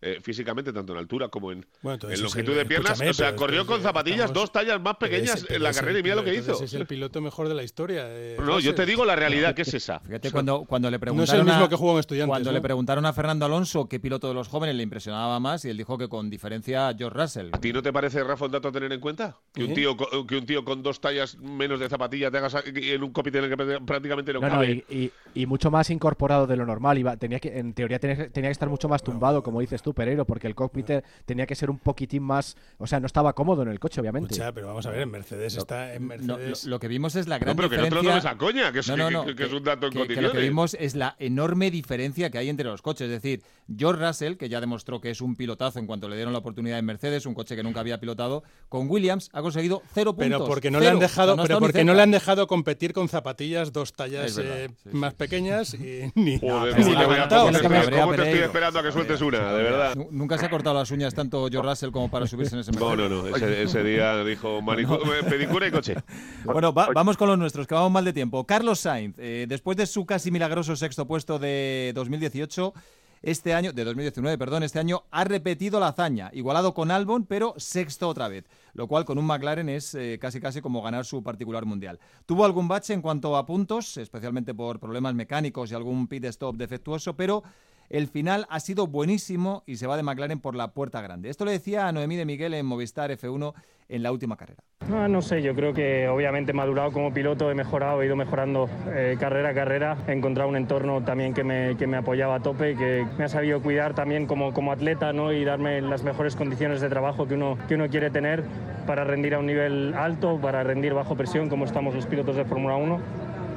eh, 0.00 0.18
físicamente, 0.22 0.72
tanto 0.72 0.92
en 0.92 0.98
altura 0.98 1.28
como 1.28 1.50
en, 1.52 1.66
Bueno, 1.82 1.98
en 2.08 2.22
longitud 2.22 2.52
el- 2.52 2.58
de 2.58 2.64
piernas. 2.66 3.00
O 3.00 3.12
sea, 3.12 3.34
corrió 3.34 3.66
con 3.66 3.82
zapatillas 3.82 4.26
estamos- 4.26 4.34
dos 4.42 4.52
tallas 4.52 4.80
más 4.80 4.96
pequeñas 4.96 5.42
ese- 5.42 5.54
en 5.56 5.62
la 5.62 5.70
el 5.70 5.74
carrera 5.74 5.98
y 5.98 6.02
mira 6.02 6.14
lo 6.14 6.24
que 6.24 6.34
hizo. 6.34 6.62
Es 6.62 6.72
el 6.74 6.86
piloto 6.86 7.20
mejor 7.20 7.48
de 7.48 7.54
la 7.54 7.62
historia. 7.62 8.04
eh, 8.06 8.36
No, 8.40 8.60
yo 8.60 8.74
te 8.74 8.86
digo 8.86 9.04
la 9.04 9.16
realidad, 9.16 9.54
que 9.54 9.62
es 9.62 9.74
esa. 9.74 9.98
Fíjate, 10.08 10.30
cuando, 10.30 10.64
cuando 10.64 10.90
le 10.90 10.96
No 10.96 11.00
preguntaron 11.00 11.34
es 11.34 11.40
el 11.40 11.44
mismo 11.46 11.64
a- 11.64 11.68
que 11.68 11.76
jugó 11.76 11.92
en 11.94 11.98
Estudiantes, 12.00 12.28
Cuando 12.30 12.50
¿no? 12.50 12.54
le 12.54 12.60
preguntaron 12.60 13.06
a 13.06 13.12
Fernando 13.12 13.44
Alonso 13.46 13.88
qué 13.88 13.98
piloto 13.98 14.28
de 14.28 14.34
los 14.34 14.48
jóvenes 14.48 14.76
le 14.76 14.82
impresionaba 14.82 15.40
más 15.40 15.64
y 15.64 15.70
él 15.70 15.76
dijo 15.76 15.98
que 15.98 16.08
con 16.08 16.30
diferencia 16.30 16.94
George 16.96 17.18
Russell. 17.18 17.48
¿A 17.52 17.58
ti 17.60 17.72
no 17.72 17.82
te 17.82 17.92
parece, 17.92 18.22
Rafa, 18.22 18.44
un 18.46 18.52
dato 18.52 18.68
a 18.68 18.72
tener 18.72 18.92
en 18.92 19.00
cuenta? 19.00 19.36
Que 19.52 19.64
un, 19.64 19.70
¿Eh? 19.72 19.74
tío, 19.74 19.96
co- 19.96 20.26
que 20.26 20.36
un 20.36 20.46
tío 20.46 20.64
con 20.64 20.82
dos 20.82 21.00
tallas 21.00 21.36
menos 21.38 21.80
de 21.80 21.88
zapatilla 21.88 22.30
te 22.30 22.38
hagas 22.38 22.54
a- 22.54 22.62
en 22.64 23.02
un 23.02 23.10
cockpit 23.12 23.34
en 23.34 23.44
el 23.44 23.50
que 23.56 23.80
prácticamente 23.84 24.32
no, 24.32 24.40
No, 24.40 24.46
no, 24.48 24.52
cabe. 24.54 24.84
y, 24.88 24.96
y- 24.96 25.12
y 25.34 25.46
mucho 25.46 25.70
más 25.70 25.90
incorporado 25.90 26.46
de 26.46 26.56
lo 26.56 26.64
normal. 26.66 26.98
Iba, 26.98 27.16
tenía 27.16 27.40
que, 27.40 27.58
en 27.58 27.72
teoría 27.74 27.98
tenía, 27.98 28.16
que- 28.16 28.30
tenía 28.30 28.48
que 28.48 28.52
estar 28.52 28.68
mucho 28.68 28.88
más 28.88 29.02
tumbado, 29.02 29.42
como 29.42 29.60
dices 29.60 29.82
tú, 29.82 29.87
Pereiro, 29.94 30.24
porque 30.24 30.46
el 30.46 30.54
cockpit 30.54 30.90
tenía 31.24 31.46
que 31.46 31.54
ser 31.54 31.70
un 31.70 31.78
poquitín 31.78 32.22
más. 32.22 32.56
O 32.78 32.86
sea, 32.86 33.00
no 33.00 33.06
estaba 33.06 33.32
cómodo 33.34 33.62
en 33.62 33.68
el 33.68 33.78
coche, 33.80 34.00
obviamente. 34.00 34.34
Escucha, 34.34 34.52
pero 34.52 34.68
vamos 34.68 34.86
a 34.86 34.90
ver, 34.90 35.02
en 35.02 35.10
Mercedes 35.10 35.56
está. 35.56 35.94
En 35.94 36.08
No, 36.08 36.14
lo, 36.16 36.36
Mercedes. 36.38 36.64
lo 36.64 36.78
que 36.78 36.88
vimos 36.88 37.14
es 37.16 37.28
la 37.28 37.38
gran 37.38 37.54
No, 37.54 37.56
pero 37.56 37.70
que 37.70 37.76
no 37.76 37.82
te 37.84 37.90
lo 37.90 38.00
diferencia. 38.00 38.30
tomes 38.30 38.34
a 38.34 38.38
coña, 38.38 38.72
que 38.72 38.78
es, 38.80 38.88
No, 38.88 38.94
que, 38.94 39.00
no, 39.02 39.10
no, 39.10 39.24
que- 39.26 39.34
que 39.34 39.44
es 39.44 39.52
un 39.52 39.64
dato 39.64 39.86
en 39.86 39.92
que 39.92 39.98
lo 39.98 40.06
que 40.06 40.14
condiciones. 40.14 40.42
vimos 40.42 40.76
es 40.78 40.94
la 40.94 41.16
enorme 41.18 41.70
diferencia 41.70 42.30
que 42.30 42.38
hay 42.38 42.48
entre 42.48 42.66
los 42.66 42.82
coches. 42.82 43.06
Es 43.06 43.10
decir, 43.22 43.42
George 43.76 44.04
Russell, 44.06 44.36
que 44.36 44.48
ya 44.48 44.60
demostró 44.60 45.00
que 45.00 45.10
es 45.10 45.20
un 45.20 45.36
pilotazo 45.36 45.78
en 45.78 45.86
cuanto 45.86 46.08
le 46.08 46.16
dieron 46.16 46.32
la 46.32 46.38
oportunidad 46.40 46.78
en 46.78 46.84
Mercedes, 46.84 47.26
un 47.26 47.34
coche 47.34 47.56
que 47.56 47.62
nunca 47.62 47.80
había 47.80 47.98
pilotado, 48.00 48.42
con 48.68 48.88
Williams 48.90 49.30
ha 49.32 49.42
conseguido 49.42 49.82
cero 49.92 50.12
puntos. 50.14 50.26
Pero 50.38 50.46
porque 50.46 50.70
no 50.70 50.78
Cero. 50.78 50.90
le 50.90 50.94
han 50.94 51.00
dejado, 51.00 51.36
no 51.36 51.42
pero 51.42 51.58
porque 51.58 51.84
no 51.84 51.94
le 51.94 52.02
han 52.02 52.10
dejado 52.10 52.46
competir 52.46 52.92
con 52.92 53.08
zapatillas 53.08 53.72
dos 53.72 53.92
tallas 53.92 54.36
verdad, 54.36 54.56
eh, 54.64 54.70
más 54.92 55.14
pequeñas 55.14 55.74
y 55.74 56.10
ni, 56.14 56.38
Joder, 56.38 56.76
ni 56.78 56.84
cómo 56.84 56.84
te, 56.84 56.84
voy 56.84 56.96
a- 56.96 57.08
levantado. 57.08 57.42
cómo 57.46 57.56
te 57.58 57.62
que 57.62 57.68
me 57.68 57.78
estoy- 57.80 58.38
esperando 58.40 58.78
a 58.78 58.82
que 58.82 58.92
sueltes 58.92 59.20
una, 59.20 59.52
de 59.52 59.62
verdad. 59.62 59.77
Nu- 59.96 60.08
Nunca 60.10 60.38
se 60.38 60.46
ha 60.46 60.50
cortado 60.50 60.76
las 60.76 60.90
uñas 60.90 61.14
tanto 61.14 61.48
George 61.50 61.68
Russell 61.70 61.90
como 61.90 62.10
para 62.10 62.26
subirse 62.26 62.54
en 62.54 62.60
ese 62.60 62.72
No, 62.72 62.94
no, 62.96 63.08
no. 63.08 63.26
Ese, 63.26 63.62
ese 63.62 63.82
día 63.82 64.22
dijo 64.24 64.60
manicu- 64.60 65.00
eh, 65.06 65.24
pedicura 65.28 65.66
y 65.66 65.70
coche. 65.70 65.94
Bueno, 66.44 66.72
va- 66.72 66.88
vamos 66.94 67.16
con 67.16 67.28
los 67.28 67.38
nuestros, 67.38 67.66
que 67.66 67.74
vamos 67.74 67.90
mal 67.92 68.04
de 68.04 68.12
tiempo. 68.12 68.44
Carlos 68.44 68.80
Sainz, 68.80 69.14
eh, 69.18 69.46
después 69.48 69.76
de 69.76 69.86
su 69.86 70.06
casi 70.06 70.30
milagroso 70.30 70.76
sexto 70.76 71.06
puesto 71.06 71.38
de 71.38 71.92
2018, 71.94 72.72
este 73.20 73.52
año, 73.52 73.72
de 73.72 73.82
2019, 73.82 74.38
perdón, 74.38 74.62
este 74.62 74.78
año 74.78 75.02
ha 75.10 75.24
repetido 75.24 75.80
la 75.80 75.88
hazaña, 75.88 76.30
igualado 76.32 76.72
con 76.72 76.92
Albon, 76.92 77.24
pero 77.26 77.52
sexto 77.56 78.08
otra 78.08 78.28
vez, 78.28 78.44
lo 78.74 78.86
cual 78.86 79.04
con 79.04 79.18
un 79.18 79.26
McLaren 79.26 79.68
es 79.68 79.92
eh, 79.96 80.18
casi 80.20 80.40
casi 80.40 80.60
como 80.60 80.82
ganar 80.82 81.04
su 81.04 81.20
particular 81.24 81.64
mundial. 81.66 81.98
Tuvo 82.26 82.44
algún 82.44 82.68
bache 82.68 82.94
en 82.94 83.02
cuanto 83.02 83.36
a 83.36 83.44
puntos, 83.44 83.96
especialmente 83.96 84.54
por 84.54 84.78
problemas 84.78 85.14
mecánicos 85.14 85.72
y 85.72 85.74
algún 85.74 86.06
pit 86.06 86.26
stop 86.26 86.56
defectuoso, 86.56 87.14
pero 87.16 87.42
el 87.90 88.06
final 88.08 88.46
ha 88.50 88.60
sido 88.60 88.86
buenísimo 88.86 89.62
y 89.66 89.76
se 89.76 89.86
va 89.86 89.96
de 89.96 90.02
McLaren 90.02 90.40
por 90.40 90.54
la 90.54 90.72
puerta 90.72 91.00
grande. 91.00 91.30
Esto 91.30 91.44
le 91.44 91.52
decía 91.52 91.88
a 91.88 91.92
Noemí 91.92 92.16
de 92.16 92.24
Miguel 92.24 92.54
en 92.54 92.66
Movistar 92.66 93.10
F1 93.10 93.54
en 93.88 94.02
la 94.02 94.12
última 94.12 94.36
carrera. 94.36 94.62
No, 94.88 95.20
sé, 95.22 95.42
yo 95.42 95.54
creo 95.54 95.74
que 95.74 96.08
obviamente 96.08 96.52
he 96.52 96.54
madurado 96.54 96.92
como 96.92 97.12
piloto, 97.12 97.50
he 97.50 97.54
mejorado, 97.54 98.00
he 98.00 98.06
ido 98.06 98.16
mejorando 98.16 98.68
eh, 98.94 99.16
carrera 99.18 99.50
a 99.50 99.54
carrera, 99.54 99.98
he 100.06 100.12
encontrado 100.12 100.48
un 100.48 100.56
entorno 100.56 101.02
también 101.02 101.34
que 101.34 101.44
me, 101.44 101.76
que 101.76 101.86
me 101.86 101.98
apoyaba 101.98 102.36
a 102.36 102.40
tope, 102.40 102.74
que 102.74 103.06
me 103.18 103.24
ha 103.24 103.28
sabido 103.28 103.60
cuidar 103.60 103.94
también 103.94 104.26
como, 104.26 104.54
como 104.54 104.72
atleta 104.72 105.12
¿no? 105.12 105.32
y 105.32 105.44
darme 105.44 105.82
las 105.82 106.04
mejores 106.04 106.36
condiciones 106.36 106.80
de 106.80 106.88
trabajo 106.88 107.26
que 107.26 107.34
uno, 107.34 107.58
que 107.68 107.74
uno 107.74 107.88
quiere 107.88 108.10
tener 108.10 108.44
para 108.86 109.04
rendir 109.04 109.34
a 109.34 109.40
un 109.40 109.46
nivel 109.46 109.94
alto, 109.94 110.38
para 110.40 110.62
rendir 110.62 110.94
bajo 110.94 111.16
presión 111.16 111.50
como 111.50 111.66
estamos 111.66 111.94
los 111.94 112.06
pilotos 112.06 112.36
de 112.36 112.44
Fórmula 112.44 112.76
1. 112.76 113.00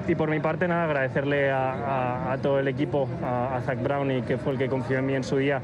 Y 0.07 0.15
por 0.15 0.29
mi 0.29 0.39
parte, 0.39 0.67
nada, 0.67 0.85
agradecerle 0.85 1.51
a, 1.51 1.71
a- 1.71 2.33
a 2.33 2.37
todo 2.39 2.59
el 2.59 2.67
equipo, 2.67 3.07
a, 3.23 3.55
a 3.55 3.61
Zach 3.61 3.81
Brown, 3.81 4.11
y 4.11 4.21
que 4.23 4.37
fue 4.37 4.53
el 4.53 4.57
que 4.59 4.67
confió 4.67 4.97
en 4.99 5.05
mí 5.05 5.13
en 5.15 5.23
su 5.23 5.37
día, 5.37 5.61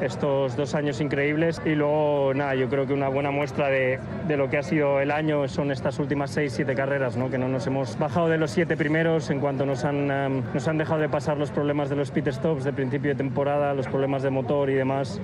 estos 0.00 0.54
dos 0.56 0.74
años 0.74 1.00
increíbles. 1.00 1.60
Y 1.64 1.70
luego, 1.74 2.32
nada, 2.34 2.54
yo 2.54 2.68
creo 2.68 2.86
que 2.86 2.92
una 2.92 3.08
buena 3.08 3.30
muestra 3.30 3.68
de, 3.68 3.98
de 4.28 4.36
lo 4.36 4.48
que 4.50 4.58
ha 4.58 4.62
sido 4.62 5.00
el 5.00 5.10
año 5.10 5.48
son 5.48 5.72
estas 5.72 5.98
últimas 5.98 6.30
seis, 6.30 6.52
siete 6.52 6.74
carreras, 6.74 7.16
¿no? 7.16 7.30
que 7.30 7.38
no 7.38 7.48
nos 7.48 7.66
hemos 7.66 7.98
bajado 7.98 8.28
de 8.28 8.38
los 8.38 8.50
siete 8.50 8.76
primeros 8.76 9.30
en 9.30 9.40
cuanto 9.40 9.66
nos 9.66 9.84
han, 9.84 10.10
em, 10.10 10.42
nos 10.54 10.68
han 10.68 10.78
dejado 10.78 11.00
de 11.00 11.08
pasar 11.08 11.36
los 11.38 11.50
problemas 11.50 11.88
de 11.90 11.96
los 11.96 12.10
pit 12.12 12.28
stops 12.28 12.64
de 12.64 12.72
principio 12.72 13.10
de 13.10 13.16
temporada, 13.16 13.74
los 13.74 13.88
problemas 13.88 14.22
de 14.22 14.30
motor 14.30 14.70
y 14.70 14.74
demás. 14.74 15.20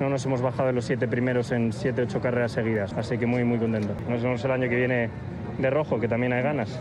No 0.00 0.08
nos 0.08 0.24
hemos 0.26 0.40
bajado 0.42 0.68
de 0.68 0.72
los 0.72 0.84
siete 0.84 1.06
primeros 1.06 1.52
en 1.52 1.72
siete, 1.72 2.02
ocho 2.02 2.20
carreras 2.20 2.52
seguidas, 2.52 2.92
así 2.94 3.18
que 3.18 3.26
muy, 3.26 3.44
muy 3.44 3.58
contento. 3.58 3.94
Nos 4.08 4.22
vemos 4.22 4.44
el 4.44 4.50
año 4.50 4.68
que 4.68 4.76
viene 4.76 5.10
de 5.58 5.70
rojo, 5.70 6.00
que 6.00 6.08
también 6.08 6.32
hay 6.32 6.42
ganas. 6.42 6.80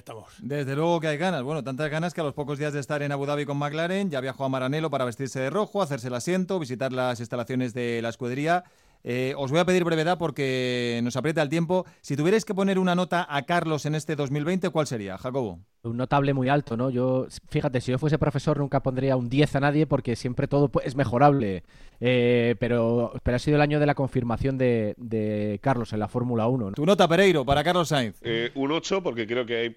Estamos. 0.00 0.32
Desde 0.40 0.74
luego 0.74 0.98
que 0.98 1.08
hay 1.08 1.18
ganas. 1.18 1.42
Bueno, 1.42 1.62
tantas 1.62 1.90
ganas 1.90 2.14
que 2.14 2.22
a 2.22 2.24
los 2.24 2.32
pocos 2.32 2.58
días 2.58 2.72
de 2.72 2.80
estar 2.80 3.02
en 3.02 3.12
Abu 3.12 3.26
Dhabi 3.26 3.44
con 3.44 3.58
McLaren 3.58 4.08
ya 4.10 4.20
viajó 4.22 4.46
a 4.46 4.48
Maranello 4.48 4.88
para 4.88 5.04
vestirse 5.04 5.38
de 5.40 5.50
rojo, 5.50 5.82
hacerse 5.82 6.08
el 6.08 6.14
asiento, 6.14 6.58
visitar 6.58 6.90
las 6.90 7.20
instalaciones 7.20 7.74
de 7.74 8.00
la 8.02 8.08
escudería. 8.08 8.64
Eh, 9.02 9.32
os 9.38 9.50
voy 9.50 9.60
a 9.60 9.64
pedir 9.64 9.82
brevedad 9.84 10.18
porque 10.18 11.00
nos 11.02 11.16
aprieta 11.16 11.40
el 11.42 11.48
tiempo. 11.48 11.86
Si 12.02 12.16
tuvierais 12.16 12.44
que 12.44 12.54
poner 12.54 12.78
una 12.78 12.94
nota 12.94 13.26
a 13.30 13.42
Carlos 13.42 13.84
en 13.86 13.94
este 13.94 14.14
2020, 14.16 14.68
¿cuál 14.70 14.86
sería, 14.86 15.16
Jacobo? 15.18 15.58
Un 15.82 15.96
notable 15.96 16.34
muy 16.34 16.48
alto, 16.50 16.76
¿no? 16.76 16.90
Yo, 16.90 17.26
fíjate, 17.48 17.80
si 17.80 17.92
yo 17.92 17.98
fuese 17.98 18.18
profesor 18.18 18.58
nunca 18.58 18.80
pondría 18.82 19.16
un 19.16 19.28
10 19.30 19.56
a 19.56 19.60
nadie 19.60 19.86
porque 19.86 20.16
siempre 20.16 20.48
todo 20.48 20.70
pu- 20.70 20.82
es 20.84 20.96
mejorable. 20.96 21.62
Eh, 22.00 22.56
pero, 22.60 23.12
pero 23.22 23.36
ha 23.36 23.38
sido 23.38 23.56
el 23.56 23.62
año 23.62 23.80
de 23.80 23.86
la 23.86 23.94
confirmación 23.94 24.58
de, 24.58 24.94
de 24.98 25.58
Carlos 25.62 25.94
en 25.94 25.98
la 26.00 26.08
Fórmula 26.08 26.46
1. 26.46 26.66
¿no? 26.66 26.72
Tu 26.72 26.84
nota, 26.84 27.08
Pereiro, 27.08 27.44
para 27.46 27.64
Carlos 27.64 27.88
Sainz. 27.88 28.16
Eh, 28.20 28.50
un 28.54 28.70
8, 28.70 29.02
porque 29.02 29.26
creo 29.26 29.46
que 29.46 29.56
hay 29.56 29.76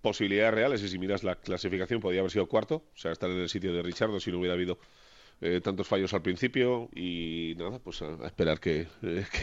posibilidades 0.00 0.54
reales 0.54 0.82
y 0.82 0.88
si 0.88 0.98
miras 0.98 1.24
la 1.24 1.36
clasificación 1.36 2.00
podría 2.00 2.20
haber 2.20 2.30
sido 2.30 2.46
cuarto, 2.46 2.76
o 2.76 2.96
sea, 2.96 3.12
estar 3.12 3.30
en 3.30 3.38
el 3.38 3.48
sitio 3.48 3.72
de 3.72 3.82
Richardo 3.82 4.20
si 4.20 4.30
no 4.30 4.38
hubiera 4.38 4.54
habido 4.54 4.78
eh, 5.44 5.60
tantos 5.60 5.86
fallos 5.86 6.14
al 6.14 6.22
principio 6.22 6.88
y 6.94 7.54
nada, 7.58 7.78
pues 7.78 8.00
a, 8.00 8.26
esperar 8.26 8.58
que, 8.60 8.86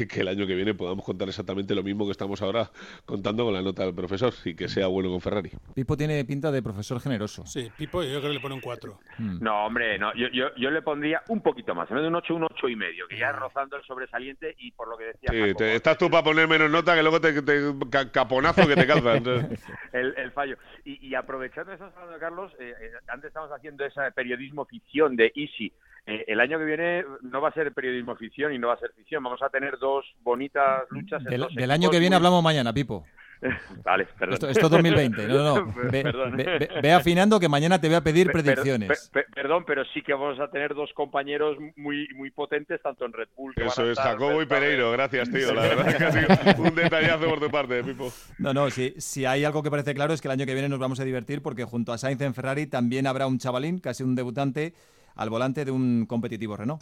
que, 0.09 0.19
el 0.19 0.27
año 0.27 0.47
que 0.47 0.55
viene 0.55 0.73
podamos 0.73 1.05
contar 1.05 1.27
exactamente 1.27 1.75
lo 1.75 1.83
mismo 1.83 2.05
que 2.05 2.11
estamos 2.11 2.41
ahora 2.41 2.71
contando 3.05 3.45
con 3.45 3.53
la 3.53 3.61
nota 3.61 3.85
del 3.85 3.93
profesor 3.93 4.33
y 4.43 4.55
que 4.55 4.67
sea 4.67 4.87
bueno 4.87 5.11
con 5.11 5.21
Ferrari. 5.21 5.51
Pipo 5.75 5.95
tiene 5.95 6.25
pinta 6.25 6.51
de 6.51 6.63
profesor 6.63 6.99
generoso. 6.99 7.45
Sí, 7.45 7.71
Pipo 7.77 8.01
yo 8.01 8.19
creo 8.19 8.31
que 8.31 8.35
le 8.35 8.39
pone 8.39 8.55
un 8.55 8.61
4. 8.61 8.99
Hmm. 9.19 9.37
No, 9.41 9.67
hombre, 9.67 9.99
no, 9.99 10.11
yo, 10.15 10.27
yo, 10.29 10.47
yo, 10.57 10.71
le 10.71 10.81
pondría 10.81 11.21
un 11.27 11.41
poquito 11.41 11.75
más, 11.75 11.87
en 11.91 11.97
vez 11.97 12.01
de 12.01 12.07
un 12.07 12.15
8, 12.15 12.35
un 12.35 12.43
8 12.45 12.69
y 12.69 12.75
medio, 12.75 13.07
que 13.07 13.19
ya 13.19 13.29
es 13.29 13.35
rozando 13.35 13.77
el 13.77 13.83
sobresaliente 13.83 14.55
y 14.57 14.71
por 14.71 14.87
lo 14.87 14.97
que 14.97 15.03
decía... 15.05 15.29
Sí, 15.29 15.53
te, 15.53 15.75
estás 15.75 15.99
tú 15.99 16.09
para 16.09 16.23
poner 16.23 16.47
menos 16.47 16.71
nota 16.71 16.95
que 16.95 17.03
luego 17.03 17.21
te, 17.21 17.43
caponazo 18.11 18.67
que 18.67 18.75
te 18.75 18.87
calza. 18.87 19.17
el, 19.93 20.15
el, 20.17 20.31
fallo. 20.31 20.57
Y, 20.83 21.09
y 21.09 21.13
aprovechando 21.13 21.73
eso, 21.73 21.91
Carlos, 22.19 22.51
eh, 22.59 22.73
eh, 22.81 22.91
antes 23.07 23.27
estamos 23.27 23.51
haciendo 23.51 23.85
ese 23.85 24.01
periodismo 24.15 24.65
ficción 24.65 25.15
de 25.15 25.31
Easy 25.35 25.71
eh, 26.07 26.25
el 26.27 26.39
año 26.39 26.57
que 26.57 26.65
viene 26.65 27.05
no 27.21 27.41
va 27.41 27.49
a 27.49 27.53
ser 27.53 27.71
periodismo 27.73 28.15
ficción 28.15 28.53
y 28.53 28.57
no 28.57 28.69
va 28.69 28.73
a 28.73 28.79
ser 28.79 28.91
ficción. 28.93 29.23
Vamos 29.23 29.41
a 29.41 29.49
tener 29.49 29.77
dos 29.77 30.05
bonitas 30.21 30.83
luchas. 30.89 31.23
Del, 31.23 31.71
año 31.71 31.89
que 31.89 31.99
viene 31.99 32.15
hablamos 32.15 32.43
mañana, 32.43 32.73
Pipo. 32.73 33.05
vale, 33.83 34.07
perdón. 34.17 34.33
Esto, 34.33 34.49
es 34.49 34.69
2020. 34.69 35.27
No, 35.27 35.55
no. 35.55 35.73
Ve, 35.91 36.91
afinando 36.91 37.39
que 37.39 37.49
mañana 37.49 37.79
te 37.79 37.87
voy 37.87 37.97
a 37.97 38.01
pedir 38.01 38.31
predicciones. 38.31 39.11
perdón, 39.33 39.63
pero 39.65 39.83
sí 39.93 40.01
que 40.01 40.13
vamos 40.13 40.39
a 40.39 40.49
tener 40.49 40.73
dos 40.73 40.91
compañeros 40.93 41.57
muy 41.75 42.07
muy 42.15 42.31
potentes, 42.31 42.81
tanto 42.81 43.05
en 43.05 43.13
Red 43.13 43.29
Bull. 43.35 43.53
Eso 43.55 43.89
es, 43.89 43.99
Jacobo 43.99 44.41
y 44.41 44.47
Pereiro. 44.47 44.91
Gracias, 44.91 45.31
tío. 45.31 45.53
La 45.53 45.61
verdad 45.61 45.97
que 45.97 46.03
ha 46.03 46.11
sido 46.11 46.63
un 46.63 46.75
detallazo 46.75 47.29
por 47.29 47.39
tu 47.39 47.49
parte, 47.51 47.83
Pipo. 47.83 48.11
No, 48.39 48.53
no, 48.53 48.71
si, 48.71 48.95
si 48.97 49.25
hay 49.25 49.43
algo 49.43 49.61
que 49.61 49.69
parece 49.69 49.93
claro 49.93 50.13
es 50.13 50.21
que 50.21 50.27
el 50.27 50.33
año 50.33 50.47
que 50.47 50.53
viene 50.53 50.69
nos 50.69 50.79
vamos 50.79 50.99
a 50.99 51.03
divertir 51.03 51.43
porque 51.43 51.63
junto 51.63 51.93
a 51.93 51.99
Sainz 51.99 52.21
en 52.21 52.33
Ferrari 52.33 52.65
también 52.65 53.05
habrá 53.05 53.27
un 53.27 53.37
chavalín, 53.37 53.79
casi 53.79 54.03
un 54.03 54.15
debutante 54.15 54.73
al 55.21 55.29
volante 55.29 55.63
de 55.63 55.69
un 55.69 56.07
competitivo 56.07 56.57
Renault. 56.57 56.81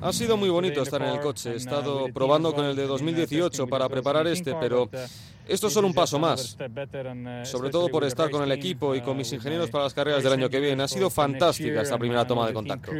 Ha 0.00 0.12
sido 0.12 0.36
muy 0.36 0.48
bonito 0.48 0.82
estar 0.82 1.00
en 1.00 1.10
el 1.10 1.20
coche. 1.20 1.52
He 1.52 1.56
estado 1.56 2.06
probando 2.12 2.52
con 2.52 2.64
el 2.64 2.74
de 2.74 2.88
2018 2.88 3.68
para 3.68 3.88
preparar 3.88 4.26
este, 4.26 4.52
pero 4.58 4.90
esto 5.46 5.68
es 5.68 5.72
solo 5.72 5.86
un 5.86 5.94
paso 5.94 6.18
más. 6.18 6.56
Sobre 7.44 7.70
todo 7.70 7.88
por 7.88 8.02
estar 8.02 8.30
con 8.30 8.42
el 8.42 8.50
equipo 8.50 8.96
y 8.96 9.00
con 9.00 9.16
mis 9.16 9.32
ingenieros 9.32 9.70
para 9.70 9.84
las 9.84 9.94
carreras 9.94 10.24
del 10.24 10.32
año 10.32 10.50
que 10.50 10.58
viene. 10.58 10.82
Ha 10.82 10.88
sido 10.88 11.08
fantástica 11.08 11.82
esta 11.82 11.98
primera 11.98 12.26
toma 12.26 12.48
de 12.48 12.52
contacto. 12.52 12.90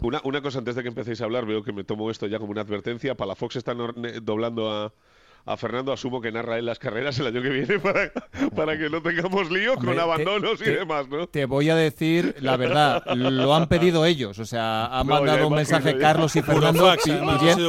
Una, 0.00 0.20
una 0.24 0.42
cosa 0.42 0.58
antes 0.58 0.74
de 0.74 0.82
que 0.82 0.88
empecéis 0.88 1.22
a 1.22 1.24
hablar, 1.24 1.46
veo 1.46 1.62
que 1.62 1.72
me 1.72 1.84
tomo 1.84 2.10
esto 2.10 2.26
ya 2.26 2.38
como 2.38 2.50
una 2.50 2.60
advertencia. 2.60 3.14
Palafox 3.14 3.56
está 3.56 3.72
doblando 3.72 4.70
a, 4.70 4.92
a 5.46 5.56
Fernando 5.56 5.92
asumo 5.92 6.20
que 6.20 6.32
narra 6.32 6.58
él 6.58 6.64
las 6.64 6.78
carreras 6.78 7.18
el 7.18 7.26
año 7.26 7.42
que 7.42 7.50
viene 7.50 7.78
para, 7.78 8.10
para 8.54 8.78
que 8.78 8.88
no 8.88 9.02
tengamos 9.02 9.50
lío 9.50 9.74
con 9.76 9.98
abandonos 9.98 10.60
y 10.62 10.70
demás, 10.70 11.08
¿no? 11.08 11.26
Te 11.26 11.44
voy 11.44 11.68
a 11.70 11.76
decir 11.76 12.36
la 12.40 12.56
verdad, 12.56 13.04
lo 13.14 13.54
han 13.54 13.68
pedido 13.68 14.06
ellos, 14.06 14.38
o 14.38 14.46
sea, 14.46 14.86
han 14.86 15.06
mandado 15.06 15.48
un 15.48 15.54
mensaje 15.54 15.98
Carlos 15.98 16.34
y 16.36 16.42
Fernando 16.42 16.94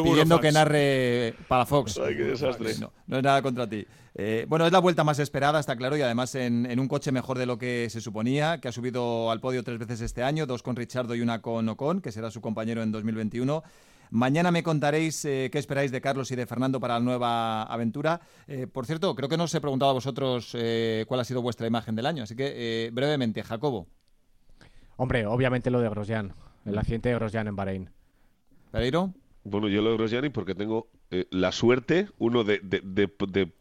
pidiendo, 0.04 0.40
que 0.40 0.52
narre 0.52 1.36
para 1.48 1.66
Fox. 1.66 2.00
Ay, 2.00 2.16
qué 2.16 2.24
desastre. 2.24 2.74
No, 2.80 3.18
es 3.18 3.24
nada 3.24 3.42
contra 3.42 3.68
ti. 3.68 3.86
Eh, 4.18 4.46
bueno, 4.48 4.66
es 4.66 4.72
la 4.72 4.80
vuelta 4.80 5.04
más 5.04 5.20
esperada, 5.20 5.60
está 5.60 5.76
claro, 5.76 5.98
y 5.98 6.02
además 6.02 6.36
en, 6.36 6.66
en, 6.66 6.80
un 6.80 6.88
coche 6.88 7.12
mejor 7.12 7.38
de 7.38 7.46
lo 7.46 7.58
que 7.58 7.90
se 7.90 8.00
suponía, 8.00 8.62
que 8.62 8.70
ha 8.70 8.72
subido 8.72 9.30
al 9.30 9.42
podio 9.42 9.62
tres 9.62 9.78
veces 9.78 10.00
este 10.00 10.24
año, 10.24 10.46
dos 10.46 10.64
con 10.64 10.78
Richardo 10.78 11.16
y 11.16 11.22
una 11.22 11.42
con 11.42 11.68
Ocon, 11.68 12.00
que 12.00 12.14
será 12.14 12.32
su 12.32 12.40
compañero 12.40 12.82
en 12.82 12.94
2021. 12.94 13.62
Mañana 14.12 14.52
me 14.52 14.64
contaréis 14.64 15.26
eh, 15.26 15.50
qué 15.52 15.60
esperáis 15.60 15.92
de 15.92 16.02
Carlos 16.02 16.32
y 16.32 16.36
de 16.36 16.46
Fernando 16.46 16.80
para 16.80 16.96
la 16.96 17.00
nueva 17.00 17.64
aventura. 17.64 18.22
Eh, 18.48 18.68
por 18.68 18.86
cierto, 18.86 19.16
creo 19.16 19.30
que 19.30 19.38
no 19.38 19.46
os 19.46 19.56
he 19.56 19.62
preguntado 19.62 19.92
a 19.92 19.94
vosotros 19.94 20.52
eh, 20.54 21.06
cuál 21.08 21.20
ha 21.20 21.24
sido 21.24 21.42
vuestra 21.42 21.68
imagen 21.68 21.96
del 21.96 22.06
año, 22.06 22.24
así 22.24 22.36
que 22.36 22.90
brevemente, 22.94 23.44
Jacobo. 23.44 23.88
Hombre, 24.98 25.26
obviamente 25.26 25.70
lo 25.70 25.82
de 25.82 25.90
Grosjean, 25.90 26.34
el 26.66 26.78
accidente 26.78 27.10
de 27.10 27.16
Grosjean 27.16 27.48
en 27.48 27.56
Bahrein. 27.56 27.90
¿Pereiro? 28.72 29.14
Bueno, 29.44 29.68
yo 29.68 29.82
lo 29.82 29.92
de 29.92 29.98
Grosjean 29.98 30.32
porque 30.32 30.56
tengo 30.56 30.88
la 31.30 31.52
suerte, 31.52 32.08
uno, 32.18 32.44
de, 32.44 32.62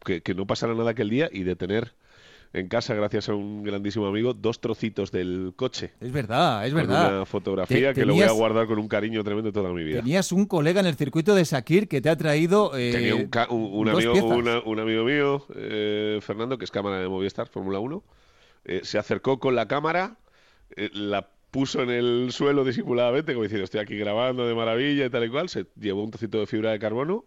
que, 0.03 0.21
que, 0.21 0.33
no 0.33 0.47
pasara 0.47 0.73
nada 0.73 0.91
aquel 0.91 1.09
día 1.09 1.29
y 1.31 1.43
de 1.43 1.55
tener 1.55 1.93
en 2.55 2.69
casa, 2.69 2.93
gracias 2.93 3.27
a 3.27 3.35
un 3.35 3.63
grandísimo 3.63 4.07
amigo, 4.07 4.33
dos 4.33 4.61
trocitos 4.61 5.11
del 5.11 5.53
coche. 5.57 5.91
Es 5.99 6.11
verdad, 6.11 6.65
es 6.65 6.73
verdad. 6.73 7.17
Una 7.17 7.25
fotografía 7.25 7.93
que 7.93 8.05
lo 8.05 8.13
voy 8.13 8.23
a 8.23 8.31
guardar 8.31 8.65
con 8.65 8.79
un 8.79 8.87
cariño 8.87 9.23
tremendo 9.25 9.51
toda 9.51 9.73
mi 9.73 9.83
vida. 9.83 9.99
Tenías 9.99 10.31
un 10.31 10.45
colega 10.45 10.79
en 10.79 10.85
el 10.85 10.95
circuito 10.95 11.35
de 11.35 11.43
Sakir 11.43 11.89
que 11.89 11.99
te 11.99 12.09
ha 12.09 12.15
traído. 12.15 12.71
Eh, 12.77 12.91
Tenía 12.93 13.15
un, 13.15 13.89
amigo, 13.89 14.13
un, 14.65 14.79
amigo 14.79 15.03
mío, 15.03 15.45
eh, 15.53 16.19
Fernando, 16.21 16.57
que 16.57 16.63
es 16.63 16.71
cámara 16.71 16.99
de 16.99 17.09
Movistar, 17.09 17.49
Fórmula 17.49 17.79
1. 17.79 18.03
Eh, 18.63 18.81
se 18.83 18.97
acercó 18.97 19.37
con 19.37 19.53
la 19.53 19.67
cámara, 19.67 20.15
la 20.93 21.27
puso 21.51 21.81
en 21.81 21.89
el 21.89 22.29
suelo 22.31 22.63
disimuladamente, 22.63 23.33
como 23.33 23.43
diciendo, 23.43 23.65
estoy 23.65 23.81
aquí 23.81 23.97
grabando 23.97 24.47
de 24.47 24.55
maravilla 24.55 25.05
y 25.05 25.09
tal 25.09 25.25
y 25.25 25.29
cual. 25.29 25.49
Se 25.49 25.65
llevó 25.77 26.05
un 26.05 26.11
trocito 26.11 26.39
de 26.39 26.47
fibra 26.47 26.71
de 26.71 26.79
carbono 26.79 27.25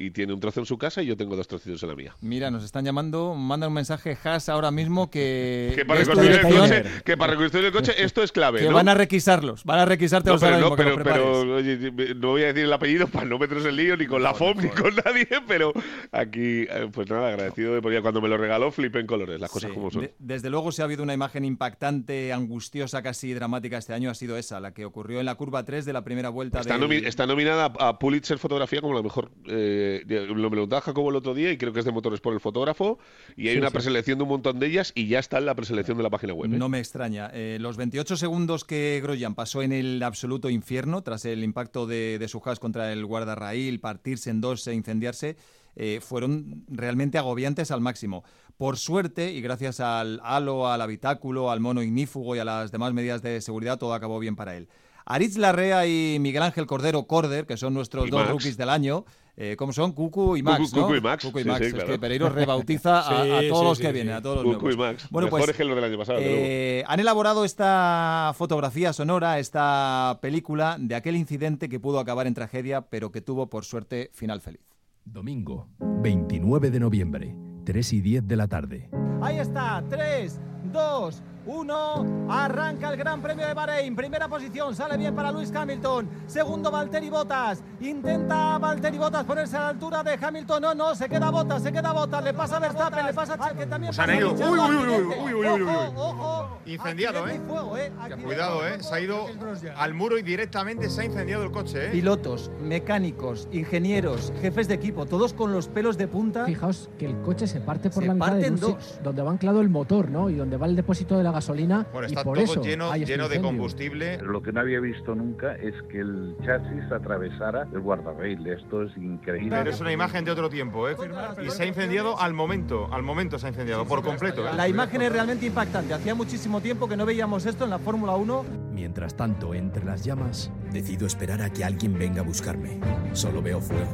y 0.00 0.10
tiene 0.10 0.32
un 0.32 0.40
trozo 0.40 0.60
en 0.60 0.66
su 0.66 0.78
casa 0.78 1.02
y 1.02 1.06
yo 1.06 1.16
tengo 1.16 1.34
dos 1.34 1.48
trocitos 1.48 1.82
en 1.82 1.88
la 1.88 1.96
mía. 1.96 2.14
Mira, 2.20 2.50
nos 2.50 2.62
están 2.62 2.84
llamando, 2.84 3.34
mandan 3.34 3.68
un 3.68 3.74
mensaje 3.74 4.16
Haas 4.22 4.48
ahora 4.48 4.70
mismo 4.70 5.10
que... 5.10 5.74
Que 5.78 5.84
para, 5.84 6.00
reconstruir 6.00 6.32
el, 6.32 6.42
coche, 6.42 6.84
que 7.04 7.16
para 7.16 7.32
reconstruir 7.32 7.66
el 7.66 7.72
coche 7.72 7.94
esto 8.02 8.22
es 8.22 8.32
clave, 8.32 8.60
Que 8.60 8.68
van 8.68 8.88
a 8.88 8.94
requisarlos, 8.94 9.64
van 9.64 9.80
a 9.80 9.84
requisarte 9.84 10.30
no, 10.30 10.38
pero, 10.38 10.58
no, 10.58 11.04
pero, 11.04 11.56
oye, 11.56 11.92
no 12.16 12.28
voy 12.28 12.42
a 12.42 12.46
decir 12.48 12.64
el 12.64 12.72
apellido 12.72 13.06
para 13.06 13.26
no 13.26 13.38
meteros 13.38 13.64
en 13.64 13.76
lío 13.76 13.96
ni 13.96 14.06
con 14.06 14.22
la 14.22 14.34
FOM 14.34 14.58
ni 14.58 14.68
con 14.68 14.94
nadie, 15.04 15.28
pero 15.46 15.72
aquí, 16.12 16.66
eh, 16.68 16.88
pues 16.92 17.08
nada, 17.08 17.28
agradecido 17.28 17.74
de 17.74 17.82
porque 17.82 18.00
cuando 18.02 18.20
me 18.20 18.28
lo 18.28 18.36
regaló 18.36 18.70
flipé 18.70 19.00
en 19.00 19.06
colores, 19.06 19.40
las 19.40 19.50
cosas 19.50 19.70
como 19.72 19.90
son. 19.90 20.10
desde 20.18 20.50
luego 20.50 20.72
si 20.72 20.82
ha 20.82 20.84
habido 20.84 21.02
una 21.02 21.14
imagen 21.14 21.44
impactante, 21.44 22.32
angustiosa, 22.32 23.02
casi 23.02 23.32
dramática 23.34 23.78
este 23.78 23.94
año, 23.94 24.10
ha 24.10 24.14
sido 24.14 24.36
esa, 24.36 24.60
la 24.60 24.72
que 24.72 24.84
ocurrió 24.84 25.20
en 25.20 25.26
la 25.26 25.36
curva 25.36 25.64
3 25.64 25.84
de 25.84 25.92
la 25.92 26.02
primera 26.02 26.28
vuelta. 26.28 26.60
Está, 26.60 26.76
está 26.76 27.26
nominada 27.26 27.72
a 27.78 27.98
Pulitzer 27.98 28.38
Fotografía 28.38 28.80
como 28.80 28.94
la 28.94 29.02
mejor... 29.02 29.30
Eh, 29.46 29.87
lo 30.06 30.50
preguntaba 30.50 30.80
Jacobo 30.80 31.10
el 31.10 31.16
otro 31.16 31.34
día 31.34 31.50
y 31.52 31.58
creo 31.58 31.72
que 31.72 31.80
es 31.80 31.84
de 31.84 31.92
Motores 31.92 32.20
por 32.20 32.34
el 32.34 32.40
fotógrafo 32.40 32.98
y 33.36 33.48
hay 33.48 33.56
una 33.56 33.70
preselección 33.70 34.18
de 34.18 34.24
un 34.24 34.30
montón 34.30 34.58
de 34.58 34.66
ellas 34.66 34.92
y 34.94 35.08
ya 35.08 35.18
está 35.18 35.38
en 35.38 35.46
la 35.46 35.54
preselección 35.54 35.96
de 35.96 36.02
la 36.02 36.10
página 36.10 36.34
web. 36.34 36.52
¿eh? 36.52 36.58
No 36.58 36.68
me 36.68 36.78
extraña. 36.78 37.30
Eh, 37.32 37.58
los 37.60 37.76
28 37.76 38.16
segundos 38.16 38.64
que 38.64 39.00
Groyan 39.02 39.34
pasó 39.34 39.62
en 39.62 39.72
el 39.72 40.02
absoluto 40.02 40.50
infierno 40.50 41.02
tras 41.02 41.24
el 41.24 41.44
impacto 41.44 41.86
de, 41.86 42.24
su 42.28 42.42
hash 42.44 42.58
contra 42.58 42.92
el 42.92 43.04
guardarraíl, 43.06 43.80
partirse 43.80 44.30
en 44.30 44.40
dos 44.40 44.66
e 44.66 44.74
incendiarse, 44.74 45.36
eh, 45.76 46.00
fueron 46.02 46.64
realmente 46.68 47.18
agobiantes 47.18 47.70
al 47.70 47.80
máximo. 47.80 48.24
Por 48.56 48.76
suerte, 48.76 49.32
y 49.32 49.40
gracias 49.40 49.78
al 49.78 50.20
halo, 50.24 50.66
al 50.66 50.80
habitáculo, 50.80 51.50
al 51.50 51.60
mono 51.60 51.82
ignífugo 51.82 52.34
y 52.34 52.40
a 52.40 52.44
las 52.44 52.72
demás 52.72 52.92
medidas 52.92 53.22
de 53.22 53.40
seguridad, 53.40 53.78
todo 53.78 53.94
acabó 53.94 54.18
bien 54.18 54.34
para 54.34 54.56
él. 54.56 54.68
Aritz 55.10 55.38
Larrea 55.38 55.86
y 55.86 56.18
Miguel 56.18 56.42
Ángel 56.42 56.66
Cordero 56.66 57.04
Corder, 57.04 57.46
que 57.46 57.56
son 57.56 57.72
nuestros 57.72 58.10
dos 58.10 58.28
rookies 58.28 58.58
del 58.58 58.68
año, 58.68 59.06
eh, 59.40 59.54
¿cómo 59.56 59.72
son? 59.72 59.92
Cucu 59.92 60.36
y 60.36 60.42
Max, 60.42 60.74
¿no? 60.74 60.82
Cucu 60.82 60.96
y 60.96 61.00
Max. 61.00 61.24
Cucu 61.24 61.38
y 61.38 61.44
Max. 61.44 61.60
es 61.60 61.84
que 61.84 61.96
Pereiro 61.96 62.28
rebautiza 62.28 62.98
a, 63.38 63.40
todos 63.48 63.64
los 63.64 63.78
que 63.78 63.92
vienen, 63.92 64.14
a 64.14 64.20
todos 64.20 64.44
los 64.44 64.56
Cucu 64.56 64.70
y 64.70 64.76
Max. 64.76 65.06
Bueno, 65.10 65.28
pues, 65.28 65.52
que 65.52 65.64
del 65.64 65.84
año 65.84 65.96
pasado. 65.96 66.18
Eh, 66.20 66.82
han 66.88 66.98
elaborado 66.98 67.44
esta 67.44 68.32
fotografía 68.36 68.92
sonora, 68.92 69.38
esta 69.38 70.18
película 70.20 70.76
de 70.80 70.96
aquel 70.96 71.14
incidente 71.14 71.68
que 71.68 71.78
pudo 71.78 72.00
acabar 72.00 72.26
en 72.26 72.34
tragedia, 72.34 72.80
pero 72.82 73.12
que 73.12 73.20
tuvo, 73.20 73.48
por 73.48 73.64
suerte, 73.64 74.10
final 74.12 74.40
feliz. 74.40 74.66
Domingo, 75.04 75.68
29 75.78 76.72
de 76.72 76.80
noviembre, 76.80 77.36
3 77.64 77.92
y 77.92 78.00
10 78.00 78.26
de 78.26 78.36
la 78.36 78.48
tarde. 78.48 78.90
Ahí 79.22 79.38
está, 79.38 79.84
3, 79.88 80.40
2, 80.72 81.22
1. 81.48 82.28
Arranca 82.28 82.90
el 82.90 82.96
Gran 82.98 83.22
Premio 83.22 83.46
de 83.46 83.54
Bahrein. 83.54 83.96
Primera 83.96 84.28
posición, 84.28 84.76
sale 84.76 84.98
bien 84.98 85.14
para 85.14 85.32
Luis 85.32 85.50
Hamilton. 85.54 86.06
Segundo, 86.26 86.70
Valtteri 86.70 87.08
Bottas. 87.08 87.62
Intenta 87.80 88.58
Valtteri 88.58 88.98
Bottas 88.98 89.24
ponerse 89.24 89.56
a 89.56 89.60
la 89.60 89.68
altura 89.70 90.02
de 90.02 90.18
Hamilton. 90.20 90.60
No, 90.60 90.74
no, 90.74 90.94
se 90.94 91.08
queda 91.08 91.30
Bottas, 91.30 91.62
se 91.62 91.72
queda 91.72 91.92
Bottas. 91.92 92.22
Le 92.22 92.34
pasa 92.34 92.58
a 92.58 92.60
Verstappen, 92.60 93.06
le 93.06 93.14
pasa 93.14 93.38
a 93.40 93.54
que 93.54 93.66
también. 93.66 93.94
Se 93.94 94.02
han 94.02 94.14
ido. 94.14 94.32
Uy, 94.34 94.40
uy, 94.40 94.76
uy, 94.76 95.02
uy, 95.24 95.34
uy, 95.34 95.62
uy, 95.62 95.68
Ojo, 95.96 96.58
Incendiado, 96.66 97.26
¿eh? 97.26 97.40
¿eh? 97.78 98.16
Cuidado, 98.22 98.66
¿eh? 98.66 98.82
Se 98.82 98.94
ha 98.94 99.00
ido 99.00 99.26
al 99.74 99.94
muro 99.94 100.18
y 100.18 100.22
directamente 100.22 100.90
se 100.90 101.00
ha 101.00 101.04
incendiado 101.06 101.44
el 101.44 101.50
coche, 101.50 101.86
¿eh? 101.86 101.90
Pilotos, 101.90 102.50
mecánicos, 102.62 103.48
ingenieros, 103.52 104.34
jefes 104.42 104.68
de 104.68 104.74
equipo, 104.74 105.06
todos 105.06 105.32
con 105.32 105.52
los 105.52 105.68
pelos 105.68 105.96
de 105.96 106.08
punta. 106.08 106.44
Fijaos 106.44 106.90
que 106.98 107.06
el 107.06 107.18
coche 107.22 107.46
se 107.46 107.60
parte 107.60 107.88
por 107.88 108.04
la 108.04 108.12
mitad 108.12 108.34
de 108.34 108.50
dos. 108.50 109.00
donde 109.02 109.22
va 109.22 109.30
anclado 109.30 109.62
el 109.62 109.70
motor, 109.70 110.10
¿no? 110.10 110.28
Y 110.28 110.34
donde 110.34 110.58
va 110.58 110.66
el 110.66 110.76
depósito 110.76 111.16
de 111.16 111.24
la 111.24 111.37
gasolina. 111.38 111.86
Bueno, 111.92 112.08
está 112.08 112.24
todo 112.24 112.62
lleno, 112.62 112.94
lleno 112.96 113.28
de 113.28 113.40
combustible. 113.40 114.18
Lo 114.18 114.42
que 114.42 114.52
no 114.52 114.60
había 114.60 114.80
visto 114.80 115.14
nunca 115.14 115.54
es 115.54 115.74
que 115.90 116.00
el 116.00 116.36
chasis 116.44 116.90
atravesara 116.92 117.68
el 117.72 117.80
guardarrail. 117.80 118.46
Esto 118.46 118.82
es 118.82 118.96
increíble. 118.96 119.56
Pero 119.56 119.70
es 119.70 119.80
una 119.80 119.92
imagen 119.92 120.24
de 120.24 120.32
otro 120.32 120.48
tiempo, 120.48 120.88
¿eh? 120.88 120.96
Y 121.44 121.50
se 121.50 121.62
ha 121.62 121.66
incendiado 121.66 122.18
al 122.20 122.34
momento, 122.34 122.88
al 122.92 123.02
momento 123.02 123.38
se 123.38 123.46
ha 123.46 123.48
incendiado, 123.50 123.86
por 123.86 124.02
completo. 124.02 124.46
¿eh? 124.46 124.50
La 124.56 124.68
imagen 124.68 125.02
es 125.02 125.12
realmente 125.12 125.46
impactante. 125.46 125.94
Hacía 125.94 126.14
muchísimo 126.14 126.60
tiempo 126.60 126.88
que 126.88 126.96
no 126.96 127.06
veíamos 127.06 127.46
esto 127.46 127.64
en 127.64 127.70
la 127.70 127.78
Fórmula 127.78 128.16
1. 128.16 128.44
Mientras 128.72 129.14
tanto, 129.14 129.54
entre 129.54 129.84
las 129.84 130.04
llamas, 130.04 130.50
decido 130.72 131.06
esperar 131.06 131.42
a 131.42 131.50
que 131.50 131.64
alguien 131.64 131.98
venga 131.98 132.20
a 132.20 132.24
buscarme. 132.24 132.80
Solo 133.12 133.42
veo 133.42 133.60
fuego. 133.60 133.92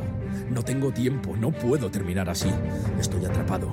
No 0.51 0.63
tengo 0.63 0.93
tiempo, 0.93 1.37
no 1.37 1.53
puedo 1.53 1.91
terminar 1.91 2.29
así. 2.29 2.51
Estoy 2.99 3.25
atrapado. 3.25 3.69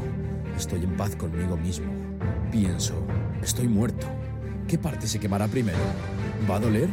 Estoy 0.56 0.84
en 0.84 0.96
paz 0.96 1.16
conmigo 1.16 1.58
mismo. 1.58 2.01
Pienso, 2.52 3.06
estoy 3.42 3.68
muerto. 3.68 4.08
¿Qué 4.68 4.78
parte 4.78 5.08
se 5.08 5.20
quemará 5.20 5.48
primero? 5.48 5.78
¿Va 6.50 6.56
a 6.56 6.60
doler? 6.60 6.90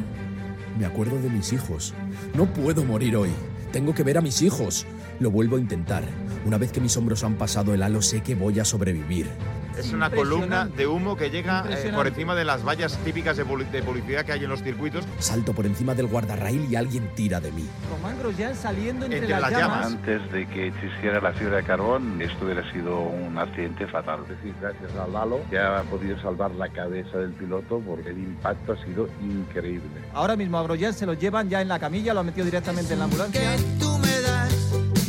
Me 0.78 0.86
acuerdo 0.86 1.20
de 1.20 1.30
mis 1.30 1.52
hijos. 1.52 1.94
No 2.34 2.46
puedo 2.52 2.84
morir 2.84 3.16
hoy. 3.16 3.30
Tengo 3.72 3.94
que 3.94 4.02
ver 4.02 4.18
a 4.18 4.22
mis 4.22 4.42
hijos. 4.42 4.86
Lo 5.20 5.30
vuelvo 5.30 5.56
a 5.56 5.60
intentar. 5.60 6.04
Una 6.44 6.58
vez 6.58 6.70
que 6.72 6.80
mis 6.80 6.96
hombros 6.96 7.24
han 7.24 7.34
pasado 7.34 7.74
el 7.74 7.82
halo, 7.82 8.00
sé 8.02 8.22
que 8.22 8.34
voy 8.34 8.60
a 8.60 8.64
sobrevivir. 8.64 9.28
Es 9.76 9.92
una 9.92 10.10
columna 10.10 10.66
de 10.66 10.88
humo 10.88 11.16
que 11.16 11.30
llega 11.30 11.64
eh, 11.70 11.92
por 11.94 12.08
encima 12.08 12.34
de 12.34 12.44
las 12.44 12.64
vallas 12.66 12.96
típicas 13.04 13.36
de, 13.36 13.46
publi- 13.46 13.70
de 13.70 13.80
publicidad 13.80 14.24
que 14.24 14.32
hay 14.32 14.42
en 14.42 14.50
los 14.50 14.60
circuitos. 14.62 15.04
Salto 15.20 15.52
por 15.52 15.66
encima 15.66 15.94
del 15.94 16.08
guardarraíl 16.08 16.66
y 16.68 16.74
alguien 16.74 17.08
tira 17.14 17.38
de 17.40 17.52
mí. 17.52 17.64
Román 17.88 18.18
Grosjean 18.18 18.56
saliendo 18.56 19.04
entre, 19.04 19.20
Entre 19.20 19.30
las, 19.34 19.42
las 19.42 19.50
llamas. 19.52 19.68
llamas. 19.84 19.86
Antes 19.92 20.32
de 20.32 20.46
que 20.48 20.66
existiera 20.68 21.20
la 21.20 21.32
fibra 21.32 21.58
de 21.58 21.62
carbón, 21.62 22.20
esto 22.20 22.44
hubiera 22.44 22.68
sido 22.72 22.98
un 23.02 23.38
accidente 23.38 23.86
fatal. 23.86 24.20
Es 24.22 24.30
decir, 24.30 24.52
gracias 24.60 24.90
al 24.96 25.14
halo 25.14 25.40
ya 25.52 25.78
ha 25.78 25.82
podido 25.84 26.20
salvar 26.20 26.50
la 26.52 26.68
cabeza 26.70 27.18
del 27.18 27.30
piloto 27.32 27.80
porque 27.86 28.10
el 28.10 28.18
impacto 28.18 28.72
ha 28.72 28.84
sido 28.84 29.08
increíble. 29.22 29.88
Ahora 30.12 30.34
mismo 30.34 30.58
a 30.58 30.64
Grosjean 30.64 30.92
se 30.92 31.06
lo 31.06 31.14
llevan 31.14 31.48
ya 31.48 31.60
en 31.60 31.68
la 31.68 31.78
camilla, 31.78 32.14
lo 32.14 32.20
han 32.20 32.26
metido 32.26 32.44
directamente 32.46 32.94
en 32.94 32.98
la 32.98 33.04
ambulancia. 33.04 33.40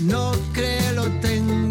No 0.01 0.31
creo 0.53 0.93
lo 0.93 1.03
tenga 1.19 1.68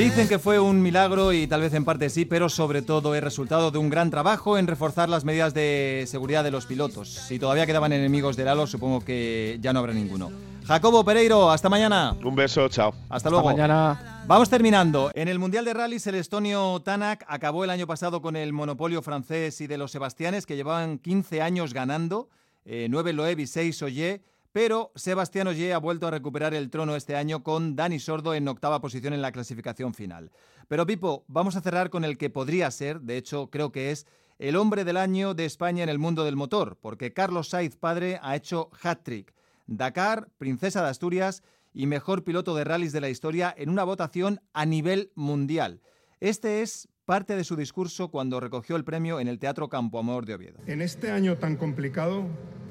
Dicen 0.00 0.28
que 0.28 0.38
fue 0.38 0.58
un 0.58 0.80
milagro 0.80 1.34
y 1.34 1.46
tal 1.46 1.60
vez 1.60 1.74
en 1.74 1.84
parte 1.84 2.08
sí, 2.08 2.24
pero 2.24 2.48
sobre 2.48 2.80
todo 2.80 3.14
es 3.14 3.22
resultado 3.22 3.70
de 3.70 3.76
un 3.76 3.90
gran 3.90 4.10
trabajo 4.10 4.56
en 4.56 4.66
reforzar 4.66 5.10
las 5.10 5.26
medidas 5.26 5.52
de 5.52 6.06
seguridad 6.08 6.42
de 6.42 6.50
los 6.50 6.64
pilotos. 6.64 7.10
Si 7.10 7.38
todavía 7.38 7.66
quedaban 7.66 7.92
enemigos 7.92 8.34
del 8.34 8.48
halo, 8.48 8.66
supongo 8.66 9.04
que 9.04 9.58
ya 9.60 9.74
no 9.74 9.80
habrá 9.80 9.92
ninguno. 9.92 10.30
Jacobo 10.64 11.04
Pereiro, 11.04 11.50
hasta 11.50 11.68
mañana. 11.68 12.16
Un 12.24 12.34
beso, 12.34 12.66
chao. 12.70 12.94
Hasta 13.10 13.28
luego. 13.28 13.44
mañana. 13.44 14.24
Vamos 14.26 14.48
terminando. 14.48 15.10
En 15.12 15.28
el 15.28 15.38
Mundial 15.38 15.66
de 15.66 15.74
Rallys, 15.74 16.06
el 16.06 16.14
estonio 16.14 16.80
Tanak 16.82 17.26
acabó 17.28 17.64
el 17.64 17.68
año 17.68 17.86
pasado 17.86 18.22
con 18.22 18.36
el 18.36 18.54
monopolio 18.54 19.02
francés 19.02 19.60
y 19.60 19.66
de 19.66 19.76
los 19.76 19.90
Sebastianes, 19.90 20.46
que 20.46 20.56
llevaban 20.56 20.98
15 20.98 21.42
años 21.42 21.74
ganando, 21.74 22.30
eh, 22.64 22.86
9 22.88 23.12
Loeb 23.12 23.40
y 23.40 23.46
6 23.46 23.82
Oye, 23.82 24.22
pero 24.52 24.92
Sebastián 24.94 25.46
Oye 25.46 25.72
ha 25.72 25.78
vuelto 25.78 26.06
a 26.06 26.10
recuperar 26.10 26.54
el 26.54 26.70
trono 26.70 26.96
este 26.96 27.16
año 27.16 27.42
con 27.42 27.76
Dani 27.76 27.98
Sordo 27.98 28.34
en 28.34 28.48
octava 28.48 28.80
posición 28.80 29.12
en 29.12 29.22
la 29.22 29.32
clasificación 29.32 29.94
final. 29.94 30.32
Pero 30.68 30.86
Pipo, 30.86 31.24
vamos 31.28 31.56
a 31.56 31.60
cerrar 31.60 31.90
con 31.90 32.04
el 32.04 32.18
que 32.18 32.30
podría 32.30 32.70
ser, 32.70 33.00
de 33.00 33.16
hecho 33.16 33.50
creo 33.50 33.72
que 33.72 33.90
es, 33.90 34.06
el 34.38 34.56
hombre 34.56 34.84
del 34.84 34.96
año 34.96 35.34
de 35.34 35.44
España 35.44 35.82
en 35.82 35.88
el 35.88 35.98
mundo 35.98 36.24
del 36.24 36.36
motor, 36.36 36.78
porque 36.80 37.12
Carlos 37.12 37.50
Saiz 37.50 37.76
padre 37.76 38.18
ha 38.22 38.34
hecho 38.34 38.70
hat-trick. 38.82 39.34
Dakar, 39.66 40.28
Princesa 40.38 40.82
de 40.82 40.88
Asturias 40.88 41.42
y 41.72 41.86
mejor 41.86 42.24
piloto 42.24 42.56
de 42.56 42.64
rallies 42.64 42.92
de 42.92 43.00
la 43.00 43.10
historia 43.10 43.54
en 43.56 43.68
una 43.68 43.84
votación 43.84 44.40
a 44.52 44.66
nivel 44.66 45.12
mundial. 45.14 45.80
Este 46.18 46.62
es 46.62 46.88
parte 47.04 47.36
de 47.36 47.44
su 47.44 47.54
discurso 47.54 48.10
cuando 48.10 48.40
recogió 48.40 48.76
el 48.76 48.84
premio 48.84 49.20
en 49.20 49.28
el 49.28 49.38
Teatro 49.38 49.68
Campo 49.68 49.98
Amor 49.98 50.26
de 50.26 50.34
Oviedo. 50.34 50.58
En 50.66 50.80
este 50.80 51.10
año 51.10 51.36
tan 51.36 51.56
complicado, 51.56 52.24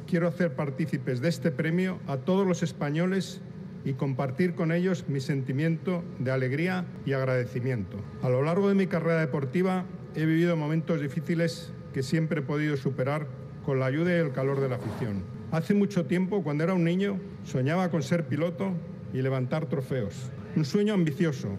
quiero 0.10 0.28
hacer 0.28 0.55
partícipes 0.55 1.22
de 1.22 1.30
este 1.30 1.51
premio 1.51 1.99
a 2.07 2.18
todos 2.18 2.47
los 2.47 2.64
españoles 2.64 3.41
y 3.86 3.93
compartir 3.93 4.55
con 4.55 4.72
ellos 4.72 5.05
mi 5.07 5.20
sentimiento 5.20 6.03
de 6.18 6.32
alegría 6.32 6.86
y 7.05 7.14
agradecimiento. 7.14 7.97
A 8.24 8.30
lo 8.30 8.41
largo 8.41 8.68
de 8.68 8.76
mi 8.76 8.88
carrera 8.88 9.20
deportiva 9.20 9.86
he 10.16 10.26
vivido 10.26 10.57
momentos 10.57 10.99
difíciles 10.99 11.72
que 11.93 12.01
siempre 12.01 12.39
he 12.39 12.43
podido 12.43 12.76
superar 12.76 13.28
con 13.64 13.80
la 13.80 13.86
ayuda 13.86 14.12
y 14.12 14.20
el 14.20 14.32
calor 14.32 14.60
de 14.60 14.70
la 14.70 14.78
afición. 14.78 15.22
Hace 15.51 15.76
mucho 15.76 16.05
tiempo, 16.05 16.41
cuando 16.43 16.64
era 16.64 16.74
un 16.74 16.84
niño, 16.84 17.20
soñaba 17.43 17.91
con 17.91 18.01
ser 18.01 18.26
piloto 18.26 18.72
y 19.14 19.22
levantar 19.22 19.68
trofeos. 19.68 20.32
Un 20.55 20.66
sueño 20.66 20.95
ambicioso, 20.95 21.49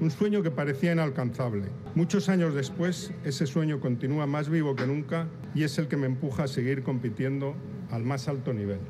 un 0.00 0.10
sueño 0.10 0.42
que 0.42 0.50
parecía 0.50 0.92
inalcanzable. 0.92 1.68
Muchos 1.94 2.28
años 2.28 2.54
después, 2.54 3.12
ese 3.24 3.46
sueño 3.46 3.80
continúa 3.80 4.26
más 4.26 4.48
vivo 4.48 4.76
que 4.76 4.86
nunca 4.86 5.28
y 5.54 5.64
es 5.64 5.78
el 5.78 5.88
que 5.88 5.96
me 5.96 6.06
empuja 6.06 6.44
a 6.44 6.48
seguir 6.48 6.82
compitiendo 6.82 7.54
al 7.90 8.02
más 8.02 8.28
alto 8.28 8.52
nivel. 8.52 8.80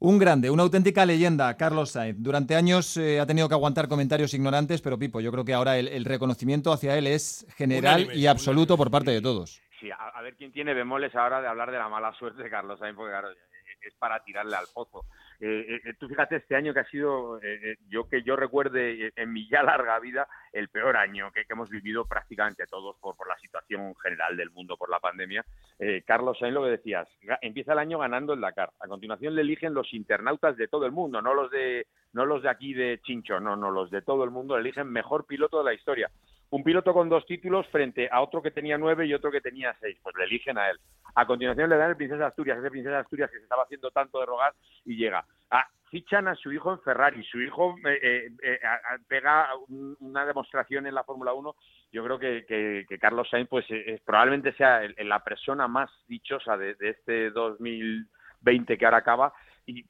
Un 0.00 0.18
grande, 0.18 0.50
una 0.50 0.62
auténtica 0.62 1.04
leyenda, 1.04 1.56
Carlos 1.56 1.90
Sainz. 1.90 2.18
Durante 2.20 2.54
años 2.54 2.96
eh, 2.96 3.18
ha 3.18 3.26
tenido 3.26 3.48
que 3.48 3.54
aguantar 3.54 3.88
comentarios 3.88 4.32
ignorantes, 4.32 4.80
pero 4.80 4.98
Pipo, 4.98 5.20
yo 5.20 5.32
creo 5.32 5.44
que 5.44 5.54
ahora 5.54 5.76
el, 5.76 5.88
el 5.88 6.04
reconocimiento 6.04 6.72
hacia 6.72 6.96
él 6.96 7.08
es 7.08 7.46
general 7.56 8.08
y 8.14 8.26
absoluto 8.26 8.76
por 8.76 8.92
parte 8.92 9.10
de 9.10 9.20
todos. 9.20 9.60
Sí, 9.80 9.90
a, 9.90 9.96
a 9.96 10.22
ver 10.22 10.36
quién 10.36 10.52
tiene 10.52 10.72
bemoles 10.72 11.14
ahora 11.16 11.40
de 11.40 11.48
hablar 11.48 11.72
de 11.72 11.78
la 11.78 11.88
mala 11.88 12.12
suerte 12.14 12.42
de 12.44 12.50
Carlos 12.50 12.78
Sainz, 12.78 12.96
porque 12.96 13.10
claro, 13.10 13.28
es 13.30 13.94
para 13.98 14.22
tirarle 14.22 14.54
al 14.54 14.66
pozo. 14.72 15.04
Eh, 15.40 15.80
eh, 15.84 15.94
tú 15.98 16.08
fíjate 16.08 16.36
este 16.36 16.56
año 16.56 16.74
que 16.74 16.80
ha 16.80 16.84
sido, 16.86 17.38
eh, 17.38 17.60
eh, 17.62 17.76
yo 17.88 18.08
que 18.08 18.22
yo 18.22 18.34
recuerde 18.34 19.06
eh, 19.06 19.12
en 19.14 19.32
mi 19.32 19.48
ya 19.48 19.62
larga 19.62 19.98
vida, 20.00 20.26
el 20.52 20.68
peor 20.68 20.96
año 20.96 21.30
que, 21.30 21.44
hemos 21.48 21.70
vivido 21.70 22.04
prácticamente 22.04 22.66
todos 22.66 22.96
por, 22.98 23.14
la 23.28 23.38
situación 23.38 23.94
general 23.96 24.36
del 24.36 24.50
mundo, 24.50 24.76
por 24.76 24.90
la 24.90 24.98
pandemia. 24.98 25.44
Eh, 25.78 26.02
Carlos 26.04 26.38
Sainz, 26.38 26.54
lo 26.54 26.64
que 26.64 26.70
decías, 26.70 27.08
empieza 27.40 27.72
el 27.72 27.78
año 27.78 27.98
ganando 27.98 28.32
el 28.32 28.40
Dakar. 28.40 28.70
A 28.80 28.88
continuación 28.88 29.34
le 29.34 29.42
eligen 29.42 29.74
los 29.74 29.94
internautas 29.94 30.56
de 30.56 30.68
todo 30.68 30.86
el 30.86 30.92
mundo, 30.92 31.22
no 31.22 31.34
los 31.34 31.50
de 31.50 31.86
no 32.12 32.24
los 32.24 32.42
de 32.42 32.48
aquí 32.48 32.74
de 32.74 33.00
Chincho, 33.02 33.38
no, 33.38 33.54
no, 33.54 33.70
los 33.70 33.90
de 33.90 34.02
todo 34.02 34.24
el 34.24 34.30
mundo 34.30 34.56
le 34.56 34.62
eligen 34.62 34.90
mejor 34.90 35.26
piloto 35.26 35.58
de 35.58 35.64
la 35.64 35.74
historia. 35.74 36.10
Un 36.50 36.64
piloto 36.64 36.94
con 36.94 37.10
dos 37.10 37.26
títulos 37.26 37.66
frente 37.68 38.08
a 38.10 38.22
otro 38.22 38.40
que 38.40 38.50
tenía 38.50 38.78
nueve 38.78 39.06
y 39.06 39.12
otro 39.12 39.30
que 39.30 39.42
tenía 39.42 39.76
seis, 39.80 39.98
pues 40.02 40.16
le 40.16 40.24
eligen 40.24 40.56
a 40.56 40.70
él. 40.70 40.78
A 41.18 41.26
continuación 41.26 41.68
le 41.68 41.76
dan 41.76 41.90
el 41.90 41.96
Princesa 41.96 42.20
de 42.20 42.26
Asturias, 42.26 42.58
ese 42.58 42.70
Princesa 42.70 42.94
de 42.94 43.00
Asturias 43.00 43.28
que 43.28 43.38
se 43.38 43.42
estaba 43.42 43.64
haciendo 43.64 43.90
tanto 43.90 44.20
de 44.20 44.26
rogar 44.26 44.52
y 44.84 44.96
llega. 44.96 45.24
Ah, 45.50 45.66
fichan 45.90 46.28
a 46.28 46.36
su 46.36 46.52
hijo 46.52 46.70
en 46.72 46.80
Ferrari, 46.80 47.24
su 47.24 47.40
hijo 47.40 47.74
eh, 47.84 47.98
eh, 48.00 48.30
eh, 48.40 48.60
pega 49.08 49.48
un- 49.66 49.96
una 49.98 50.24
demostración 50.24 50.86
en 50.86 50.94
la 50.94 51.02
Fórmula 51.02 51.32
1. 51.32 51.56
Yo 51.90 52.04
creo 52.04 52.20
que, 52.20 52.86
Carlos 53.00 53.28
Sainz 53.28 53.48
pues 53.48 53.66
probablemente 54.04 54.52
sea 54.52 54.84
el- 54.84 54.94
la 55.08 55.24
persona 55.24 55.66
más 55.66 55.90
dichosa 56.06 56.56
de, 56.56 56.74
de 56.76 56.90
este 56.90 57.30
2020 57.30 58.78
que 58.78 58.84
ahora 58.84 58.98
acaba, 58.98 59.32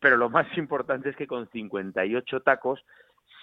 pero 0.01 0.17
lo 0.17 0.31
más 0.31 0.47
importante 0.59 1.11
es 1.11 1.17
que 1.17 1.27
con 1.27 1.47
58 1.51 2.41
tacos 2.41 2.83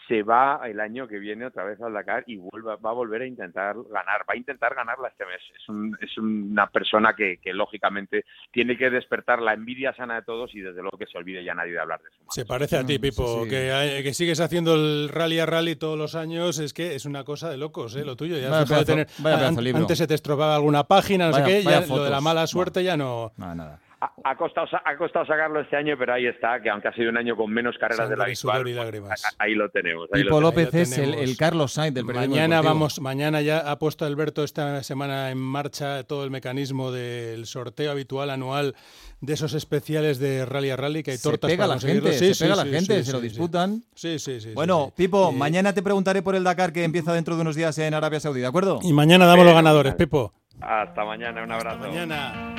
se 0.08 0.24
va 0.24 0.62
el 0.66 0.80
año 0.80 1.08
que 1.08 1.18
viene 1.20 1.45
otra 1.45 1.64
vez 1.64 1.82
al 1.82 1.93
Dakar 1.93 2.24
y 2.28 2.38
vuelva, 2.38 2.76
va 2.76 2.89
a 2.91 2.93
volver 2.93 3.22
a 3.24 3.26
intentar 3.26 3.76
ganar, 3.89 4.22
va 4.30 4.34
a 4.34 4.38
intentar 4.38 4.76
ganarla 4.76 5.08
este 5.08 5.26
mes. 5.26 5.41
Es, 5.56 5.68
un- 5.70 5.97
es 6.01 6.18
una 6.18 6.68
persona 6.68 7.14
que, 7.16 7.38
que, 7.41 7.53
lógicamente 7.53 8.26
tiene 8.51 8.78
que 8.78 8.89
despertar 8.89 9.41
la 9.41 9.53
envidia 9.53 9.93
sana 9.95 10.16
de 10.16 10.22
todos 10.22 10.53
y 10.53 10.62
desde 10.62 10.82
luego 10.82 10.97
que 10.97 11.08
se 11.08 11.18
olvide 11.18 11.43
ya 11.43 11.53
nadie 11.56 11.72
de 11.74 11.80
hablar 11.80 12.01
de 12.01 12.10
eso. 12.10 12.18
Se 12.30 12.45
parece 12.45 12.78
a 12.78 12.86
ti, 12.86 12.99
Pipo, 12.99 13.43
sí. 13.43 13.49
Que, 13.49 14.01
que 14.03 14.14
sigues 14.14 14.39
haciendo 14.39 14.76
el 14.76 15.10
rally 15.10 15.39
a 15.39 15.45
rally 15.45 15.76
todos 15.76 15.97
los 15.97 16.16
años, 16.16 16.60
es 16.60 16.74
que 16.74 16.95
es 16.95 17.06
una 17.06 17.24
cosa 17.24 17.49
de 17.49 17.58
locos, 17.58 17.95
¿eh? 17.95 18.06
lo 18.06 18.16
tuyo. 18.16 18.38
Ya 18.38 18.49
Vaya 18.49 18.62
has 18.64 18.70
dejado 18.70 18.86
de 18.86 18.93
pedazo- 18.93 19.06
tener- 19.14 19.24
vaya 19.24 19.38
pedazo 19.38 19.58
an- 19.60 19.64
libro. 19.64 19.82
Antes 19.82 19.97
se 19.97 20.08
te 20.08 20.14
estropaba 20.14 20.56
alguna 20.56 20.84
página, 20.84 21.28
no 21.28 21.32
Vaya- 21.32 21.45
sé 21.45 21.51
qué, 21.51 21.64
ya 21.64 21.82
lo 21.88 22.03
de 22.03 22.10
la 22.10 22.22
mala 22.22 22.45
suerte 22.47 22.84
ya 22.84 22.95
no... 22.97 23.32
Nada, 23.38 23.56
nada. 23.56 23.80
Ha, 24.02 24.12
ha 24.26 24.36
costado, 24.36 24.68
sa- 24.68 24.82
ha 24.84 24.98
costado 24.98 25.26
sacarlo 25.26 25.62
este 25.62 25.78
año, 25.78 25.96
pero 25.98 26.14
ahí 26.14 26.26
está, 26.28 26.62
que 26.62 26.70
aunque 26.70 26.89
ha 26.89 26.93
sido 26.93 27.10
un 27.10 27.18
año 27.18 27.36
con 27.38 27.50
menos 27.52 27.78
carreras 27.80 28.10
de 28.10 28.18
la 28.18 28.26
habitual, 28.26 28.68
y 28.68 28.74
lágrimas. 28.74 29.24
a- 29.26 29.30
ahí 29.43 29.56
lo 29.56 29.70
tenemos. 29.70 30.10
ahí 30.14 30.24
Pipo 30.24 30.41
lo 30.41 30.52
tenemos. 30.52 30.74
López 30.74 30.82
es 30.91 30.98
el, 30.98 31.14
el 31.14 31.38
Carlos 31.38 31.72
Sainz 31.74 31.93
del 31.96 32.04
Mañana 32.06 32.58
deportivo. 32.58 32.64
vamos, 32.64 33.00
mañana 33.00 33.41
ya 33.41 33.60
ha 33.72 33.80
puesto 33.80 34.06
Alberto 34.06 34.43
esta 34.43 34.84
semana 34.84 35.32
en 35.32 35.38
marcha 35.38 36.04
todo 36.04 36.24
el 36.26 36.32
mecanismo 36.32 36.91
del 36.91 37.46
sorteo 37.46 37.91
habitual 37.91 38.30
anual 38.30 38.76
de 39.22 39.34
esos 39.34 39.54
especiales 39.54 40.20
de 40.20 40.46
rally 40.46 40.70
a 40.72 40.76
rally 40.76 41.02
que 41.02 41.12
hay 41.12 41.18
Se 41.18 41.24
tortas 41.30 41.50
pega 41.50 41.64
para 41.64 41.76
la 41.76 41.80
gente, 41.82 42.14
Sí, 42.14 42.34
se 42.34 42.43
pega 42.43 42.56
sí, 42.56 42.60
la 42.62 42.66
sí, 42.66 42.72
gente, 42.76 42.98
sí, 43.00 43.04
se 43.06 43.12
lo 43.14 43.22
disputan. 43.22 43.82
Sí, 43.96 44.20
sí, 44.20 44.41
sí. 44.41 44.52
Bueno. 44.54 44.91
Pipo, 44.96 45.32
mañana 45.32 45.74
te 45.74 45.82
preguntaré 45.82 46.22
por 46.22 46.36
el 46.36 46.43
Dakar 46.43 46.74
que 46.74 46.84
empieza 46.84 47.14
dentro 47.14 47.36
de 47.36 47.41
unos 47.41 47.56
días 47.56 47.78
en 47.80 47.93
Arabia 47.93 48.20
Saudí, 48.20 48.41
¿de 48.41 48.48
acuerdo? 48.48 48.80
Y 48.84 48.93
mañana 48.93 49.26
damos 49.26 49.46
los 49.46 49.54
ganadores, 49.56 49.96
Pipo. 49.96 50.34
Hasta 50.62 51.04
mañana, 51.06 51.43
un 51.43 51.52
abrazo. 51.52 51.80
mañana. 51.80 52.55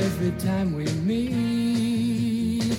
Every 0.00 0.32
time 0.38 0.74
we 0.74 0.86
meet, 1.04 2.72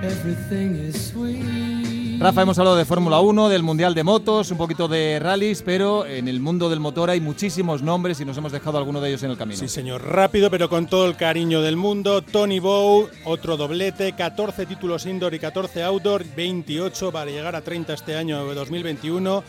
everything 0.00 0.76
is 0.76 1.10
sweet. 1.10 2.20
Rafa, 2.22 2.42
hemos 2.42 2.56
hablado 2.56 2.76
de 2.76 2.84
Fórmula 2.84 3.18
1, 3.18 3.48
del 3.48 3.64
Mundial 3.64 3.94
de 3.94 4.04
Motos, 4.04 4.52
un 4.52 4.58
poquito 4.58 4.86
de 4.86 5.18
rallies, 5.18 5.62
pero 5.62 6.06
en 6.06 6.28
el 6.28 6.38
mundo 6.38 6.70
del 6.70 6.78
motor 6.78 7.10
hay 7.10 7.20
muchísimos 7.20 7.82
nombres 7.82 8.20
y 8.20 8.24
nos 8.24 8.36
hemos 8.36 8.52
dejado 8.52 8.78
alguno 8.78 9.00
de 9.00 9.08
ellos 9.08 9.24
en 9.24 9.32
el 9.32 9.36
camino. 9.36 9.58
Sí, 9.58 9.66
señor. 9.66 10.04
Rápido, 10.04 10.48
pero 10.48 10.68
con 10.68 10.86
todo 10.86 11.06
el 11.06 11.16
cariño 11.16 11.62
del 11.62 11.76
mundo. 11.76 12.22
Tony 12.22 12.60
Bow, 12.60 13.08
otro 13.24 13.56
doblete, 13.56 14.12
14 14.12 14.66
títulos 14.66 15.04
indoor 15.06 15.34
y 15.34 15.40
14 15.40 15.82
outdoor, 15.82 16.24
28 16.36 17.10
para 17.10 17.28
llegar 17.28 17.56
a 17.56 17.60
30 17.60 17.92
este 17.92 18.14
año 18.14 18.54
2021. 18.54 19.42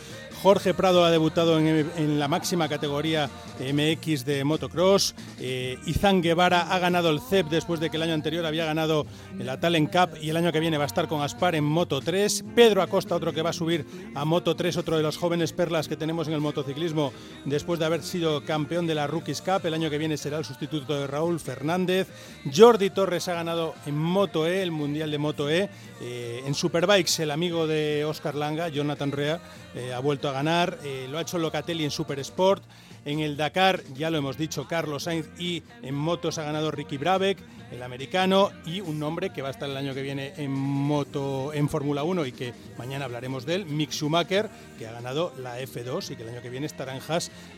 Jorge 0.43 0.73
Prado 0.73 1.05
ha 1.05 1.09
debutado 1.09 1.57
en, 1.57 2.19
la 2.19 2.27
máxima 2.27 2.67
categoría 2.67 3.29
MX 3.61 4.25
de 4.25 4.43
motocross. 4.43 5.15
Eh, 5.39 5.79
Izan 5.85 6.21
Guevara 6.21 6.73
ha 6.73 6.79
ganado 6.79 7.11
el 7.11 7.21
CEP 7.21 7.47
después 7.47 7.79
de 7.79 7.89
que 7.89 7.95
el 7.95 8.03
año 8.03 8.13
anterior 8.13 8.45
había 8.45 8.65
ganado 8.65 9.05
la 9.37 9.61
Talent 9.61 9.89
Cup 9.89 10.17
y 10.21 10.31
el 10.31 10.35
año 10.35 10.51
que 10.51 10.59
viene 10.59 10.77
va 10.77 10.83
a 10.83 10.87
estar 10.87 11.07
con 11.07 11.21
Aspar 11.21 11.55
en 11.55 11.63
Moto 11.63 12.01
3. 12.01 12.43
Pedro 12.55 12.81
Acosta, 12.81 13.15
otro 13.15 13.31
que 13.31 13.41
va 13.41 13.51
a 13.51 13.53
subir 13.53 13.85
a 14.15 14.25
Moto 14.25 14.53
3, 14.53 14.75
otro 14.75 14.97
de 14.97 15.03
los 15.03 15.15
jóvenes 15.15 15.53
perlas 15.53 15.87
que 15.87 15.95
tenemos 15.95 16.27
en 16.27 16.33
el 16.33 16.41
motociclismo 16.41 17.13
después 17.45 17.79
de 17.79 17.85
haber 17.85 18.03
sido 18.03 18.43
campeón 18.43 18.85
de 18.85 18.95
la 18.95 19.07
Rookies 19.07 19.41
Cup. 19.41 19.65
El 19.65 19.75
año 19.75 19.89
que 19.89 19.97
viene 19.97 20.17
será 20.17 20.39
el 20.39 20.43
sustituto 20.43 20.99
de 20.99 21.07
Raúl 21.07 21.39
Fernández. 21.39 22.09
Jordi 22.53 22.89
Torres 22.89 23.29
ha 23.29 23.33
ganado 23.33 23.75
en 23.85 23.97
Moto 23.97 24.45
E, 24.45 24.61
el 24.61 24.71
Mundial 24.71 25.09
de 25.09 25.17
Moto 25.17 25.49
E. 25.49 25.69
Eh, 26.01 26.43
en 26.45 26.53
Superbikes, 26.53 27.23
el 27.23 27.31
amigo 27.31 27.65
de 27.65 28.03
Oscar 28.03 28.35
Langa, 28.35 28.67
Jonathan 28.67 29.13
Rea, 29.13 29.39
eh, 29.73 29.93
ha 29.93 29.99
vuelto 29.99 30.27
a 30.27 30.32
ganar. 30.33 30.79
Eh, 30.83 31.07
lo 31.09 31.17
ha 31.17 31.21
hecho 31.21 31.37
Locatelli 31.37 31.83
en 31.83 31.91
Super 31.91 32.19
Sport. 32.19 32.63
En 33.05 33.19
el 33.19 33.37
Dakar, 33.37 33.83
ya 33.95 34.09
lo 34.09 34.17
hemos 34.17 34.37
dicho, 34.37 34.67
Carlos 34.67 35.03
Sainz 35.03 35.27
y 35.37 35.63
en 35.81 35.95
motos 35.95 36.37
ha 36.37 36.43
ganado 36.43 36.71
Ricky 36.71 36.97
Brabeck, 36.97 37.37
el 37.73 37.83
americano, 37.83 38.51
y 38.65 38.81
un 38.81 38.99
nombre 38.99 39.31
que 39.31 39.41
va 39.41 39.47
a 39.47 39.51
estar 39.51 39.69
el 39.69 39.75
año 39.75 39.93
que 39.93 40.01
viene 40.01 40.33
en 40.37 40.51
moto 40.51 41.51
en 41.53 41.67
Fórmula 41.67 42.03
1 42.03 42.25
y 42.27 42.31
que 42.31 42.53
mañana 42.77 43.05
hablaremos 43.05 43.45
de 43.45 43.55
él, 43.55 43.65
Mick 43.65 43.91
Schumacher, 43.91 44.49
que 44.77 44.87
ha 44.87 44.91
ganado 44.91 45.33
la 45.39 45.59
F2 45.59 46.11
y 46.11 46.15
que 46.15 46.23
el 46.23 46.29
año 46.29 46.41
que 46.41 46.49
viene 46.49 46.67
estará 46.67 46.95
en 46.95 47.03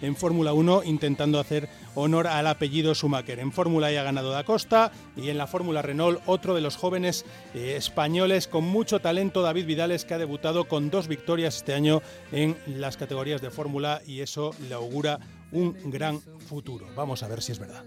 en 0.01 0.15
Fórmula 0.15 0.53
1 0.53 0.83
intentando 0.85 1.39
hacer 1.39 1.69
honor 1.93 2.27
al 2.27 2.47
apellido 2.47 2.93
Schumacher. 2.95 3.39
En 3.39 3.51
Fórmula 3.51 3.91
E 3.91 3.99
ha 3.99 4.03
ganado 4.03 4.31
Da 4.31 4.43
Costa 4.43 4.91
y 5.15 5.29
en 5.29 5.37
la 5.37 5.47
Fórmula 5.47 5.81
Renault 5.81 6.21
otro 6.25 6.55
de 6.55 6.61
los 6.61 6.77
jóvenes 6.77 7.25
eh, 7.53 7.75
españoles 7.77 8.47
con 8.47 8.63
mucho 8.63 8.99
talento, 8.99 9.41
David 9.41 9.65
Vidales, 9.65 10.05
que 10.05 10.13
ha 10.13 10.17
debutado 10.17 10.67
con 10.67 10.89
dos 10.89 11.07
victorias 11.07 11.57
este 11.57 11.73
año 11.73 12.01
en 12.31 12.57
las 12.65 12.97
categorías 12.97 13.41
de 13.41 13.51
Fórmula 13.51 14.01
y 14.07 14.21
eso 14.21 14.51
le 14.67 14.75
augura 14.75 15.19
un 15.51 15.75
gran 15.91 16.21
futuro. 16.21 16.87
Vamos 16.95 17.21
a 17.23 17.27
ver 17.27 17.41
si 17.41 17.51
es 17.51 17.59
verdad. 17.59 17.83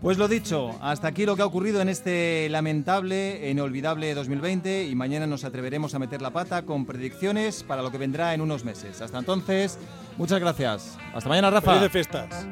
Pues 0.00 0.16
lo 0.16 0.28
dicho, 0.28 0.78
hasta 0.80 1.08
aquí 1.08 1.26
lo 1.26 1.34
que 1.34 1.42
ha 1.42 1.46
ocurrido 1.46 1.80
en 1.80 1.88
este 1.88 2.48
lamentable 2.50 3.44
e 3.44 3.50
inolvidable 3.50 4.14
2020 4.14 4.84
y 4.84 4.94
mañana 4.94 5.26
nos 5.26 5.42
atreveremos 5.42 5.92
a 5.92 5.98
meter 5.98 6.22
la 6.22 6.30
pata 6.30 6.62
con 6.62 6.86
predicciones 6.86 7.64
para 7.64 7.82
lo 7.82 7.90
que 7.90 7.98
vendrá 7.98 8.32
en 8.32 8.40
unos 8.40 8.64
meses. 8.64 9.02
Hasta 9.02 9.18
entonces, 9.18 9.76
muchas 10.16 10.38
gracias. 10.38 10.96
Hasta 11.12 11.28
mañana, 11.28 11.50
Rafa. 11.50 11.72
Felices 11.72 11.90
fiestas. 11.90 12.46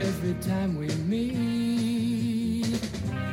Every 0.00 0.34
time 0.40 0.78
we 0.78 0.88
meet, 1.06 2.80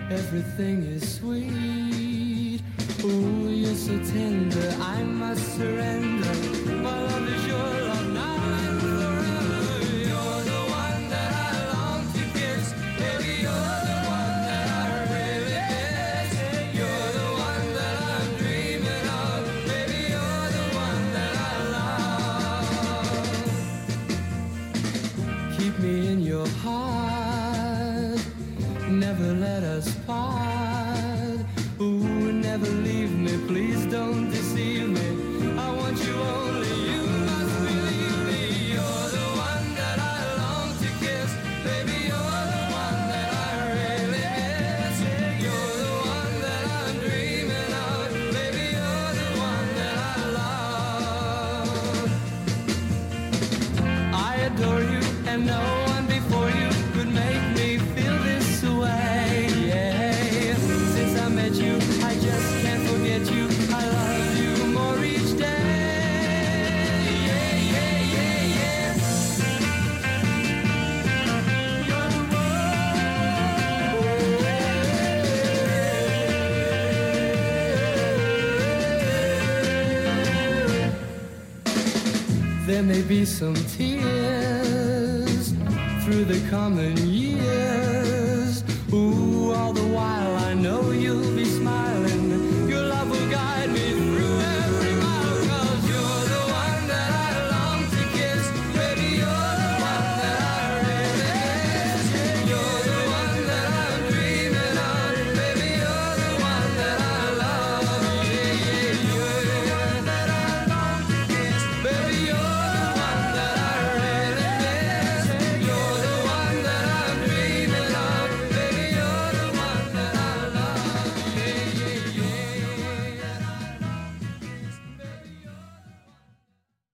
everything 0.10 0.84
is 0.84 1.18
sweet. 1.18 2.62
Oh, 3.06 3.50
you're 3.50 3.74
so 3.74 3.98
tender, 4.12 4.76
I 4.82 5.02
must 5.04 5.56
surrender. 5.56 6.55
May 82.86 83.02
be 83.02 83.26
some 83.26 83.56
tears 83.78 85.54
through 86.04 86.26
the 86.26 86.40
common. 86.52 87.15